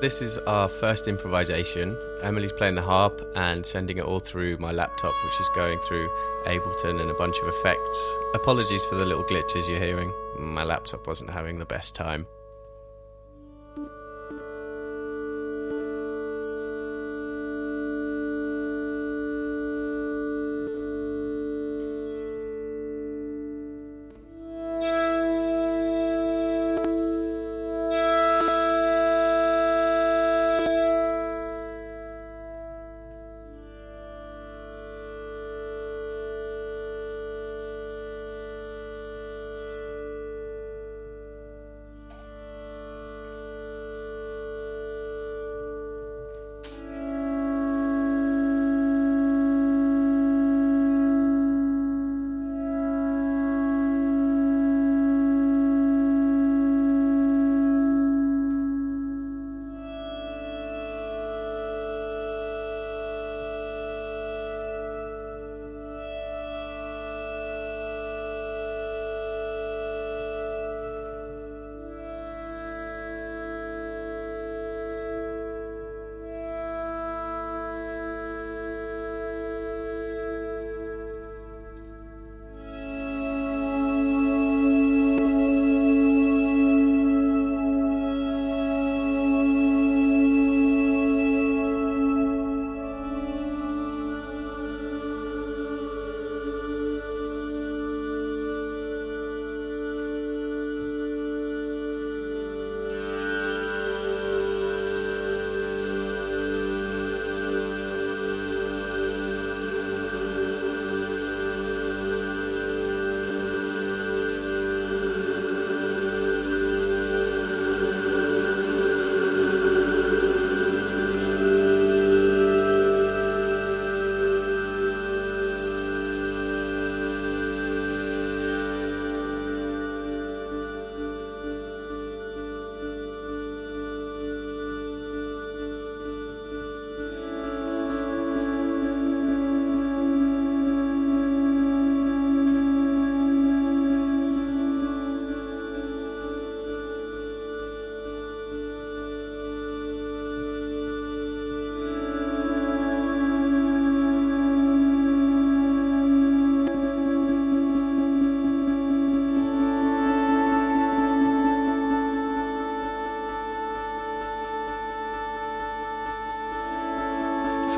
This 0.01 0.21
is 0.21 0.37
our 0.39 0.69
first 0.69 1.09
improvisation. 1.09 1.97
Emily's 2.23 2.53
playing 2.53 2.75
the 2.75 2.81
harp 2.81 3.21
and 3.35 3.65
sending 3.65 3.97
it 3.97 4.05
all 4.05 4.19
through 4.21 4.57
my 4.57 4.71
laptop, 4.71 5.11
which 5.25 5.41
is 5.41 5.49
going 5.49 5.77
through 5.79 6.09
Ableton 6.45 7.01
and 7.01 7.11
a 7.11 7.13
bunch 7.13 7.37
of 7.39 7.49
effects. 7.49 8.15
Apologies 8.33 8.85
for 8.85 8.95
the 8.95 9.03
little 9.03 9.25
glitches 9.25 9.67
you're 9.67 9.77
hearing. 9.79 10.09
My 10.37 10.63
laptop 10.63 11.05
wasn't 11.05 11.31
having 11.31 11.59
the 11.59 11.65
best 11.65 11.95
time. 11.95 12.27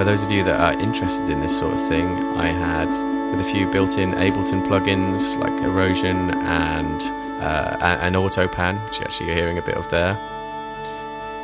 For 0.01 0.05
those 0.05 0.23
of 0.23 0.31
you 0.31 0.43
that 0.45 0.59
are 0.59 0.81
interested 0.81 1.29
in 1.29 1.41
this 1.41 1.55
sort 1.55 1.75
of 1.75 1.87
thing, 1.87 2.35
I 2.35 2.47
had 2.47 2.87
with 3.29 3.39
a 3.39 3.43
few 3.43 3.71
built-in 3.71 4.13
Ableton 4.13 4.65
plugins 4.65 5.37
like 5.37 5.53
Erosion 5.61 6.31
and 6.31 6.99
uh, 7.39 7.77
a- 7.79 8.03
an 8.03 8.13
AutoPan, 8.13 8.83
which 8.83 8.99
actually 8.99 8.99
you're 8.99 9.05
actually 9.05 9.35
hearing 9.35 9.59
a 9.59 9.61
bit 9.61 9.75
of 9.75 9.91
there. 9.91 10.17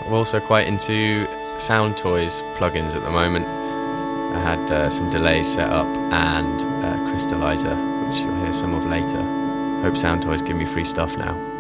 I'm 0.04 0.12
also 0.12 0.40
quite 0.40 0.66
into 0.66 1.28
Sound 1.60 1.98
Toys 1.98 2.42
plugins 2.56 2.96
at 2.96 3.04
the 3.04 3.12
moment. 3.12 3.46
I 4.36 4.40
had 4.40 4.72
uh, 4.72 4.90
some 4.90 5.12
delays 5.12 5.54
set 5.54 5.70
up 5.70 5.86
and 5.86 6.60
uh, 6.84 6.96
Crystallizer, 7.12 8.10
which 8.10 8.22
you'll 8.22 8.38
hear 8.38 8.54
some 8.54 8.74
of 8.74 8.88
later. 8.88 9.22
Hope 9.84 9.96
Sound 9.96 10.24
Toys 10.24 10.42
give 10.42 10.58
me 10.58 10.66
free 10.66 10.84
stuff 10.84 11.16
now. 11.16 11.57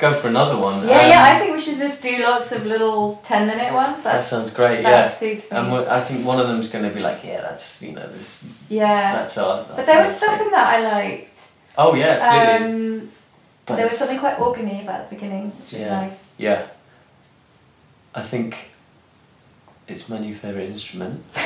Go 0.00 0.14
for 0.14 0.28
another 0.28 0.56
one. 0.56 0.86
Yeah, 0.88 1.00
Um, 1.00 1.10
yeah. 1.10 1.24
I 1.24 1.38
think 1.38 1.54
we 1.54 1.60
should 1.60 1.78
just 1.78 2.02
do 2.02 2.22
lots 2.22 2.52
of 2.52 2.64
little 2.66 3.20
ten-minute 3.24 3.72
ones. 3.72 4.02
that 4.04 4.24
sounds 4.24 4.52
great. 4.52 4.82
That 4.82 4.90
yeah, 4.90 5.10
suits 5.10 5.50
me. 5.50 5.56
and 5.58 5.72
I 5.88 6.00
think 6.02 6.24
one 6.26 6.40
of 6.40 6.46
them's 6.48 6.68
going 6.68 6.84
to 6.88 6.94
be 6.94 7.00
like, 7.00 7.22
yeah, 7.24 7.40
that's 7.42 7.82
you 7.82 7.92
know 7.92 8.08
this. 8.08 8.44
yeah. 8.68 9.12
That's 9.12 9.36
our. 9.38 9.64
but 9.76 9.86
there 9.86 10.02
was 10.04 10.16
stuff 10.16 10.40
in 10.40 10.50
that 10.50 10.66
I 10.74 10.80
liked. 10.92 11.38
Oh 11.78 11.94
yeah, 11.94 12.18
absolutely. 12.20 13.00
Um, 13.02 13.12
But 13.66 13.76
there 13.76 13.86
was 13.86 13.96
something 13.96 14.18
quite 14.18 14.38
organy 14.38 14.82
about 14.82 15.08
the 15.08 15.14
beginning, 15.14 15.50
which 15.60 15.72
was 15.72 15.82
yeah. 15.82 16.00
nice. 16.00 16.34
Yeah. 16.40 16.66
I 18.14 18.22
think 18.22 18.70
it's 19.86 20.08
my 20.08 20.18
new 20.18 20.34
favourite 20.34 20.68
instrument. 20.70 21.22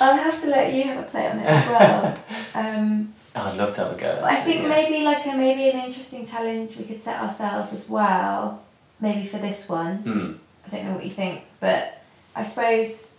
I'll 0.00 0.16
have 0.16 0.40
to 0.42 0.46
let 0.48 0.72
you 0.72 0.84
have 0.84 0.98
a 0.98 1.02
play 1.10 1.28
on 1.28 1.38
it 1.38 1.46
as 1.46 1.68
well. 1.68 2.18
Um, 2.54 3.14
I'd 3.34 3.56
love 3.56 3.74
to 3.76 3.84
have 3.84 3.92
a 3.92 4.00
go. 4.00 4.16
but 4.20 4.30
I 4.30 4.40
think 4.42 4.62
yeah. 4.62 4.68
maybe 4.68 5.04
like 5.04 5.24
a 5.26 5.32
maybe 5.36 5.68
an 5.70 5.78
interesting 5.86 6.26
challenge 6.26 6.76
we 6.76 6.84
could 6.84 7.00
set 7.00 7.20
ourselves 7.20 7.72
as 7.72 7.88
well. 7.88 8.62
Maybe 9.00 9.26
for 9.26 9.38
this 9.38 9.68
one. 9.68 9.96
Hmm. 9.98 10.32
I 10.66 10.68
don't 10.76 10.86
know 10.86 10.94
what 10.94 11.04
you 11.04 11.10
think, 11.12 11.42
but 11.60 12.02
I 12.34 12.42
suppose 12.42 13.16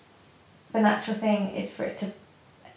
the 0.73 0.81
natural 0.81 1.17
thing 1.17 1.55
is 1.55 1.73
for 1.73 1.83
it 1.83 1.97
to 1.99 2.11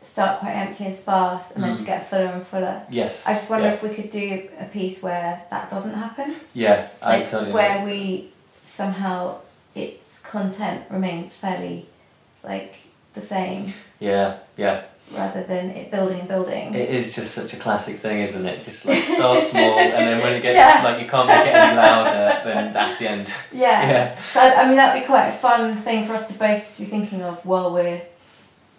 start 0.03 0.41
quite 0.41 0.53
empty 0.53 0.85
and 0.85 0.95
sparse, 0.95 1.53
and 1.53 1.65
then 1.65 1.77
to 1.77 1.83
Mm. 1.83 1.87
get 1.87 2.11
fuller 2.11 2.27
and 2.27 2.47
fuller. 2.47 2.83
Yes, 2.91 3.27
I 3.27 3.35
just 3.35 3.49
wonder 3.49 3.69
yeah. 3.69 3.75
if 3.75 3.83
we 3.83 3.89
could 3.91 4.11
do 4.11 4.49
a 4.61 4.65
piece 4.67 5.03
where 5.03 5.43
that 5.51 5.71
doesn't 5.71 5.95
happen. 5.95 6.37
Yeah, 6.53 6.89
I 7.03 7.19
like 7.19 7.31
totally 7.31 7.53
where 7.53 7.79
agree. 7.79 7.93
we 7.93 8.33
somehow 8.65 9.37
its 9.75 10.19
content 10.21 10.85
remains 10.91 11.35
fairly 11.37 11.87
like 12.43 12.75
the 13.15 13.21
same 13.23 13.73
Yeah, 13.99 14.39
yeah. 14.57 14.83
Rather 15.13 15.43
than 15.45 15.71
it 15.71 15.91
building 15.91 16.21
and 16.21 16.29
building. 16.29 16.75
It 16.75 16.91
is 16.91 17.15
just 17.15 17.33
such 17.35 17.53
a 17.55 17.57
classic 17.57 17.99
thing, 17.99 18.21
isn't 18.21 18.45
it? 18.47 18.65
Just 18.65 18.85
like 18.85 19.03
start 19.05 19.45
small, 19.45 19.79
and 19.79 19.93
then 19.93 20.21
when 20.23 20.33
it 20.35 20.43
gets 20.43 20.57
Yeah. 20.57 20.83
like 20.83 21.01
you 21.03 21.09
can't 21.09 21.29
make 21.29 21.47
it 21.47 21.55
any 21.55 21.77
louder, 21.77 22.41
then 22.45 22.73
that's 22.73 22.97
the 22.99 23.09
end. 23.11 23.33
yeah. 23.53 23.89
Yeah. 23.89 24.21
So 24.21 24.41
I 24.41 24.67
mean 24.67 24.77
that'd 24.77 25.01
be 25.03 25.07
quite 25.07 25.29
a 25.29 25.33
fun 25.33 25.77
thing 25.83 26.07
for 26.07 26.15
us 26.15 26.29
to 26.29 26.35
both 26.39 26.79
be 26.79 26.85
thinking 26.87 27.23
of 27.23 27.45
while 27.45 27.73
we're 27.73 28.03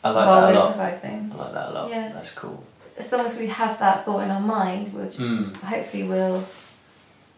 I 0.03 0.09
like 0.09 0.27
while 0.27 0.41
that 0.41 0.47
a 0.49 0.53
we're 0.53 0.59
lot. 0.59 0.71
improvising. 0.71 1.31
I 1.33 1.35
like 1.43 1.53
that 1.53 1.69
a 1.69 1.71
lot. 1.71 1.89
Yeah. 1.89 2.11
That's 2.13 2.31
cool. 2.31 2.63
As 2.97 3.11
long 3.11 3.25
as 3.25 3.37
we 3.37 3.47
have 3.47 3.77
that 3.79 4.05
thought 4.05 4.21
in 4.23 4.31
our 4.31 4.39
mind, 4.41 4.93
we'll 4.93 5.05
just 5.09 5.19
Mm. 5.19 5.55
hopefully 5.57 6.03
we'll 6.03 6.43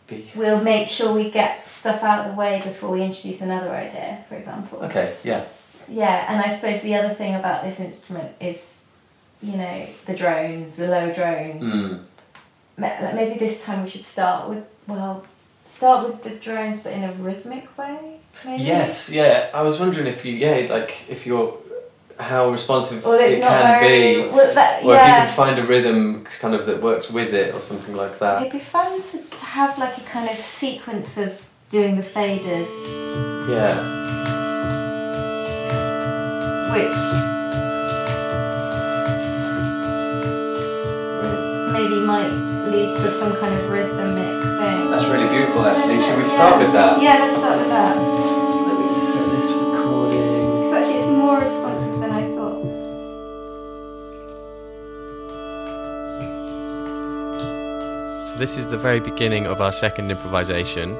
Be 0.07 0.31
we'll 0.35 0.61
make 0.61 0.87
sure 0.87 1.13
we 1.13 1.29
get 1.29 1.69
stuff 1.69 2.01
out 2.03 2.25
of 2.25 2.31
the 2.31 2.37
way 2.39 2.61
before 2.63 2.91
we 2.91 3.01
introduce 3.03 3.41
another 3.41 3.71
idea, 3.71 4.23
for 4.29 4.35
example. 4.35 4.79
okay. 4.85 5.15
Yeah. 5.23 5.43
Yeah, 5.89 6.25
and 6.31 6.43
I 6.43 6.53
suppose 6.53 6.81
the 6.81 6.95
other 6.95 7.13
thing 7.13 7.35
about 7.35 7.63
this 7.63 7.79
instrument 7.79 8.31
is, 8.41 8.81
you 9.41 9.55
know, 9.57 9.87
the 10.05 10.15
drones, 10.15 10.75
the 10.75 10.87
low 10.87 11.13
drones. 11.13 11.63
Mm. 11.73 12.03
Maybe 12.77 13.39
this 13.39 13.63
time 13.63 13.83
we 13.83 13.89
should 13.89 14.03
start 14.05 14.49
with 14.49 14.63
well, 14.87 15.25
start 15.65 16.07
with 16.07 16.23
the 16.23 16.31
drones, 16.31 16.81
but 16.83 16.93
in 16.93 17.03
a 17.03 17.11
rhythmic 17.13 17.75
way. 17.77 18.19
Maybe. 18.45 18.63
Yes. 18.63 19.09
Yeah. 19.09 19.49
I 19.53 19.61
was 19.63 19.79
wondering 19.79 20.07
if 20.07 20.23
you 20.25 20.33
yeah 20.33 20.67
like 20.69 21.09
if 21.09 21.25
you're 21.25 21.57
how 22.19 22.49
responsive 22.49 23.03
Well, 23.03 23.19
it 23.19 23.39
can 23.39 23.79
very- 23.79 24.15
be, 24.23 24.27
well, 24.29 24.53
that- 24.55 24.83
or 24.83 24.95
if 24.95 25.01
you 25.01 25.05
can 25.05 25.27
find 25.35 25.59
a 25.59 25.63
rhythm 25.63 26.23
kind 26.25 26.55
of 26.55 26.65
that 26.65 26.81
works 26.81 27.09
with 27.11 27.31
it 27.33 27.53
or 27.53 27.61
something 27.61 27.95
like 27.95 28.17
that. 28.19 28.41
It'd 28.41 28.53
be 28.53 28.59
fun 28.59 29.01
to, 29.01 29.17
to 29.21 29.45
have 29.45 29.77
like 29.77 29.97
a 29.97 30.01
kind 30.01 30.27
of 30.29 30.37
sequence 30.43 31.17
of 31.17 31.39
doing 31.69 31.95
the 31.95 32.01
faders, 32.01 32.69
Yeah. 33.49 34.06
Which 36.77 36.99
maybe 41.73 41.97
might 42.05 42.29
lead 42.69 42.93
to 43.01 43.09
some 43.09 43.35
kind 43.37 43.53
of 43.55 43.69
rhythmic 43.69 44.43
thing. 44.59 44.91
That's 44.91 45.05
really 45.05 45.27
beautiful, 45.27 45.65
actually. 45.65 45.99
Should 46.01 46.19
we 46.19 46.25
start 46.25 46.59
with 46.61 46.71
that? 46.73 47.01
Yeah, 47.01 47.17
let's 47.17 47.37
start 47.37 47.57
with 47.57 47.69
that. 47.69 47.95
So 47.97 48.65
let 48.67 48.79
me 48.79 48.87
just 48.93 49.11
set 49.11 49.25
this 49.31 49.51
recording. 49.51 50.61
Because 50.61 50.73
actually, 50.73 50.99
it's 50.99 51.09
more 51.09 51.39
responsive 51.39 51.99
than 51.99 52.11
I 52.11 52.23
thought. 52.35 52.63
So 58.27 58.37
this 58.37 58.55
is 58.55 58.67
the 58.67 58.77
very 58.77 58.99
beginning 58.99 59.47
of 59.47 59.61
our 59.61 59.71
second 59.71 60.11
improvisation. 60.11 60.95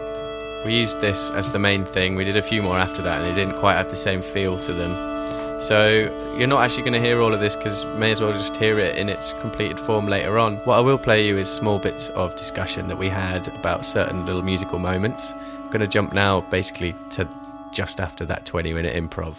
We 0.66 0.74
used 0.76 1.02
this 1.02 1.30
as 1.32 1.52
the 1.52 1.60
main 1.60 1.86
thing. 1.86 2.16
We 2.16 2.24
did 2.24 2.36
a 2.36 2.42
few 2.42 2.64
more 2.64 2.80
after 2.80 3.04
that, 3.04 3.22
and 3.22 3.28
they 3.30 3.36
didn't 3.40 3.60
quite 3.60 3.76
have 3.76 3.92
the 3.92 3.96
same 3.96 4.24
feel 4.24 4.58
to 4.58 4.74
them. 4.74 5.17
So 5.60 6.36
you're 6.38 6.48
not 6.48 6.64
actually 6.64 6.84
going 6.84 6.94
to 6.94 7.02
hear 7.02 7.20
all 7.20 7.34
of 7.34 7.40
this 7.40 7.56
because 7.56 7.84
may 7.86 8.12
as 8.12 8.22
well 8.22 8.32
just 8.32 8.56
hear 8.58 8.80
it 8.80 8.96
in 8.96 9.10
its 9.10 9.34
completed 9.34 9.80
form 9.80 10.08
later 10.08 10.38
on. 10.38 10.58
What 10.66 10.76
I 10.76 10.80
will 10.82 11.00
play 11.00 11.26
you 11.26 11.38
is 11.38 11.50
small 11.50 11.80
bits 11.80 12.10
of 12.10 12.36
discussion 12.36 12.88
that 12.90 12.98
we 12.98 13.10
had 13.10 13.48
about 13.48 13.84
certain 13.84 14.26
little 14.28 14.44
musical 14.44 14.78
moments. 14.78 15.34
I'm 15.34 15.68
going 15.68 15.80
to 15.80 15.88
jump 15.88 16.14
now, 16.14 16.42
basically, 16.42 16.96
to 17.12 17.28
just 17.74 18.00
after 18.00 18.24
that 18.26 18.46
20 18.46 18.72
minute 18.74 18.96
improv. 18.96 19.36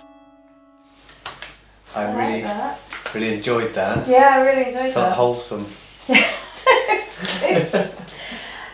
I 1.95 2.03
I 2.03 2.07
like 2.07 2.17
really, 2.17 2.43
that. 2.43 2.81
really 3.15 3.35
enjoyed 3.35 3.73
that. 3.75 4.09
Yeah, 4.09 4.29
I 4.33 4.41
really 4.41 4.67
enjoyed 4.67 4.93
Felt 4.93 4.95
that. 4.95 5.15
Felt 5.15 5.15
wholesome. 5.15 5.67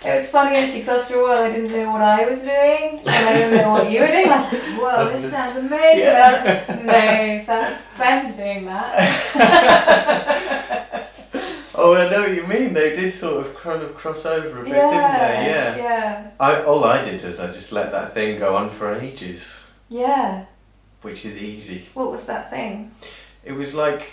It 0.07 0.21
was 0.21 0.29
funny 0.31 0.57
actually 0.59 0.81
because 0.81 1.03
after 1.03 1.19
a 1.19 1.23
while 1.23 1.43
I 1.45 1.51
didn't 1.51 1.73
know 1.73 1.91
what 1.93 2.03
I 2.03 2.27
was 2.29 2.41
doing 2.41 2.99
and 2.99 3.09
I 3.09 3.33
didn't 3.33 3.57
know 3.57 3.71
what 3.73 3.91
you 3.91 4.01
were 4.01 4.07
doing. 4.09 4.29
I 4.29 4.37
was 4.43 4.53
like, 4.53 4.63
whoa, 4.81 5.09
this 5.11 5.31
sounds 5.31 5.57
amazing. 5.57 6.01
Yeah. 6.01 6.45
And 6.45 6.49
I 6.49 6.51
was 6.53 6.69
like, 6.69 6.85
no, 6.87 7.45
that's 7.47 7.83
Ben's 7.99 8.37
doing 8.37 8.65
that. 8.67 9.91
Oh, 11.77 11.95
I 11.95 12.09
know 12.09 12.21
what 12.21 12.35
you 12.35 12.47
mean. 12.47 12.73
They 12.73 12.93
did 12.93 13.13
sort 13.13 13.45
of 13.45 13.57
kind 13.57 13.83
of 13.83 13.97
cross 13.97 14.25
over 14.25 14.61
a 14.61 14.63
bit, 14.63 14.73
yeah, 14.73 14.91
didn't 14.91 15.45
they? 15.45 15.51
Yeah. 15.51 15.77
Yeah. 15.77 16.31
I, 16.39 16.63
all 16.63 16.85
I 16.85 17.03
did 17.03 17.21
was 17.25 17.41
I 17.41 17.51
just 17.53 17.73
let 17.73 17.91
that 17.91 18.15
thing 18.15 18.39
go 18.39 18.55
on 18.55 18.71
for 18.71 18.95
ages, 18.95 19.59
Yeah. 19.89 20.45
which 21.03 21.25
is 21.27 21.37
easy. 21.37 21.87
What 21.95 22.13
was 22.13 22.27
that 22.27 22.49
thing? 22.49 22.93
It 23.45 23.53
was 23.53 23.75
like 23.75 24.05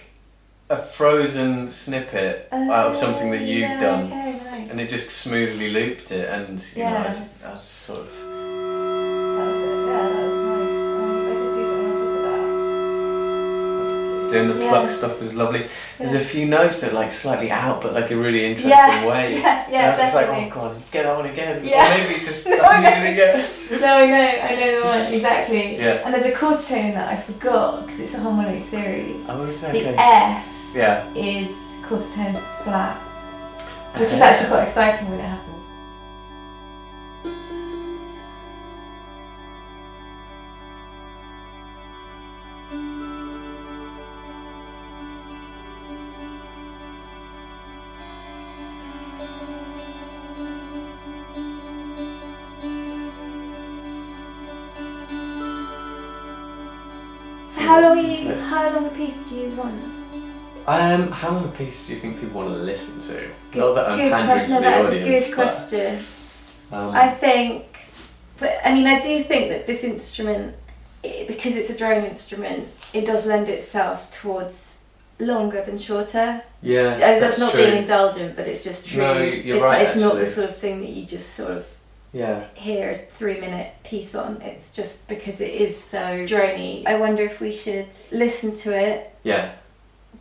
a 0.72 0.76
frozen 0.78 1.70
snippet 1.70 2.48
out 2.52 2.88
of 2.92 2.98
something 2.98 3.30
that 3.30 3.42
you'd 3.42 3.64
Oh, 3.64 3.68
yeah, 3.68 3.80
done, 3.80 4.06
okay. 4.08 4.41
And 4.72 4.82
it 4.82 4.90
just 4.90 5.10
smoothly 5.12 5.70
looped 5.72 6.12
it. 6.12 6.28
And 6.30 6.60
you 6.76 6.84
know, 6.84 6.98
I 6.98 7.06
was, 7.06 7.30
I 7.46 7.54
was 7.54 7.64
sort 7.64 8.00
of 8.00 8.08
That 8.08 9.48
was 9.48 9.58
it. 9.58 9.88
Yeah, 9.88 10.10
that 10.10 10.28
was 10.28 10.46
nice. 10.52 11.02
Um, 11.02 11.28
I 11.28 11.30
could 11.40 11.54
do 11.56 11.64
something 11.70 11.88
on 11.88 11.94
top 12.00 12.16
of 12.16 12.22
that. 12.24 12.42
doing 14.32 14.48
the 14.48 14.56
Yeah. 14.64 14.70
pluck 14.70 14.90
stuff 14.90 15.20
was 15.20 15.34
lovely. 15.34 15.68
There's 16.00 16.14
a 16.14 16.20
few 16.20 16.46
notes 16.46 16.80
that 16.82 16.92
are 16.92 16.96
like 16.96 17.12
slightly 17.12 17.52
out, 17.52 17.82
but 17.82 17.94
like 17.94 18.12
a 18.12 18.16
really 18.16 18.46
interesting 18.46 18.72
Yeah, 18.72 19.06
way. 19.06 19.34
yeah, 19.42 19.64
And 19.66 19.74
yeah, 19.74 19.88
I 19.88 19.90
was 19.90 20.00
just 20.00 20.16
like, 20.16 20.28
oh 20.30 20.50
god, 20.50 20.82
get 20.92 21.04
that 21.04 21.18
one 21.18 21.26
again. 21.30 21.62
Yeah. 21.64 21.94
Or 21.94 21.98
maybe 21.98 22.16
it's 22.16 22.26
just 22.26 22.48
I 22.48 22.80
need 22.82 23.10
it 23.10 23.14
again. 23.14 23.50
No, 23.82 23.88
I 23.98 24.06
know, 24.08 24.30
I 24.50 24.56
know 24.56 24.80
the 24.80 24.86
one 24.86 25.14
exactly. 25.18 25.76
Yeah. 25.78 26.02
And 26.06 26.14
there's 26.14 26.26
a 26.26 26.32
chord 26.32 26.60
tone 26.60 26.86
in 26.86 26.94
that 26.96 27.10
I 27.10 27.18
forgot 27.22 27.86
because 27.86 28.00
it's 28.00 28.14
a 28.16 28.20
harmonic 28.20 28.62
series. 28.62 29.26
Oh, 29.30 29.44
is 29.44 29.60
that 29.62 29.74
the 29.74 29.80
okay? 29.90 29.96
F 29.98 30.46
Yeah. 30.76 31.14
is 31.14 31.52
quarter 31.86 32.08
tone 32.16 32.36
flat, 32.64 32.98
which 33.96 34.14
is 34.14 34.22
actually 34.22 34.48
quite 34.48 34.64
exciting 34.64 35.10
when 35.10 35.20
it 35.20 35.24
happens. 35.24 35.68
So 57.48 57.62
how 57.62 57.82
long 57.82 58.06
you? 58.06 58.36
How 58.36 58.74
long 58.74 58.86
a 58.86 58.90
piece 58.90 59.30
do 59.30 59.36
you 59.36 59.50
want? 59.50 59.91
Um, 60.68 61.12
how 61.12 61.32
long 61.32 61.46
a 61.46 61.52
piece 61.52 61.88
do 61.88 61.94
you 61.94 62.00
think 62.00 62.20
people 62.20 62.42
want 62.42 62.50
to 62.54 62.62
listen 62.62 63.00
to? 63.00 63.30
Not 63.58 63.74
that 63.74 63.90
I'm 63.90 63.98
good 63.98 64.12
pandering 64.12 64.38
question. 64.40 64.50
to 64.50 64.54
No, 64.54 64.60
the 64.60 64.62
that's 64.62 64.88
audience, 64.88 65.26
a 65.26 65.30
good 65.30 65.36
but, 65.38 65.44
question. 65.46 66.04
um, 66.72 66.90
I 66.92 67.10
think, 67.10 67.78
but 68.38 68.60
I 68.64 68.74
mean, 68.74 68.88
I 68.88 69.02
do 69.02 69.24
think 69.24 69.50
that 69.50 69.68
this 69.68 69.84
instrument, 69.84 70.56
i 71.04 71.26
because 71.28 71.56
it's 71.56 71.70
a 71.72 71.78
drone 71.78 72.04
instrument, 72.06 72.68
it 72.94 73.06
does 73.06 73.26
lend 73.26 73.50
itself 73.50 74.12
towards 74.12 74.80
longer 75.20 75.64
than 75.64 75.78
shorter. 75.78 76.42
Yeah, 76.62 76.82
Uh, 76.94 76.98
that's, 76.98 77.20
that's 77.22 77.40
not 77.40 77.52
true. 77.54 77.64
being 77.64 77.78
indulgent, 77.78 78.36
but 78.36 78.48
it's 78.48 78.64
just 78.64 78.88
true. 78.88 79.02
No, 79.02 79.18
you're 79.22 79.58
it's, 79.58 79.64
right, 79.64 79.82
It's 79.88 79.96
not 79.96 80.16
the 80.16 80.26
sort 80.26 80.50
of 80.50 80.58
thing 80.58 80.82
that 80.82 80.90
you 80.92 81.06
just 81.06 81.34
sort 81.36 81.52
of 81.52 81.66
Yeah. 82.14 82.44
hear 82.54 82.90
a 82.92 83.16
three 83.18 83.40
minute 83.40 83.74
piece 83.84 84.14
on. 84.16 84.42
It's 84.42 84.74
just 84.76 85.08
because 85.08 85.42
it 85.42 85.52
is 85.54 85.82
so 85.82 86.26
drony. 86.26 86.86
I 86.86 86.96
wonder 86.96 87.24
if 87.24 87.40
we 87.40 87.52
should 87.52 87.90
listen 88.12 88.56
to 88.58 88.76
it 88.78 89.14
Yeah. 89.24 89.52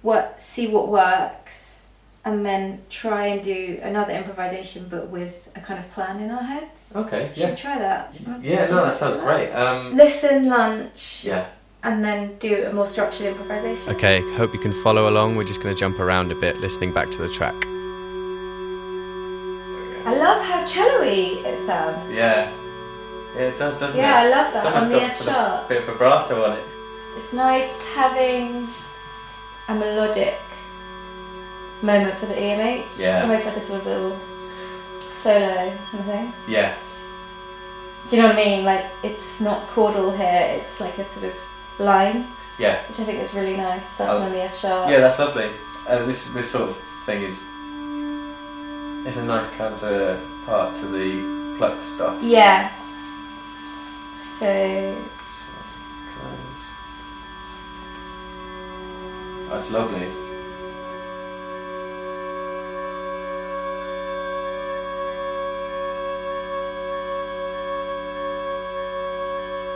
What 0.02 0.40
see 0.40 0.66
what 0.68 0.88
works 0.88 1.86
and 2.24 2.44
then 2.44 2.80
try 2.90 3.26
and 3.26 3.42
do 3.42 3.78
another 3.82 4.12
improvisation 4.12 4.86
but 4.90 5.08
with 5.08 5.48
a 5.56 5.60
kind 5.60 5.78
of 5.80 5.90
plan 5.92 6.20
in 6.20 6.30
our 6.30 6.42
heads 6.42 6.92
Okay, 6.94 7.28
should 7.32 7.36
yeah. 7.42 7.50
we 7.50 7.56
try 7.56 7.78
that 7.78 8.12
we- 8.40 8.48
Yeah, 8.50 8.66
no, 8.66 8.84
that 8.84 8.94
sounds 8.94 9.16
do 9.16 9.22
great. 9.22 9.50
Um, 9.52 9.96
listen 9.96 10.48
lunch 10.48 11.24
yeah. 11.24 11.46
and 11.82 12.04
then 12.04 12.36
do 12.38 12.66
a 12.66 12.72
more 12.72 12.86
structured 12.86 13.26
improvisation. 13.26 13.88
Okay, 13.94 14.20
hope 14.36 14.52
you 14.52 14.60
can 14.60 14.72
follow 14.82 15.08
along. 15.08 15.36
We're 15.36 15.44
just 15.44 15.62
going 15.62 15.74
to 15.74 15.78
jump 15.80 15.98
around 15.98 16.30
a 16.30 16.34
bit, 16.34 16.58
listening 16.58 16.92
back 16.92 17.10
to 17.12 17.18
the 17.22 17.28
track. 17.28 17.54
I 20.06 20.14
love 20.16 20.42
how 20.44 20.64
cello-y 20.64 21.42
it 21.46 21.66
sounds. 21.66 22.14
Yeah. 22.14 22.50
Yeah, 23.36 23.40
it 23.42 23.56
does, 23.56 23.78
doesn't 23.78 23.98
Yeah, 24.00 24.22
it? 24.22 24.26
I 24.26 24.28
love 24.30 24.52
that 24.54 24.56
It's 24.56 24.66
almost 24.66 24.86
on 24.86 24.92
the 24.92 24.98
got 24.98 25.10
F 25.10 25.20
a 25.20 25.24
sharp. 25.24 25.68
bit 25.68 25.78
of 25.82 25.86
vibrato 25.86 26.44
on 26.44 26.58
it. 26.58 26.64
It's 27.16 27.32
nice 27.32 27.82
having 27.94 28.66
a 29.70 29.74
melodic 29.74 30.38
moment 31.82 32.16
for 32.18 32.26
the 32.26 32.34
EMH. 32.34 32.98
Yeah. 32.98 33.22
Almost 33.22 33.46
like 33.46 33.56
a 33.56 33.62
sort 33.62 33.80
of 33.80 33.86
little 33.86 34.18
solo 35.12 35.76
kind 35.90 35.98
of 36.00 36.04
thing. 36.06 36.32
Yeah. 36.46 36.74
Do 38.08 38.16
you 38.16 38.22
know 38.22 38.28
what 38.28 38.38
I 38.38 38.44
mean? 38.44 38.64
Like 38.64 38.86
it's 39.02 39.40
not 39.40 39.66
chordal 39.68 40.16
here, 40.16 40.60
it's 40.60 40.80
like 40.80 40.98
a 40.98 41.04
sort 41.04 41.26
of 41.26 41.34
line. 41.78 42.28
Yeah. 42.58 42.82
Which 42.88 43.00
I 43.00 43.04
think 43.04 43.20
is 43.20 43.32
really 43.34 43.56
nice, 43.56 43.88
starting 43.88 44.22
Oh. 44.22 44.26
on 44.26 44.32
the 44.32 44.42
F 44.42 44.58
sharp. 44.58 44.90
Yeah, 44.90 45.00
that's 45.00 45.18
lovely. 45.18 45.50
Uh, 45.88 46.04
this 46.04 46.32
this 46.32 46.50
sort 46.50 46.70
of 46.70 46.76
thing 47.06 47.22
is 47.22 47.38
it's 49.06 49.16
a 49.16 49.24
nice 49.24 49.48
counterpart 49.50 50.74
to 50.74 50.86
the 50.86 51.54
plucked 51.56 51.82
stuff. 51.82 52.18
Yeah. 52.22 52.70
So 54.22 54.96
That's 59.50 59.72
lovely. 59.72 60.06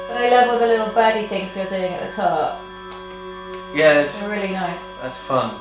But 0.09 0.19
I 0.19 0.29
love 0.31 0.51
all 0.51 0.59
the 0.59 0.67
little 0.67 0.89
birdie 0.93 1.27
things 1.27 1.57
you're 1.57 1.67
doing 1.67 1.93
at 1.95 2.11
the 2.11 2.17
top. 2.17 2.61
Yeah, 3.75 4.01
it's 4.01 4.17
They're 4.19 4.29
really 4.31 4.53
nice. 4.53 4.79
That's 5.01 5.17
fun. 5.19 5.61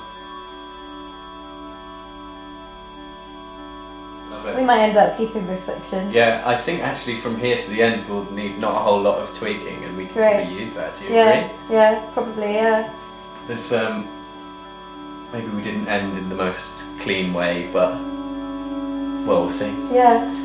Love 4.30 4.46
it. 4.48 4.56
We 4.58 4.64
might 4.64 4.82
end 4.84 4.98
up 4.98 5.18
keeping 5.18 5.48
this 5.48 5.64
section. 5.64 6.12
Yeah, 6.12 6.44
I 6.46 6.56
think 6.56 6.82
actually 6.82 7.20
from 7.20 7.38
here 7.40 7.58
to 7.58 7.70
the 7.70 7.82
end 7.82 8.08
we'll 8.10 8.30
need 8.32 8.60
not 8.60 8.76
a 8.76 8.80
whole 8.80 9.02
lot 9.02 9.18
of 9.20 9.34
tweaking 9.34 9.84
and 9.86 9.98
we 9.98 10.06
can 10.08 10.22
Right. 10.22 10.36
probably 10.44 10.60
use 10.60 10.74
that. 10.76 10.96
Do 10.96 11.06
you 11.06 11.14
yeah, 11.14 11.30
agree? 11.30 11.76
yeah, 11.76 12.02
probably, 12.14 12.54
yeah. 12.54 12.94
There's 13.48 13.74
um 13.74 14.08
maybe 15.34 15.48
we 15.48 15.62
didn't 15.62 15.88
end 15.88 16.18
in 16.18 16.30
the 16.30 16.36
most 16.36 16.84
clean 17.00 17.34
way, 17.34 17.70
but 17.74 17.92
well 19.26 19.42
we'll 19.42 19.50
see. 19.50 19.72
Yeah. 19.94 20.40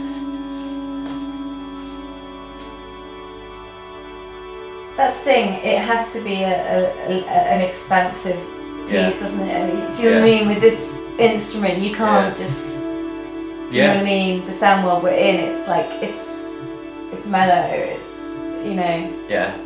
That's 4.97 5.17
the 5.19 5.25
thing, 5.25 5.65
it 5.65 5.79
has 5.79 6.13
to 6.13 6.21
be 6.21 6.43
a, 6.43 6.91
a, 7.09 7.23
a, 7.23 7.25
an 7.55 7.61
expansive 7.61 8.37
piece, 8.87 8.93
Yeah. 8.95 9.11
doesn't 9.11 9.41
it? 9.41 9.55
I 9.55 9.67
mean, 9.69 9.95
do 9.95 10.03
you 10.03 10.11
know 10.11 10.21
what 10.21 10.29
I 10.29 10.31
mean? 10.33 10.49
With 10.49 10.61
this 10.61 10.99
instrument, 11.21 11.79
you 11.79 11.95
can't 11.95 12.37
Yeah. 12.37 12.45
just. 12.45 12.73
Do 13.71 13.77
you 13.77 13.83
know 13.85 13.95
what 13.95 14.01
I 14.01 14.03
mean? 14.03 14.47
The 14.47 14.53
sound 14.55 14.85
world 14.85 15.03
we're 15.05 15.11
in, 15.11 15.37
it's 15.37 15.69
like, 15.69 15.91
it's 16.03 16.27
it's 17.13 17.27
mellow, 17.27 17.69
it's, 17.71 18.17
you 18.67 18.75
know. 18.75 19.13
Yeah. 19.29 19.57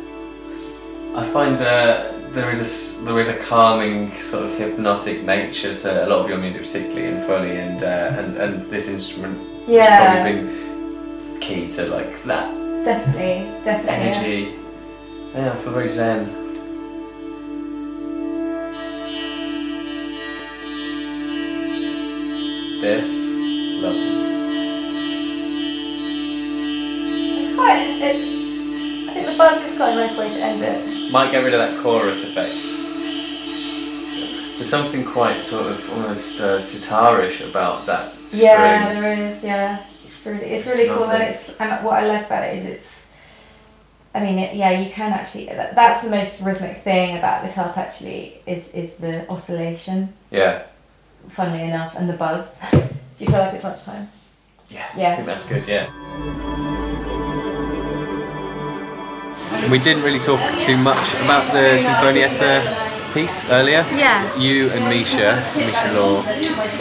I 1.15 1.25
find 1.25 1.59
uh, 1.61 2.11
there 2.33 2.49
is 2.49 2.59
a 2.99 3.03
there 3.03 3.19
is 3.19 3.29
a 3.29 3.37
calming 3.37 4.11
sort 4.19 4.43
of 4.45 4.57
hypnotic 4.57 5.23
nature 5.23 5.75
to 5.77 6.05
a 6.05 6.07
lot 6.07 6.19
of 6.21 6.29
your 6.29 6.37
music, 6.39 6.61
particularly 6.63 7.05
in 7.05 7.17
Folie, 7.27 7.57
and 7.57 7.83
uh, 7.83 8.19
and 8.19 8.37
and 8.37 8.69
this 8.69 8.87
instrument 8.87 9.37
Yeah. 9.67 9.85
has 9.85 10.23
probably 10.23 10.41
been 10.41 11.39
key 11.39 11.67
to 11.75 11.85
like 11.87 12.23
that 12.23 12.47
Definitely, 12.85 13.35
definitely. 13.63 13.93
yeah. 13.93 14.09
energy. 14.09 14.55
Yeah, 15.35 15.51
I 15.53 15.55
feel 15.57 15.71
very 15.73 15.87
zen. 15.87 16.21
This, 22.81 23.07
lovely. 23.81 24.23
It's 27.41 27.55
quite, 27.55 27.79
it's, 28.01 29.09
I 29.09 29.13
think 29.13 29.27
the 29.27 29.37
buzz 29.37 29.63
is 29.63 29.77
quite 29.77 29.91
a 29.93 29.95
nice 29.95 30.17
way 30.17 30.27
to 30.27 30.41
end 30.43 30.63
it. 30.63 30.92
Might 31.13 31.29
get 31.31 31.43
rid 31.43 31.53
of 31.53 31.59
that 31.59 31.83
chorus 31.83 32.23
effect. 32.23 32.55
There's 34.55 34.67
something 34.67 35.05
quite 35.05 35.43
sort 35.43 35.67
of 35.67 35.89
almost 35.91 36.39
uh, 36.41 36.57
sitarish 36.59 37.47
about 37.47 37.85
that 37.85 38.13
string. 38.29 38.41
Yeah, 38.41 38.99
there 38.99 39.29
is. 39.29 39.43
Yeah, 39.43 39.85
it's 40.03 40.25
really, 40.25 40.45
it's 40.45 40.65
really 40.65 40.87
cool. 40.87 41.07
it's 41.11 41.55
and 41.57 41.85
what 41.85 42.01
I 42.01 42.07
love 42.07 42.25
about 42.25 42.45
it 42.45 42.57
is 42.57 42.65
it's. 42.65 43.07
I 44.15 44.21
mean, 44.21 44.39
it, 44.39 44.55
yeah, 44.55 44.71
you 44.71 44.89
can 44.91 45.13
actually. 45.13 45.45
That, 45.45 45.75
that's 45.75 46.01
the 46.01 46.09
most 46.09 46.41
rhythmic 46.41 46.81
thing 46.81 47.15
about 47.15 47.43
this 47.43 47.53
harp. 47.53 47.77
Actually, 47.77 48.41
is 48.47 48.71
is 48.73 48.95
the 48.95 49.29
oscillation. 49.31 50.13
Yeah. 50.31 50.63
Funnily 51.29 51.61
enough, 51.61 51.93
and 51.95 52.09
the 52.09 52.13
buzz. 52.13 52.59
Do 52.71 52.79
you 53.19 53.27
feel 53.27 53.37
like 53.37 53.53
it's 53.53 53.63
lunchtime? 53.63 54.09
Yeah. 54.69 54.87
I 54.95 54.99
Yeah. 54.99 55.15
think 55.15 55.27
that's 55.27 55.45
good, 55.47 55.67
yeah. 55.67 55.91
We 59.71 59.79
didn't 59.79 60.03
really 60.03 60.19
talk 60.19 60.39
too 60.59 60.77
much 60.77 61.13
about 61.15 61.51
the 61.53 61.77
Sinfonietta 61.79 63.13
piece 63.13 63.47
earlier. 63.49 63.85
Yeah. 63.95 64.35
You 64.37 64.69
and 64.71 64.85
Misha, 64.89 65.43
Misha 65.55 65.91
Law, 65.93 66.23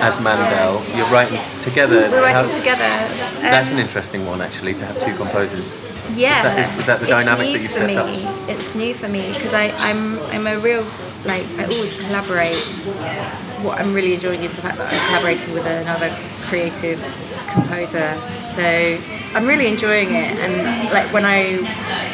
as 0.01 0.19
Mandel, 0.21 0.83
you're 0.97 1.07
writing 1.09 1.41
together. 1.61 2.09
We're 2.11 2.29
How- 2.33 2.43
writing 2.43 2.57
together. 2.59 2.85
Um, 2.85 3.43
That's 3.43 3.73
an 3.73 3.79
interesting 3.79 4.27
one, 4.27 4.41
actually, 4.41 4.75
to 4.75 4.85
have 4.87 4.99
two 5.01 5.15
composers. 5.15 5.85
Yeah. 6.15 6.37
Is 6.37 6.43
that, 6.43 6.59
is, 6.59 6.79
is 6.81 6.87
that 6.87 7.01
the 7.01 7.07
dynamic 7.07 7.53
that 7.53 7.63
you've 7.63 7.73
set 7.73 7.89
me. 7.89 7.97
up? 7.97 8.09
It's 8.49 8.75
new 8.75 8.95
for 8.95 9.09
me 9.09 9.33
because 9.33 9.55
I'm 9.55 10.19
I'm 10.35 10.47
a 10.47 10.59
real 10.59 10.85
like 11.25 11.45
I 11.59 11.65
always 11.65 11.99
collaborate. 12.01 12.57
What 13.63 13.79
I'm 13.79 13.95
really 13.95 14.15
enjoying 14.15 14.43
is 14.43 14.55
the 14.55 14.63
fact 14.63 14.77
that 14.79 14.93
I'm 14.93 15.07
collaborating 15.09 15.53
with 15.55 15.65
another 15.67 16.15
creative 16.49 16.99
composer. 17.53 18.19
So 18.51 18.99
I'm 19.35 19.47
really 19.47 19.67
enjoying 19.67 20.09
it. 20.11 20.39
And 20.39 20.93
like 20.93 21.11
when 21.13 21.25
I 21.25 21.57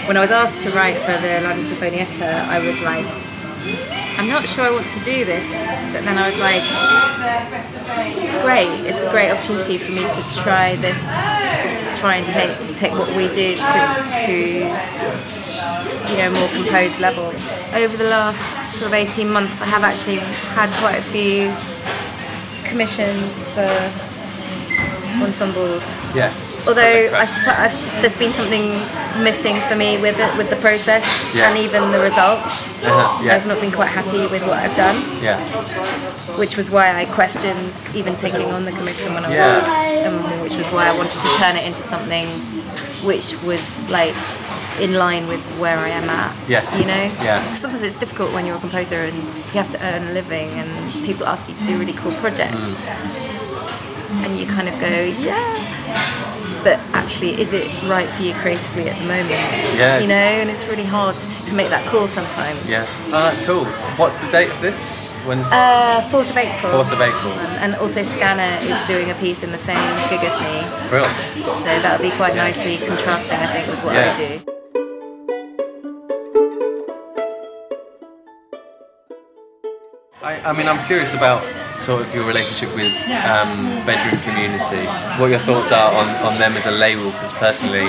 when 0.06 0.16
I 0.16 0.20
was 0.20 0.30
asked 0.30 0.62
to 0.62 0.70
write 0.70 0.96
for 0.98 1.12
the 1.20 1.40
London 1.42 1.66
Sinfonietta, 1.66 2.46
I 2.46 2.64
was 2.64 2.80
like, 2.80 3.06
I'm 4.18 4.28
not 4.28 4.48
sure 4.48 4.64
I 4.64 4.70
want 4.70 4.88
to 4.88 5.00
do 5.04 5.24
this. 5.24 5.50
But 5.92 6.04
then 6.04 6.16
I 6.16 6.28
was 6.28 6.38
like, 6.38 6.62
great. 8.42 8.70
It's 8.86 9.00
a 9.00 9.10
great 9.10 9.30
opportunity 9.30 9.78
for 9.78 9.92
me 9.92 10.02
to 10.02 10.22
try 10.36 10.76
this, 10.76 11.00
try 11.98 12.16
and 12.16 12.28
take 12.28 12.54
take 12.76 12.92
what 12.92 13.08
we 13.16 13.26
do 13.28 13.56
to 13.56 14.06
to 14.26 14.36
you 16.12 16.18
know 16.18 16.30
more 16.30 16.48
composed 16.50 17.00
level. 17.00 17.32
Over 17.74 17.96
the 17.96 18.08
last 18.08 18.78
sort 18.78 18.86
of 18.86 18.94
18 18.94 19.28
months, 19.28 19.60
I 19.60 19.66
have 19.66 19.82
actually 19.82 20.18
had 20.54 20.70
quite 20.78 20.98
a 20.98 21.02
few 21.02 21.52
commissions 22.64 23.46
for 23.48 24.07
ensembles. 25.22 25.82
Yes. 26.14 26.66
Although 26.66 27.08
Perfect. 27.10 27.14
I 27.14 27.22
f- 27.22 27.48
I 27.48 27.66
f- 27.66 28.00
there's 28.00 28.18
been 28.18 28.32
something 28.32 28.66
missing 29.22 29.56
for 29.68 29.74
me 29.76 29.98
with 30.00 30.18
it, 30.18 30.36
with 30.38 30.48
the 30.50 30.56
process 30.56 31.04
Yeah. 31.34 31.48
and 31.50 31.58
even 31.58 31.90
the 31.90 31.98
result. 32.00 32.40
Uh-huh, 32.40 33.22
yeah. 33.24 33.34
I've 33.34 33.46
not 33.46 33.60
been 33.60 33.72
quite 33.72 33.88
happy 33.90 34.26
with 34.26 34.42
what 34.46 34.58
I've 34.64 34.76
done 34.76 34.96
Yeah. 35.22 35.38
which 36.38 36.56
was 36.56 36.70
why 36.70 36.94
I 36.94 37.04
questioned 37.06 37.72
even 37.94 38.14
taking 38.14 38.46
on 38.52 38.64
the 38.64 38.72
commission 38.72 39.14
when 39.14 39.24
I 39.24 39.28
was 39.28 39.36
Yeah. 39.36 39.62
asked, 39.66 39.98
and 40.06 40.42
which 40.42 40.54
was 40.54 40.68
why 40.68 40.86
I 40.88 40.92
wanted 40.92 41.12
to 41.26 41.30
turn 41.38 41.56
it 41.56 41.64
into 41.66 41.82
something 41.82 42.28
which 43.02 43.34
was 43.42 43.62
like 43.88 44.14
in 44.80 44.92
line 44.94 45.26
with 45.26 45.40
where 45.58 45.76
I 45.78 45.88
am 45.88 46.08
at. 46.08 46.32
Yes. 46.46 46.78
You 46.78 46.86
know? 46.86 47.10
Yeah. 47.20 47.42
Sometimes 47.54 47.82
it's 47.82 47.96
difficult 47.96 48.32
when 48.32 48.46
you're 48.46 48.56
a 48.56 48.60
composer 48.60 49.00
and 49.02 49.16
you 49.52 49.58
have 49.62 49.70
to 49.70 49.78
earn 49.84 50.02
a 50.08 50.12
living 50.12 50.50
and 50.60 50.68
people 51.04 51.26
ask 51.26 51.48
you 51.48 51.54
to 51.56 51.64
do 51.64 51.76
really 51.76 51.94
cool 51.94 52.12
projects. 52.22 52.78
And 54.10 54.38
you 54.38 54.46
kind 54.46 54.68
of 54.68 54.78
go, 54.80 54.88
yeah. 54.88 55.54
But 56.64 56.78
actually, 56.92 57.40
is 57.40 57.52
it 57.52 57.66
right 57.84 58.08
for 58.08 58.22
you 58.22 58.34
creatively 58.34 58.88
at 58.88 58.98
the 59.00 59.06
moment? 59.06 59.30
Yes. 59.30 60.02
You 60.02 60.08
know, 60.08 60.14
and 60.14 60.50
it's 60.50 60.66
really 60.66 60.84
hard 60.84 61.16
to, 61.16 61.44
to 61.46 61.54
make 61.54 61.68
that 61.68 61.86
call 61.86 62.06
sometimes. 62.08 62.58
Yeah. 62.68 62.84
Oh, 63.06 63.10
that's 63.10 63.44
cool. 63.46 63.64
What's 63.96 64.18
the 64.18 64.30
date 64.30 64.50
of 64.50 64.60
this? 64.60 65.06
When's 65.24 65.46
Uh, 65.46 66.00
4th 66.10 66.30
of 66.30 66.36
April. 66.36 66.72
4th 66.84 66.92
of 66.92 67.00
April. 67.00 67.32
And 67.62 67.74
also 67.76 68.02
Scanner 68.02 68.58
is 68.66 68.80
doing 68.88 69.10
a 69.10 69.14
piece 69.16 69.42
in 69.42 69.52
the 69.52 69.58
same 69.58 69.76
gig 70.10 70.20
as 70.24 70.38
me. 70.40 70.88
Brilliant. 70.88 71.16
So 71.44 71.64
that'll 71.64 72.02
be 72.02 72.14
quite 72.16 72.34
nicely 72.34 72.78
contrasting, 72.78 73.38
I 73.38 73.52
think, 73.52 73.66
with 73.68 73.84
what 73.84 73.94
Yeah. 73.94 74.14
I 74.14 74.38
do. 74.44 74.57
I, 80.20 80.50
I 80.50 80.52
mean, 80.52 80.66
I'm 80.66 80.84
curious 80.86 81.14
about 81.14 81.46
sort 81.78 82.02
of 82.02 82.12
your 82.12 82.26
relationship 82.26 82.74
with 82.74 82.92
um, 83.22 83.86
Bedroom 83.86 84.20
Community. 84.22 84.82
What 85.20 85.30
your 85.30 85.38
thoughts 85.38 85.70
are 85.70 85.94
on, 85.94 86.08
on 86.26 86.38
them 86.38 86.54
as 86.54 86.66
a 86.66 86.72
label? 86.72 87.12
Because 87.12 87.32
personally, 87.34 87.86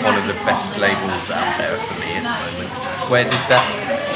one 0.00 0.16
of 0.16 0.26
the 0.26 0.32
best 0.48 0.78
labels 0.78 1.30
out 1.30 1.58
there 1.58 1.76
for 1.76 2.00
me 2.00 2.16
at 2.16 2.24
the 2.24 2.56
moment. 2.56 3.10
Where 3.10 3.24
did 3.24 3.42
that 3.52 3.60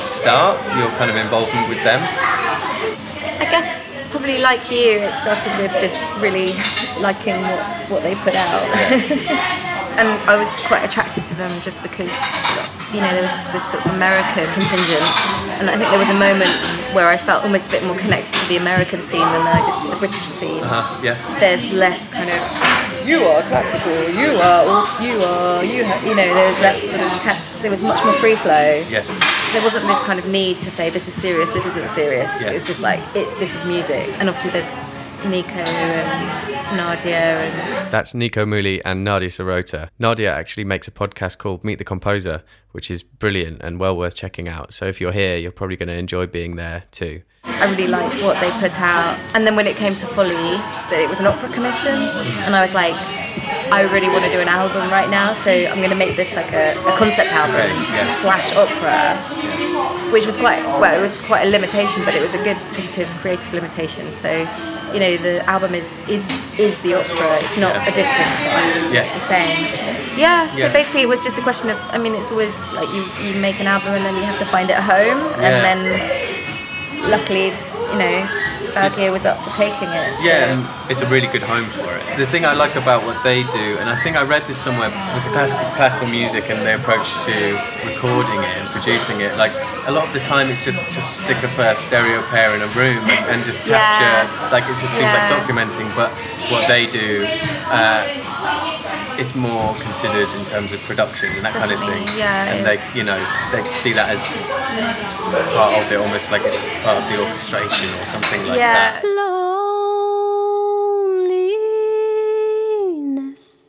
start? 0.06 0.56
Your 0.78 0.88
kind 0.96 1.10
of 1.10 1.16
involvement 1.16 1.68
with 1.68 1.84
them? 1.84 2.00
I 3.36 3.46
guess 3.50 4.00
probably 4.10 4.38
like 4.38 4.70
you, 4.70 5.04
it 5.04 5.12
started 5.12 5.52
with 5.60 5.72
just 5.72 6.02
really 6.22 6.56
liking 7.02 7.42
what, 7.42 7.90
what 7.90 8.02
they 8.02 8.14
put 8.14 8.34
out. 8.34 9.58
and 9.98 10.08
I 10.28 10.36
was 10.36 10.48
quite 10.66 10.84
attracted 10.84 11.24
to 11.26 11.34
them 11.34 11.50
just 11.60 11.82
because 11.82 12.12
you 12.92 13.00
know 13.00 13.10
there 13.12 13.22
was 13.22 13.52
this 13.52 13.64
sort 13.70 13.84
of 13.84 13.94
American 13.94 14.44
contingent, 14.52 15.04
and 15.58 15.70
I 15.70 15.76
think 15.76 15.88
there 15.90 15.98
was 15.98 16.10
a 16.10 16.18
moment 16.18 16.52
where 16.94 17.08
I 17.08 17.16
felt 17.16 17.44
almost 17.44 17.68
a 17.68 17.70
bit 17.70 17.84
more 17.84 17.96
connected 17.98 18.34
to 18.34 18.48
the 18.48 18.56
American 18.56 19.00
scene 19.00 19.20
than 19.20 19.42
I 19.46 19.64
did 19.64 19.84
to 19.86 19.90
the 19.90 19.96
British 19.96 20.22
scene. 20.24 20.62
Uh-huh, 20.62 21.00
yeah. 21.02 21.16
There's 21.40 21.72
less 21.72 22.08
kind 22.08 22.30
of 22.30 22.40
you 23.06 23.24
are 23.24 23.42
classical, 23.42 24.08
you 24.14 24.38
are, 24.38 25.02
you 25.02 25.18
are, 25.22 25.64
you 25.64 25.84
ha-, 25.84 26.00
you 26.04 26.14
know. 26.14 26.34
There's 26.34 26.60
less 26.60 26.80
sort 26.88 27.00
of 27.02 27.10
cat- 27.22 27.42
there 27.60 27.70
was 27.70 27.82
much 27.82 28.02
more 28.04 28.14
free 28.14 28.36
flow. 28.36 28.84
Yes. 28.88 29.08
There 29.52 29.62
wasn't 29.62 29.86
this 29.86 29.98
kind 30.02 30.18
of 30.18 30.26
need 30.26 30.60
to 30.60 30.70
say 30.70 30.88
this 30.90 31.08
is 31.08 31.14
serious, 31.14 31.50
this 31.50 31.66
isn't 31.66 31.88
serious. 31.90 32.30
Yeah. 32.40 32.50
It 32.50 32.54
was 32.54 32.66
just 32.66 32.80
like 32.80 33.00
it, 33.16 33.26
this 33.38 33.54
is 33.54 33.64
music, 33.64 34.08
and 34.20 34.28
obviously 34.28 34.50
there's 34.50 34.70
Nico 35.26 35.58
and 35.58 36.76
Nadia 36.76 37.18
and 37.18 37.92
That's 37.92 38.14
Nico 38.14 38.44
Muhly 38.44 38.80
and 38.84 39.04
Nadia 39.04 39.28
Sirota. 39.28 39.88
Nadia 39.98 40.32
actually 40.32 40.64
makes 40.64 40.88
a 40.88 40.90
podcast 40.90 41.38
called 41.38 41.64
Meet 41.64 41.78
the 41.78 41.84
Composer, 41.84 42.42
which 42.72 42.90
is 42.90 43.02
brilliant 43.02 43.62
and 43.62 43.78
well 43.78 43.96
worth 43.96 44.14
checking 44.14 44.48
out. 44.48 44.72
So 44.72 44.86
if 44.86 45.00
you're 45.00 45.12
here, 45.12 45.36
you're 45.36 45.52
probably 45.52 45.76
going 45.76 45.88
to 45.88 45.96
enjoy 45.96 46.26
being 46.26 46.56
there 46.56 46.84
too. 46.90 47.22
I 47.44 47.70
really 47.70 47.88
like 47.88 48.12
what 48.22 48.40
they 48.40 48.50
put 48.60 48.80
out. 48.80 49.18
And 49.34 49.46
then 49.46 49.56
when 49.56 49.66
it 49.66 49.76
came 49.76 49.94
to 49.96 50.06
Folie, 50.06 50.32
that 50.32 51.00
it 51.00 51.08
was 51.08 51.20
an 51.20 51.26
opera 51.26 51.48
commission, 51.52 51.94
and 52.46 52.54
I 52.54 52.62
was 52.62 52.72
like, 52.72 52.94
I 53.72 53.82
really 53.92 54.08
want 54.08 54.24
to 54.24 54.30
do 54.30 54.38
an 54.38 54.48
album 54.48 54.90
right 54.90 55.08
now, 55.08 55.32
so 55.32 55.50
I'm 55.50 55.78
going 55.78 55.90
to 55.90 55.96
make 55.96 56.14
this 56.16 56.34
like 56.36 56.52
a, 56.52 56.72
a 56.72 56.96
concept 56.98 57.32
album 57.32 57.72
yeah. 57.88 58.20
slash 58.20 58.52
opera, 58.52 59.16
which 60.12 60.26
was 60.26 60.36
quite 60.36 60.60
well, 60.80 60.94
it 60.98 61.02
was 61.02 61.16
quite 61.20 61.42
a 61.46 61.50
limitation, 61.50 62.04
but 62.04 62.14
it 62.14 62.20
was 62.20 62.34
a 62.34 62.42
good 62.44 62.56
positive 62.74 63.08
creative 63.20 63.52
limitation. 63.52 64.12
So, 64.12 64.30
you 64.92 65.00
know, 65.00 65.16
the 65.16 65.34
album 65.48 65.74
is 65.74 65.88
is 66.08 66.22
is 66.58 66.78
the 66.80 66.94
opera. 67.00 67.28
It's 67.44 67.56
not 67.58 67.74
a 67.88 67.92
different 67.92 68.32
one. 68.58 68.92
Yes. 68.92 69.06
It's 69.08 69.14
the 69.14 69.26
same. 69.34 69.58
Yeah. 70.18 70.48
So 70.48 70.58
Yeah. 70.66 70.72
basically, 70.72 71.02
it 71.02 71.08
was 71.08 71.22
just 71.24 71.38
a 71.38 71.42
question 71.42 71.70
of. 71.70 71.78
I 71.90 71.98
mean, 71.98 72.14
it's 72.14 72.30
always 72.30 72.54
like 72.78 72.88
you 72.96 73.02
you 73.26 73.40
make 73.40 73.58
an 73.60 73.66
album 73.66 73.92
and 73.94 74.04
then 74.04 74.14
you 74.16 74.24
have 74.30 74.38
to 74.38 74.48
find 74.54 74.68
it 74.70 74.76
at 74.76 74.84
home, 74.84 75.18
Yeah. 75.40 75.46
and 75.48 75.54
then 75.66 77.10
luckily, 77.10 77.46
you 77.92 77.98
know, 78.02 78.16
Valgeir 78.74 79.10
was 79.12 79.24
up 79.24 79.38
for 79.42 79.50
taking 79.56 79.88
it. 79.88 80.16
so- 80.16 80.24
Yeah, 80.24 80.88
it's 80.88 81.00
a 81.02 81.06
really 81.06 81.26
good 81.28 81.42
home 81.42 81.66
for 81.66 81.84
it. 81.94 82.16
The 82.16 82.26
thing 82.26 82.44
I 82.44 82.54
like 82.54 82.74
about 82.76 83.04
what 83.04 83.22
they 83.22 83.42
do, 83.44 83.76
and 83.80 83.88
I 83.88 83.96
think 83.96 84.16
I 84.16 84.22
read 84.22 84.46
this 84.46 84.58
somewhere 84.58 84.90
with 85.14 85.24
the 85.24 85.30
classical, 85.30 85.64
classical 85.76 86.08
music 86.08 86.48
and 86.50 86.60
their 86.66 86.76
approach 86.76 87.08
to 87.24 87.34
recording 87.86 88.40
it 88.42 88.56
and 88.58 88.68
producing 88.70 89.20
it, 89.20 89.36
like 89.36 89.52
a 89.86 89.90
lot 89.90 90.06
of 90.06 90.12
the 90.12 90.20
time 90.20 90.48
it's 90.50 90.64
just 90.64 90.80
just 90.90 91.20
stick 91.20 91.42
up 91.42 91.56
a 91.58 91.74
stereo 91.76 92.22
pair 92.30 92.54
in 92.54 92.62
a 92.62 92.66
room 92.68 92.98
and, 93.08 93.24
and 93.32 93.44
just 93.44 93.66
Yeah. 93.66 93.78
capture, 93.78 94.54
like 94.54 94.64
it 94.64 94.76
just 94.80 94.94
seems 94.94 95.12
Yeah. 95.12 95.28
like 95.28 95.28
documenting, 95.36 95.88
but 95.96 96.10
what 96.50 96.66
they 96.68 96.86
do, 96.86 97.26
uh, 97.70 98.04
it's 99.18 99.34
more 99.34 99.74
considered 99.76 100.28
in 100.34 100.44
terms 100.46 100.72
of 100.72 100.80
production 100.84 101.28
and 101.36 101.44
that 101.44 101.52
kind 101.52 101.70
of 101.70 101.78
thing. 101.80 102.02
Yeah, 102.16 102.44
and 102.52 102.64
they, 102.66 102.78
you 102.94 103.04
know, 103.04 103.18
they 103.52 103.62
see 103.72 103.92
that 103.92 104.08
as 104.08 104.22
part 105.54 105.74
of 105.80 105.92
it, 105.92 105.98
almost 105.98 106.30
like 106.32 106.42
it's 106.44 106.62
part 106.82 106.96
of 106.98 107.04
the 107.08 107.20
orchestration 107.22 107.88
or 108.00 108.06
something 108.06 108.46
like 108.46 108.58
Yeah. 108.62 109.02
Loneliness 112.62 113.66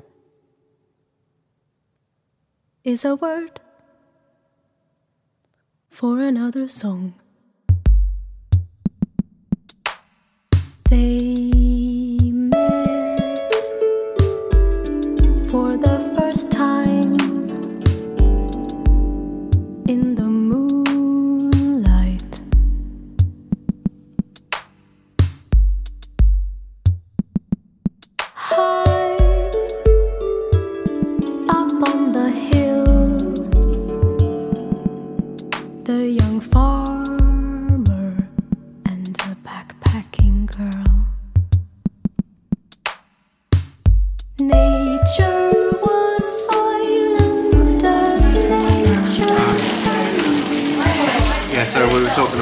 is 2.84 3.04
a 3.04 3.16
word 3.16 3.60
for 5.90 6.20
another 6.22 6.68
song. 6.68 7.16
They 10.92 11.63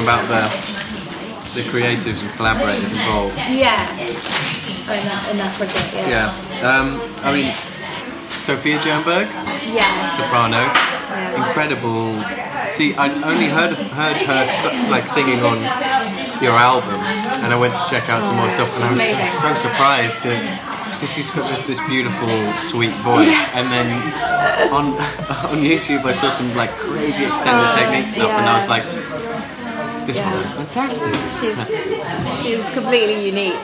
about 0.02 0.26
the 0.28 0.42
the 1.54 1.60
creatives 1.68 2.24
and 2.24 2.32
collaborators 2.36 2.90
involved. 2.90 3.36
Yeah. 3.50 3.76
Oh, 4.88 4.94
in 4.94 5.04
that, 5.06 5.28
in 5.30 5.36
that 5.36 5.52
project, 5.54 5.88
yeah. 5.94 6.08
Yeah. 6.08 6.68
Um, 6.68 7.00
I 7.22 7.28
mean, 7.32 7.52
Sofia 8.40 8.78
Jernberg, 8.80 9.28
Yeah. 9.72 10.16
soprano, 10.16 10.64
incredible. 11.36 12.14
See, 12.72 12.94
I 12.96 13.12
only 13.22 13.48
heard 13.48 13.76
heard 13.76 14.16
her 14.24 14.46
st- 14.46 14.90
like 14.90 15.08
singing 15.08 15.44
on 15.44 15.58
your 16.42 16.56
album, 16.56 16.96
and 17.44 17.52
I 17.52 17.56
went 17.56 17.74
to 17.74 17.84
check 17.90 18.08
out 18.08 18.24
some 18.24 18.36
more 18.36 18.48
stuff, 18.50 18.72
and 18.76 18.84
I 18.84 18.90
was 18.90 19.00
so, 19.00 19.54
so 19.54 19.54
surprised 19.68 20.22
to 20.22 20.30
because 20.90 21.12
she's 21.12 21.30
got 21.30 21.50
this, 21.50 21.66
this 21.66 21.80
beautiful, 21.86 22.32
sweet 22.56 22.94
voice, 23.04 23.38
and 23.54 23.68
then 23.68 23.88
on 24.72 24.96
on 25.52 25.58
YouTube 25.60 26.02
I 26.04 26.12
saw 26.12 26.30
some 26.30 26.48
like 26.56 26.70
crazy 26.80 27.24
extended 27.28 27.68
Oh, 27.68 27.76
technique 27.76 28.08
stuff, 28.08 28.30
and 28.30 28.48
I 28.48 28.56
was 28.56 28.68
like, 28.72 28.84
this 30.06 30.16
Yeah. 30.16 30.30
woman 30.30 30.46
is 30.46 30.52
fantastic. 30.52 31.14
She's 31.38 31.58
she's 32.42 32.70
completely 32.70 33.24
unique. 33.26 33.58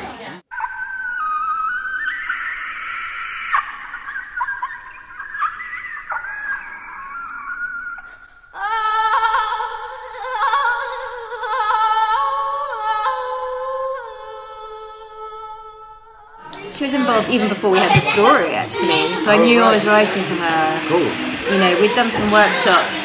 She 16.72 16.84
was 16.84 16.94
involved 16.94 17.28
even 17.30 17.48
before 17.48 17.70
we 17.70 17.78
had 17.78 17.90
the 17.90 18.04
story, 18.12 18.54
actually. 18.54 19.02
So 19.24 19.30
I 19.32 19.38
knew 19.38 19.60
I 19.62 19.72
was 19.74 19.84
writing 19.84 20.22
for 20.24 20.36
her. 20.36 20.88
Cool. 20.88 21.10
You 21.52 21.58
know, 21.58 21.80
we'd 21.80 21.94
done 21.96 22.10
some 22.10 22.30
workshops, 22.30 22.97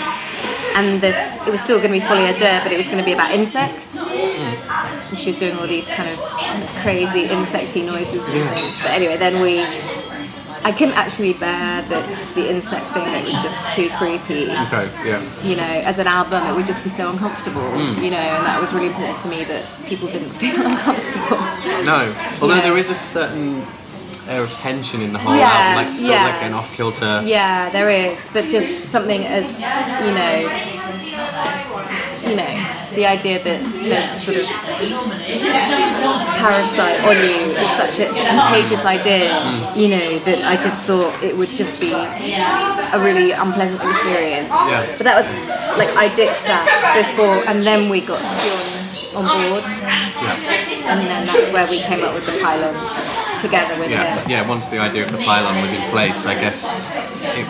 and 0.75 1.01
this 1.01 1.17
it 1.45 1.51
was 1.51 1.61
still 1.61 1.77
going 1.79 1.93
to 1.93 1.99
be 1.99 2.05
deux, 2.39 2.59
but 2.63 2.71
it 2.71 2.77
was 2.77 2.85
going 2.87 2.97
to 2.99 3.03
be 3.05 3.13
about 3.13 3.31
insects. 3.31 3.87
And 3.95 5.19
she 5.19 5.29
was 5.29 5.37
doing 5.37 5.57
all 5.57 5.67
these 5.67 5.87
kind 5.87 6.09
of 6.09 6.17
crazy 6.81 7.27
insecty 7.27 7.85
noises 7.85 8.23
and 8.25 8.33
Yeah. 8.33 8.55
things. 8.55 8.79
But 8.81 8.91
anyway, 8.91 9.17
then 9.17 9.41
we. 9.41 9.65
I 10.65 10.71
couldn't 10.71 10.93
actually 10.95 11.33
bear 11.33 11.81
the, 11.89 11.99
the 12.35 12.49
insect 12.49 12.85
thing, 12.93 13.05
it 13.13 13.25
was 13.25 13.33
just 13.43 13.75
too 13.75 13.89
creepy. 13.97 14.49
Okay. 14.49 14.89
Yeah. 15.05 15.19
You 15.43 15.57
know, 15.57 15.63
as 15.63 15.99
an 15.99 16.07
album, 16.07 16.41
it 16.47 16.55
would 16.55 16.65
just 16.65 16.81
be 16.85 16.89
so 16.89 17.09
uncomfortable, 17.09 17.59
Mm. 17.59 18.01
you 18.01 18.09
know, 18.09 18.15
and 18.15 18.45
that 18.45 18.61
was 18.61 18.71
really 18.73 18.87
important 18.87 19.17
to 19.23 19.27
me 19.27 19.43
that 19.43 19.65
people 19.87 20.07
didn't 20.07 20.29
feel 20.41 20.55
uncomfortable. 20.55 21.35
No, 21.83 22.15
although 22.41 22.55
know. 22.55 22.61
there 22.61 22.77
is 22.77 22.89
a 22.89 22.95
certain 22.95 23.65
air 24.27 24.43
of 24.43 24.51
tension 24.55 25.01
in 25.01 25.13
the 25.13 25.19
whole 25.19 25.35
Yeah, 25.35 25.49
album, 25.51 25.85
like 25.85 25.95
sort 25.95 26.09
yeah. 26.09 26.27
of 26.27 26.33
like 26.35 26.43
an 26.43 26.53
off 26.53 26.73
kilter. 26.75 27.21
Yeah, 27.25 27.69
there 27.71 27.89
is, 27.89 28.17
but 28.33 28.49
just 28.49 28.85
something 28.89 29.23
as 29.25 29.45
you 30.05 30.11
know, 30.13 30.35
you 32.29 32.35
know, 32.37 32.69
the 32.95 33.05
idea 33.07 33.39
that 33.43 33.59
there's 33.83 34.11
a 34.15 34.19
sort 34.19 34.37
of 34.37 34.45
parasite 36.37 36.99
on 37.01 37.15
you 37.17 37.35
is 37.57 37.69
such 37.77 37.99
a 37.99 38.07
contagious 38.13 38.83
idea, 38.85 39.29
Mm. 39.33 39.75
you 39.77 39.87
know, 39.89 40.19
that 40.19 40.43
I 40.45 40.55
just 40.61 40.77
thought 40.83 41.21
it 41.23 41.35
would 41.35 41.49
just 41.49 41.79
be 41.79 41.91
a 41.91 42.99
really 42.99 43.31
unpleasant 43.31 43.81
experience. 43.83 44.49
Yeah. 44.49 44.85
But 44.97 45.03
that 45.05 45.15
was 45.19 45.27
like 45.77 45.89
I 45.97 46.13
ditched 46.15 46.45
that 46.45 46.63
before, 46.95 47.43
and 47.47 47.63
then 47.63 47.89
we 47.89 48.01
got 48.01 48.19
Sjón 48.19 48.82
on 49.15 49.23
board, 49.25 49.63
Yeah. 49.63 50.35
and 50.89 50.99
then 51.07 51.25
that's 51.25 51.51
where 51.51 51.67
we 51.69 51.79
came 51.81 52.03
up 52.03 52.13
with 52.13 52.25
the 52.25 52.39
pylon 52.41 52.73
together 53.41 53.77
with 53.79 53.89
Yeah, 53.89 54.19
him. 54.19 54.29
yeah. 54.29 54.47
Once 54.47 54.67
the 54.67 54.79
idea 54.79 55.05
of 55.05 55.11
the 55.11 55.17
pylon 55.23 55.61
was 55.61 55.73
in 55.73 55.81
place, 55.91 56.25
I 56.25 56.33
guess 56.35 56.85
it, 57.21 57.47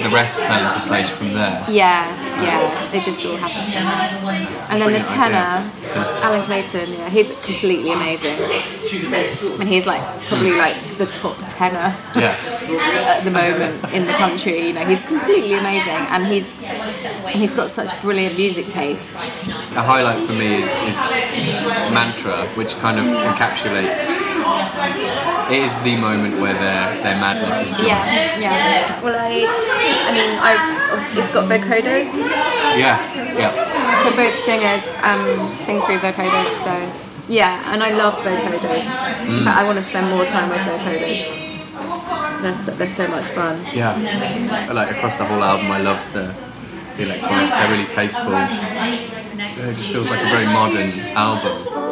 the 0.00 0.08
rest 0.08 0.40
fell 0.40 0.66
into 0.72 0.86
place 0.86 1.08
from 1.10 1.34
there. 1.34 1.64
Yeah, 1.68 2.08
yeah, 2.42 2.92
it 2.92 3.02
just 3.04 3.24
all 3.26 3.36
happened. 3.36 3.74
And 4.70 4.80
then 4.80 4.92
the 4.92 4.98
tenor. 5.00 5.70
Allan 6.24 6.42
Clayton, 6.46 6.92
yeah, 6.94 7.10
he's 7.10 7.30
completely 7.32 7.92
amazing. 7.92 8.38
And 9.60 9.68
he's 9.68 9.86
like 9.86 10.02
probably 10.26 10.52
like 10.52 10.76
the 10.96 11.06
top 11.06 11.36
tenor 11.48 11.94
Yeah. 12.16 12.36
at 13.16 13.24
the 13.24 13.30
moment 13.30 13.84
in 13.92 14.06
the 14.06 14.12
country. 14.14 14.68
You 14.68 14.72
know, 14.72 14.86
he's 14.86 15.02
completely 15.02 15.54
amazing, 15.54 15.88
and 16.12 16.24
he's 16.26 16.50
he's 17.34 17.52
got 17.52 17.70
such 17.70 17.90
brilliant 18.00 18.36
music 18.36 18.66
taste. 18.68 19.02
The 19.74 19.82
highlight 19.82 20.26
for 20.26 20.32
me 20.32 20.62
is, 20.62 20.68
is 20.88 20.96
mantra, 21.92 22.46
which 22.54 22.74
kind 22.76 22.98
of 22.98 23.04
encapsulates 23.04 24.08
it 25.50 25.62
is 25.64 25.74
the 25.82 25.96
moment 25.96 26.40
where 26.40 26.54
their 26.54 27.02
their 27.02 27.16
madness 27.20 27.60
is 27.60 27.68
drawn. 27.76 27.86
Yeah, 27.86 28.38
yeah. 28.38 29.02
Well, 29.02 29.16
I, 29.18 29.44
I 29.82 30.10
mean, 30.12 30.38
I 30.38 30.52
obviously 30.92 31.22
it's 31.22 31.32
got 31.32 31.48
vocoders. 31.48 32.10
Yeah, 32.78 32.98
yeah. 33.34 33.52
So 34.02 34.10
both 34.16 34.34
singers 34.44 34.84
um, 35.02 35.56
sing 35.64 35.80
through 35.82 35.98
vocoders. 35.98 36.50
So 36.64 36.74
yeah, 37.28 37.72
and 37.72 37.82
I 37.82 37.94
love 37.94 38.14
vocoders. 38.14 38.82
Mm. 38.82 39.44
But 39.44 39.54
I 39.56 39.64
want 39.64 39.78
to 39.78 39.84
spend 39.84 40.08
more 40.10 40.24
time 40.24 40.48
with 40.50 40.60
vocoders. 40.60 41.42
They're 42.42 42.54
so, 42.54 42.70
they're 42.72 42.88
so 42.88 43.06
much 43.08 43.26
fun. 43.26 43.64
Yeah, 43.72 43.94
like 44.72 44.90
across 44.90 45.16
the 45.16 45.24
whole 45.24 45.42
album, 45.42 45.70
I 45.70 45.78
love 45.78 46.02
the, 46.12 46.34
the 46.96 47.04
electronics. 47.04 47.54
They're 47.54 47.70
really 47.70 47.88
tasteful. 47.88 48.32
It 48.34 49.74
just 49.76 49.92
feels 49.92 50.08
like 50.10 50.20
a 50.20 50.28
very 50.28 50.46
modern 50.46 50.90
album. 51.16 51.82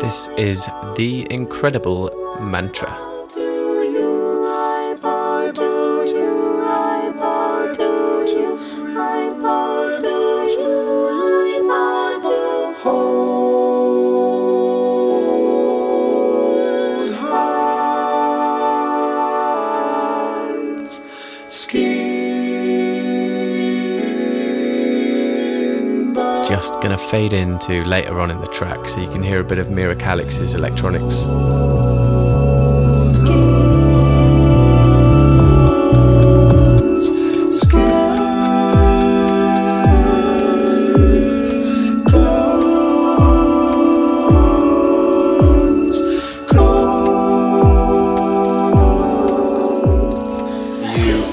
This 0.00 0.28
is 0.36 0.68
the 0.96 1.26
incredible 1.30 2.10
mantra. 2.40 3.15
Just 26.76 26.82
gonna 26.82 26.98
fade 26.98 27.32
into 27.32 27.82
later 27.84 28.20
on 28.20 28.30
in 28.30 28.38
the 28.38 28.46
track 28.48 28.86
so 28.86 29.00
you 29.00 29.10
can 29.10 29.22
hear 29.22 29.40
a 29.40 29.44
bit 29.44 29.58
of 29.58 29.70
Mira 29.70 29.96
Calix's 29.96 30.54
electronics. 30.54 31.24
You 31.24 31.32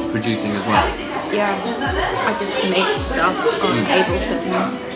producing 0.09 0.51
as 0.51 0.65
well? 0.65 0.87
Yeah, 1.33 1.53
I 2.25 2.33
just 2.39 2.53
make 2.69 2.95
stuff 3.03 3.35
on 3.61 3.77
hmm. 3.77 3.91
Ableton. 3.91 4.92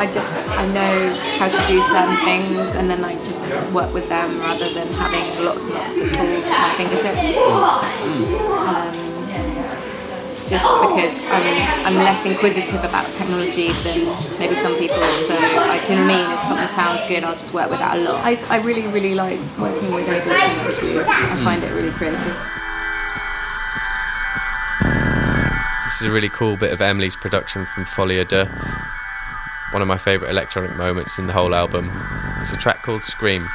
I 0.00 0.10
just 0.10 0.32
I 0.32 0.66
know 0.72 1.12
how 1.36 1.48
to 1.52 1.60
do 1.68 1.76
certain 1.92 2.16
things, 2.24 2.74
and 2.74 2.88
then 2.88 3.04
I 3.04 3.16
just 3.22 3.42
work 3.70 3.92
with 3.92 4.08
them 4.08 4.40
rather 4.40 4.72
than 4.72 4.88
having 4.94 5.28
lots 5.44 5.64
and 5.64 5.74
lots 5.74 5.94
of 5.98 6.08
tools 6.08 6.44
at 6.48 6.56
my 6.56 6.72
fingertips. 6.80 7.36
Um, 8.64 8.94
just 10.48 10.64
because 10.80 11.16
I'm 11.28 11.44
I'm 11.84 11.96
less 11.96 12.24
inquisitive 12.24 12.82
about 12.82 13.12
technology 13.12 13.72
than 13.84 14.08
maybe 14.38 14.54
some 14.64 14.74
people. 14.76 14.96
So 15.28 15.36
I, 15.36 15.84
do 15.84 15.92
you 15.92 16.00
know 16.00 16.06
what 16.06 16.14
I 16.14 16.16
mean? 16.16 16.32
If 16.32 16.42
something 16.48 16.68
sounds 16.74 17.04
good, 17.06 17.22
I'll 17.22 17.36
just 17.36 17.52
work 17.52 17.68
with 17.68 17.80
that 17.80 17.98
a 17.98 18.00
lot. 18.00 18.24
I, 18.24 18.40
I 18.48 18.56
really 18.62 18.86
really 18.86 19.14
like 19.14 19.38
working 19.58 19.92
with 19.94 20.08
Ableton. 20.08 20.32
Actually, 20.64 21.00
I 21.04 21.36
find 21.44 21.62
it 21.62 21.74
really 21.74 21.92
creative. 21.92 22.36
This 25.84 26.00
is 26.00 26.06
a 26.06 26.10
really 26.10 26.30
cool 26.30 26.56
bit 26.56 26.72
of 26.72 26.80
Emily's 26.80 27.16
production 27.16 27.66
from 27.66 27.84
Folie 27.84 28.16
à 28.16 28.26
Deux. 28.26 28.48
One 29.72 29.82
of 29.82 29.88
my 29.88 29.98
favourite 29.98 30.30
electronic 30.30 30.76
moments 30.76 31.18
in 31.18 31.28
the 31.28 31.32
whole 31.32 31.54
album. 31.54 31.90
It's 32.40 32.52
a 32.52 32.56
track 32.56 32.82
called 32.82 33.04
Scream. 33.04 33.46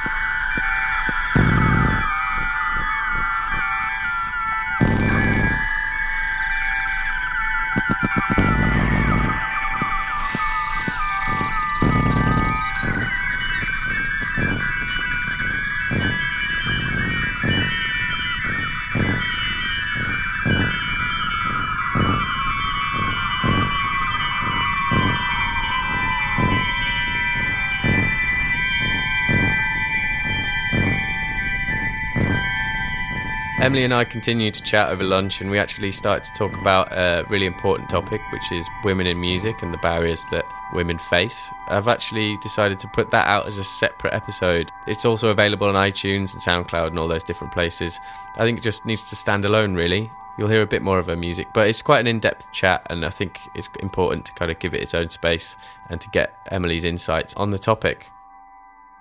Emily 33.76 33.84
and 33.84 33.92
I 33.92 34.04
continued 34.04 34.54
to 34.54 34.62
chat 34.62 34.88
over 34.88 35.04
lunch, 35.04 35.42
and 35.42 35.50
we 35.50 35.58
actually 35.58 35.92
started 35.92 36.24
to 36.24 36.32
talk 36.32 36.58
about 36.58 36.90
a 36.92 37.26
really 37.28 37.44
important 37.44 37.90
topic, 37.90 38.22
which 38.32 38.50
is 38.50 38.66
women 38.84 39.06
in 39.06 39.20
music 39.20 39.60
and 39.60 39.70
the 39.70 39.76
barriers 39.76 40.24
that 40.30 40.46
women 40.72 40.98
face. 40.98 41.50
I've 41.68 41.86
actually 41.86 42.38
decided 42.38 42.78
to 42.78 42.88
put 42.94 43.10
that 43.10 43.28
out 43.28 43.46
as 43.46 43.58
a 43.58 43.64
separate 43.64 44.14
episode. 44.14 44.70
It's 44.86 45.04
also 45.04 45.28
available 45.28 45.68
on 45.68 45.74
iTunes 45.74 46.32
and 46.32 46.42
SoundCloud 46.42 46.86
and 46.86 46.98
all 46.98 47.06
those 47.06 47.22
different 47.22 47.52
places. 47.52 47.98
I 48.38 48.44
think 48.44 48.56
it 48.56 48.62
just 48.62 48.86
needs 48.86 49.04
to 49.10 49.14
stand 49.14 49.44
alone, 49.44 49.74
really. 49.74 50.10
You'll 50.38 50.48
hear 50.48 50.62
a 50.62 50.66
bit 50.66 50.80
more 50.80 50.98
of 50.98 51.08
her 51.08 51.16
music, 51.16 51.46
but 51.52 51.68
it's 51.68 51.82
quite 51.82 52.00
an 52.00 52.06
in 52.06 52.18
depth 52.18 52.50
chat, 52.54 52.86
and 52.88 53.04
I 53.04 53.10
think 53.10 53.38
it's 53.54 53.68
important 53.80 54.24
to 54.24 54.32
kind 54.36 54.50
of 54.50 54.58
give 54.58 54.72
it 54.72 54.80
its 54.80 54.94
own 54.94 55.10
space 55.10 55.54
and 55.90 56.00
to 56.00 56.08
get 56.14 56.32
Emily's 56.50 56.84
insights 56.84 57.34
on 57.34 57.50
the 57.50 57.58
topic. 57.58 58.06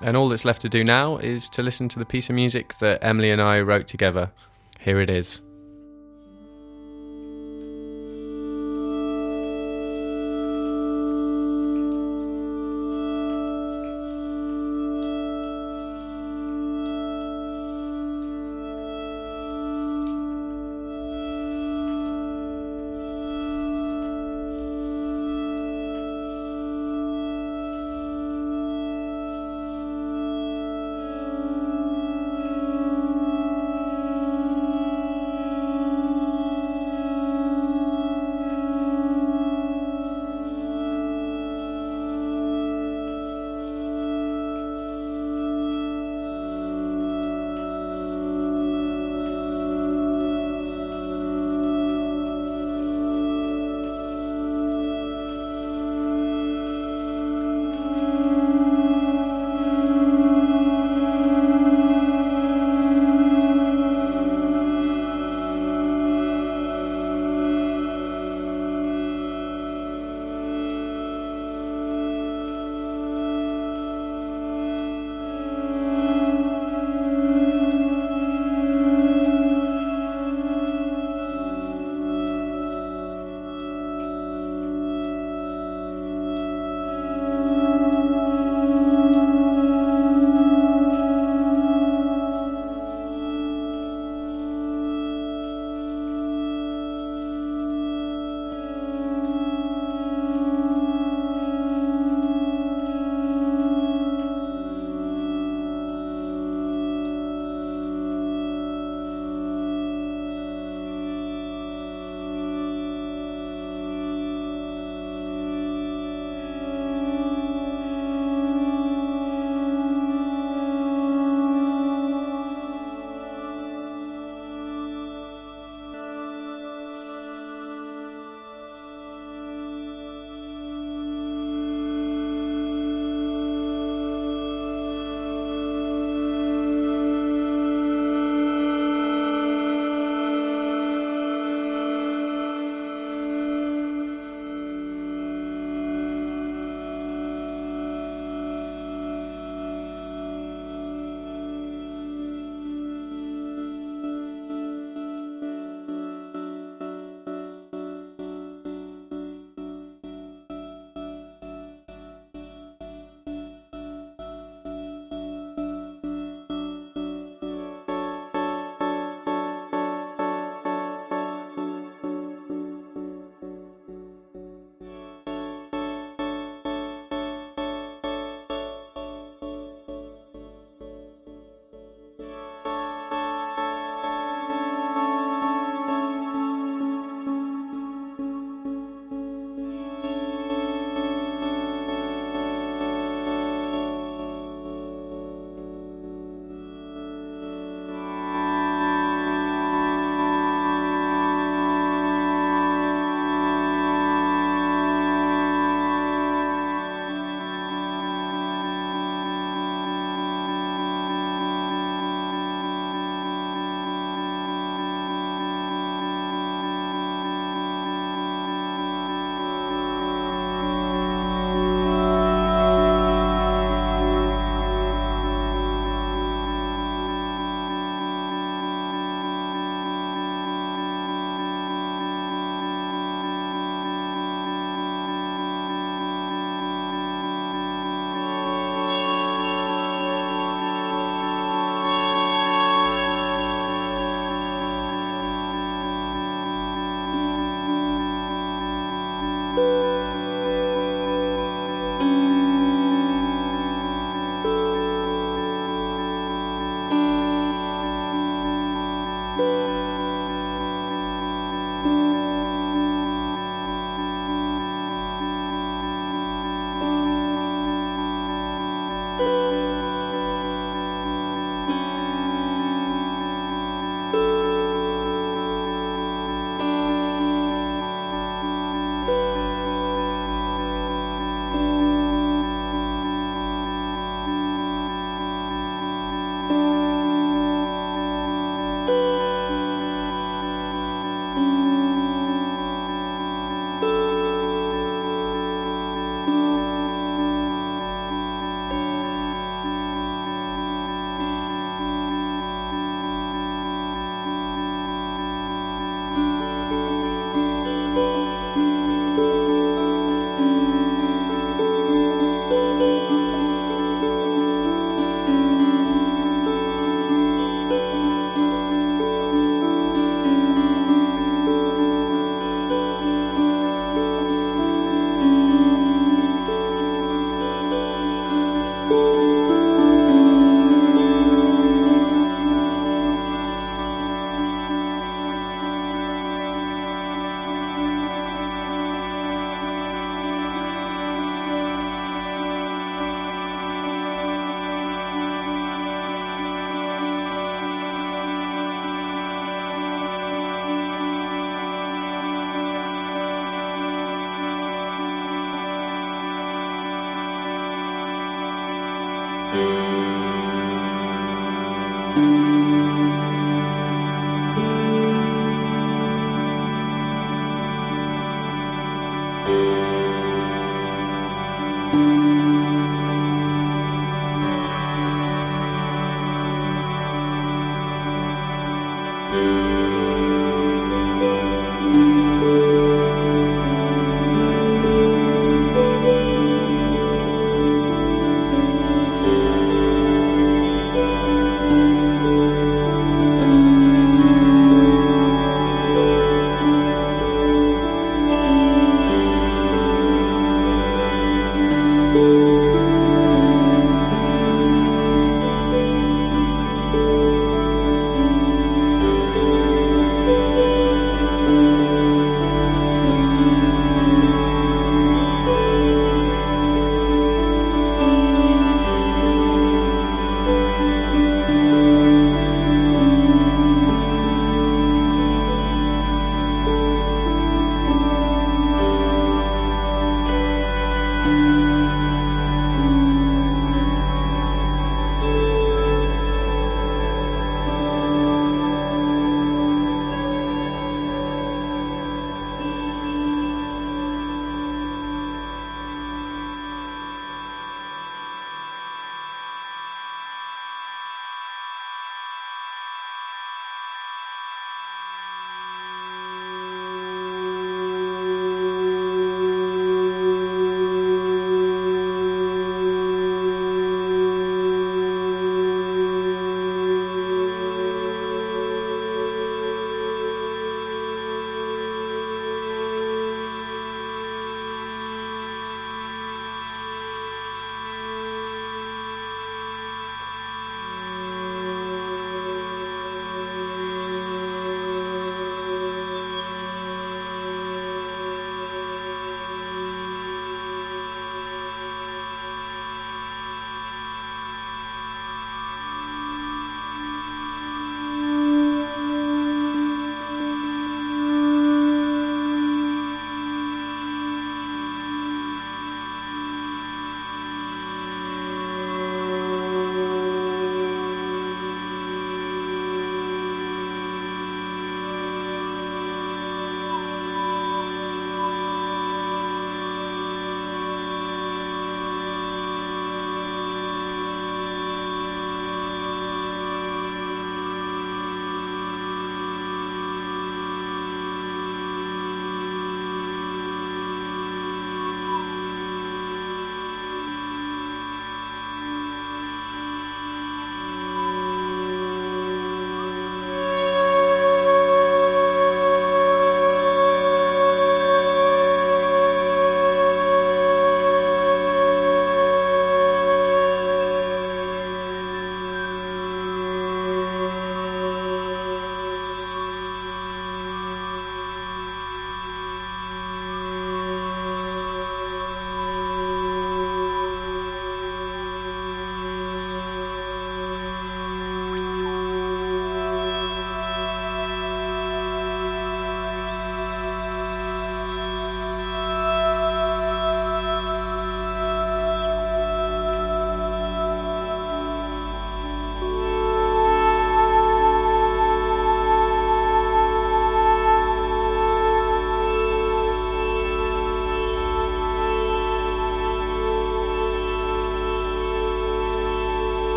And 0.00 0.16
all 0.16 0.28
that's 0.28 0.44
left 0.44 0.62
to 0.62 0.68
do 0.68 0.84
now 0.84 1.16
is 1.16 1.48
to 1.48 1.62
listen 1.64 1.88
to 1.88 1.98
the 1.98 2.06
piece 2.06 2.30
of 2.30 2.36
music 2.36 2.78
that 2.78 3.02
Emily 3.02 3.32
and 3.32 3.42
I 3.42 3.58
wrote 3.58 3.88
together. 3.88 4.30
Here 4.80 4.98
it 5.00 5.10
is. 5.10 5.42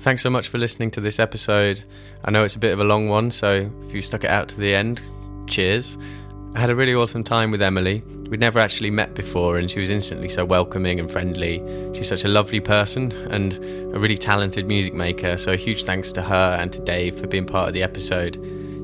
Thanks 0.00 0.22
so 0.22 0.30
much 0.30 0.48
for 0.48 0.56
listening 0.56 0.90
to 0.92 1.00
this 1.02 1.18
episode. 1.18 1.84
I 2.24 2.30
know 2.30 2.42
it's 2.42 2.54
a 2.54 2.58
bit 2.58 2.72
of 2.72 2.80
a 2.80 2.84
long 2.84 3.10
one, 3.10 3.30
so 3.30 3.70
if 3.84 3.92
you 3.92 4.00
stuck 4.00 4.24
it 4.24 4.30
out 4.30 4.48
to 4.48 4.56
the 4.56 4.74
end, 4.74 5.02
cheers. 5.46 5.98
I 6.54 6.60
had 6.60 6.70
a 6.70 6.74
really 6.74 6.94
awesome 6.94 7.22
time 7.22 7.50
with 7.50 7.60
Emily. 7.60 8.02
We'd 8.30 8.40
never 8.40 8.60
actually 8.60 8.90
met 8.90 9.12
before, 9.12 9.58
and 9.58 9.70
she 9.70 9.78
was 9.78 9.90
instantly 9.90 10.30
so 10.30 10.42
welcoming 10.42 11.00
and 11.00 11.10
friendly. 11.10 11.62
She's 11.94 12.08
such 12.08 12.24
a 12.24 12.28
lovely 12.28 12.60
person 12.60 13.12
and 13.30 13.52
a 13.94 13.98
really 13.98 14.16
talented 14.16 14.66
music 14.66 14.94
maker, 14.94 15.36
so 15.36 15.52
a 15.52 15.56
huge 15.56 15.84
thanks 15.84 16.12
to 16.12 16.22
her 16.22 16.56
and 16.58 16.72
to 16.72 16.80
Dave 16.80 17.20
for 17.20 17.26
being 17.26 17.44
part 17.44 17.68
of 17.68 17.74
the 17.74 17.82
episode. 17.82 18.36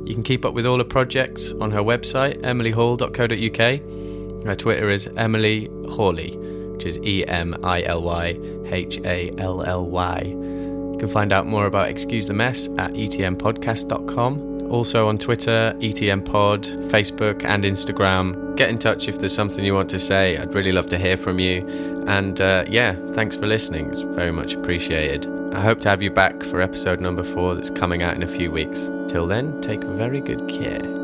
You 0.06 0.12
can 0.12 0.22
keep 0.22 0.44
up 0.44 0.52
with 0.52 0.66
all 0.66 0.76
her 0.76 0.84
projects 0.84 1.52
on 1.52 1.70
her 1.70 1.80
website, 1.80 2.43
emilyhall.co.uk. 2.43 4.44
Her 4.44 4.55
Twitter 4.55 4.90
is 4.90 5.09
Emily 5.16 5.70
Hally, 5.97 6.36
which 6.36 6.84
is 6.84 6.98
E 6.98 7.26
M 7.26 7.56
I 7.64 7.84
L 7.84 8.02
Y 8.02 8.38
H 8.66 8.98
A 8.98 9.32
L 9.38 9.62
L 9.62 9.86
Y. 9.86 10.56
You 10.97 11.01
can 11.01 11.09
find 11.10 11.31
out 11.31 11.47
more 11.47 11.66
about 11.66 11.90
Excuse 11.90 12.27
the 12.27 12.32
Mess 12.32 12.70
at 12.78 12.93
etmpodcast.com. 12.93 14.70
Also 14.70 15.09
on 15.09 15.18
Twitter, 15.18 15.74
etmpod, 15.78 16.90
Facebook, 16.90 17.44
and 17.44 17.64
Instagram. 17.64 18.56
Get 18.56 18.70
in 18.70 18.78
touch 18.78 19.06
if 19.06 19.18
there's 19.18 19.35
something 19.35 19.62
you 19.62 19.74
want 19.74 19.90
to 19.90 19.98
say. 19.98 20.39
I'd 20.39 20.55
really 20.55 20.73
love 20.73 20.89
to 20.89 20.97
hear 20.97 21.18
from 21.18 21.39
you. 21.39 21.66
And 22.09 22.40
uh, 22.40 22.64
yeah, 22.66 22.97
thanks 23.12 23.36
for 23.36 23.47
listening. 23.47 23.90
It's 23.90 24.01
very 24.01 24.32
much 24.32 24.55
appreciated. 24.55 25.27
I 25.52 25.60
hope 25.60 25.81
to 25.81 25.90
have 25.90 26.01
you 26.01 26.10
back 26.10 26.43
for 26.43 26.62
episode 26.62 26.98
number 26.98 27.23
four 27.23 27.55
that's 27.55 27.68
coming 27.68 28.02
out 28.02 28.14
in 28.14 28.23
a 28.23 28.28
few 28.28 28.51
weeks. 28.51 28.90
Till 29.06 29.27
then, 29.27 29.60
take 29.60 29.85
very 29.85 30.23
good 30.23 30.48
care. 30.48 30.95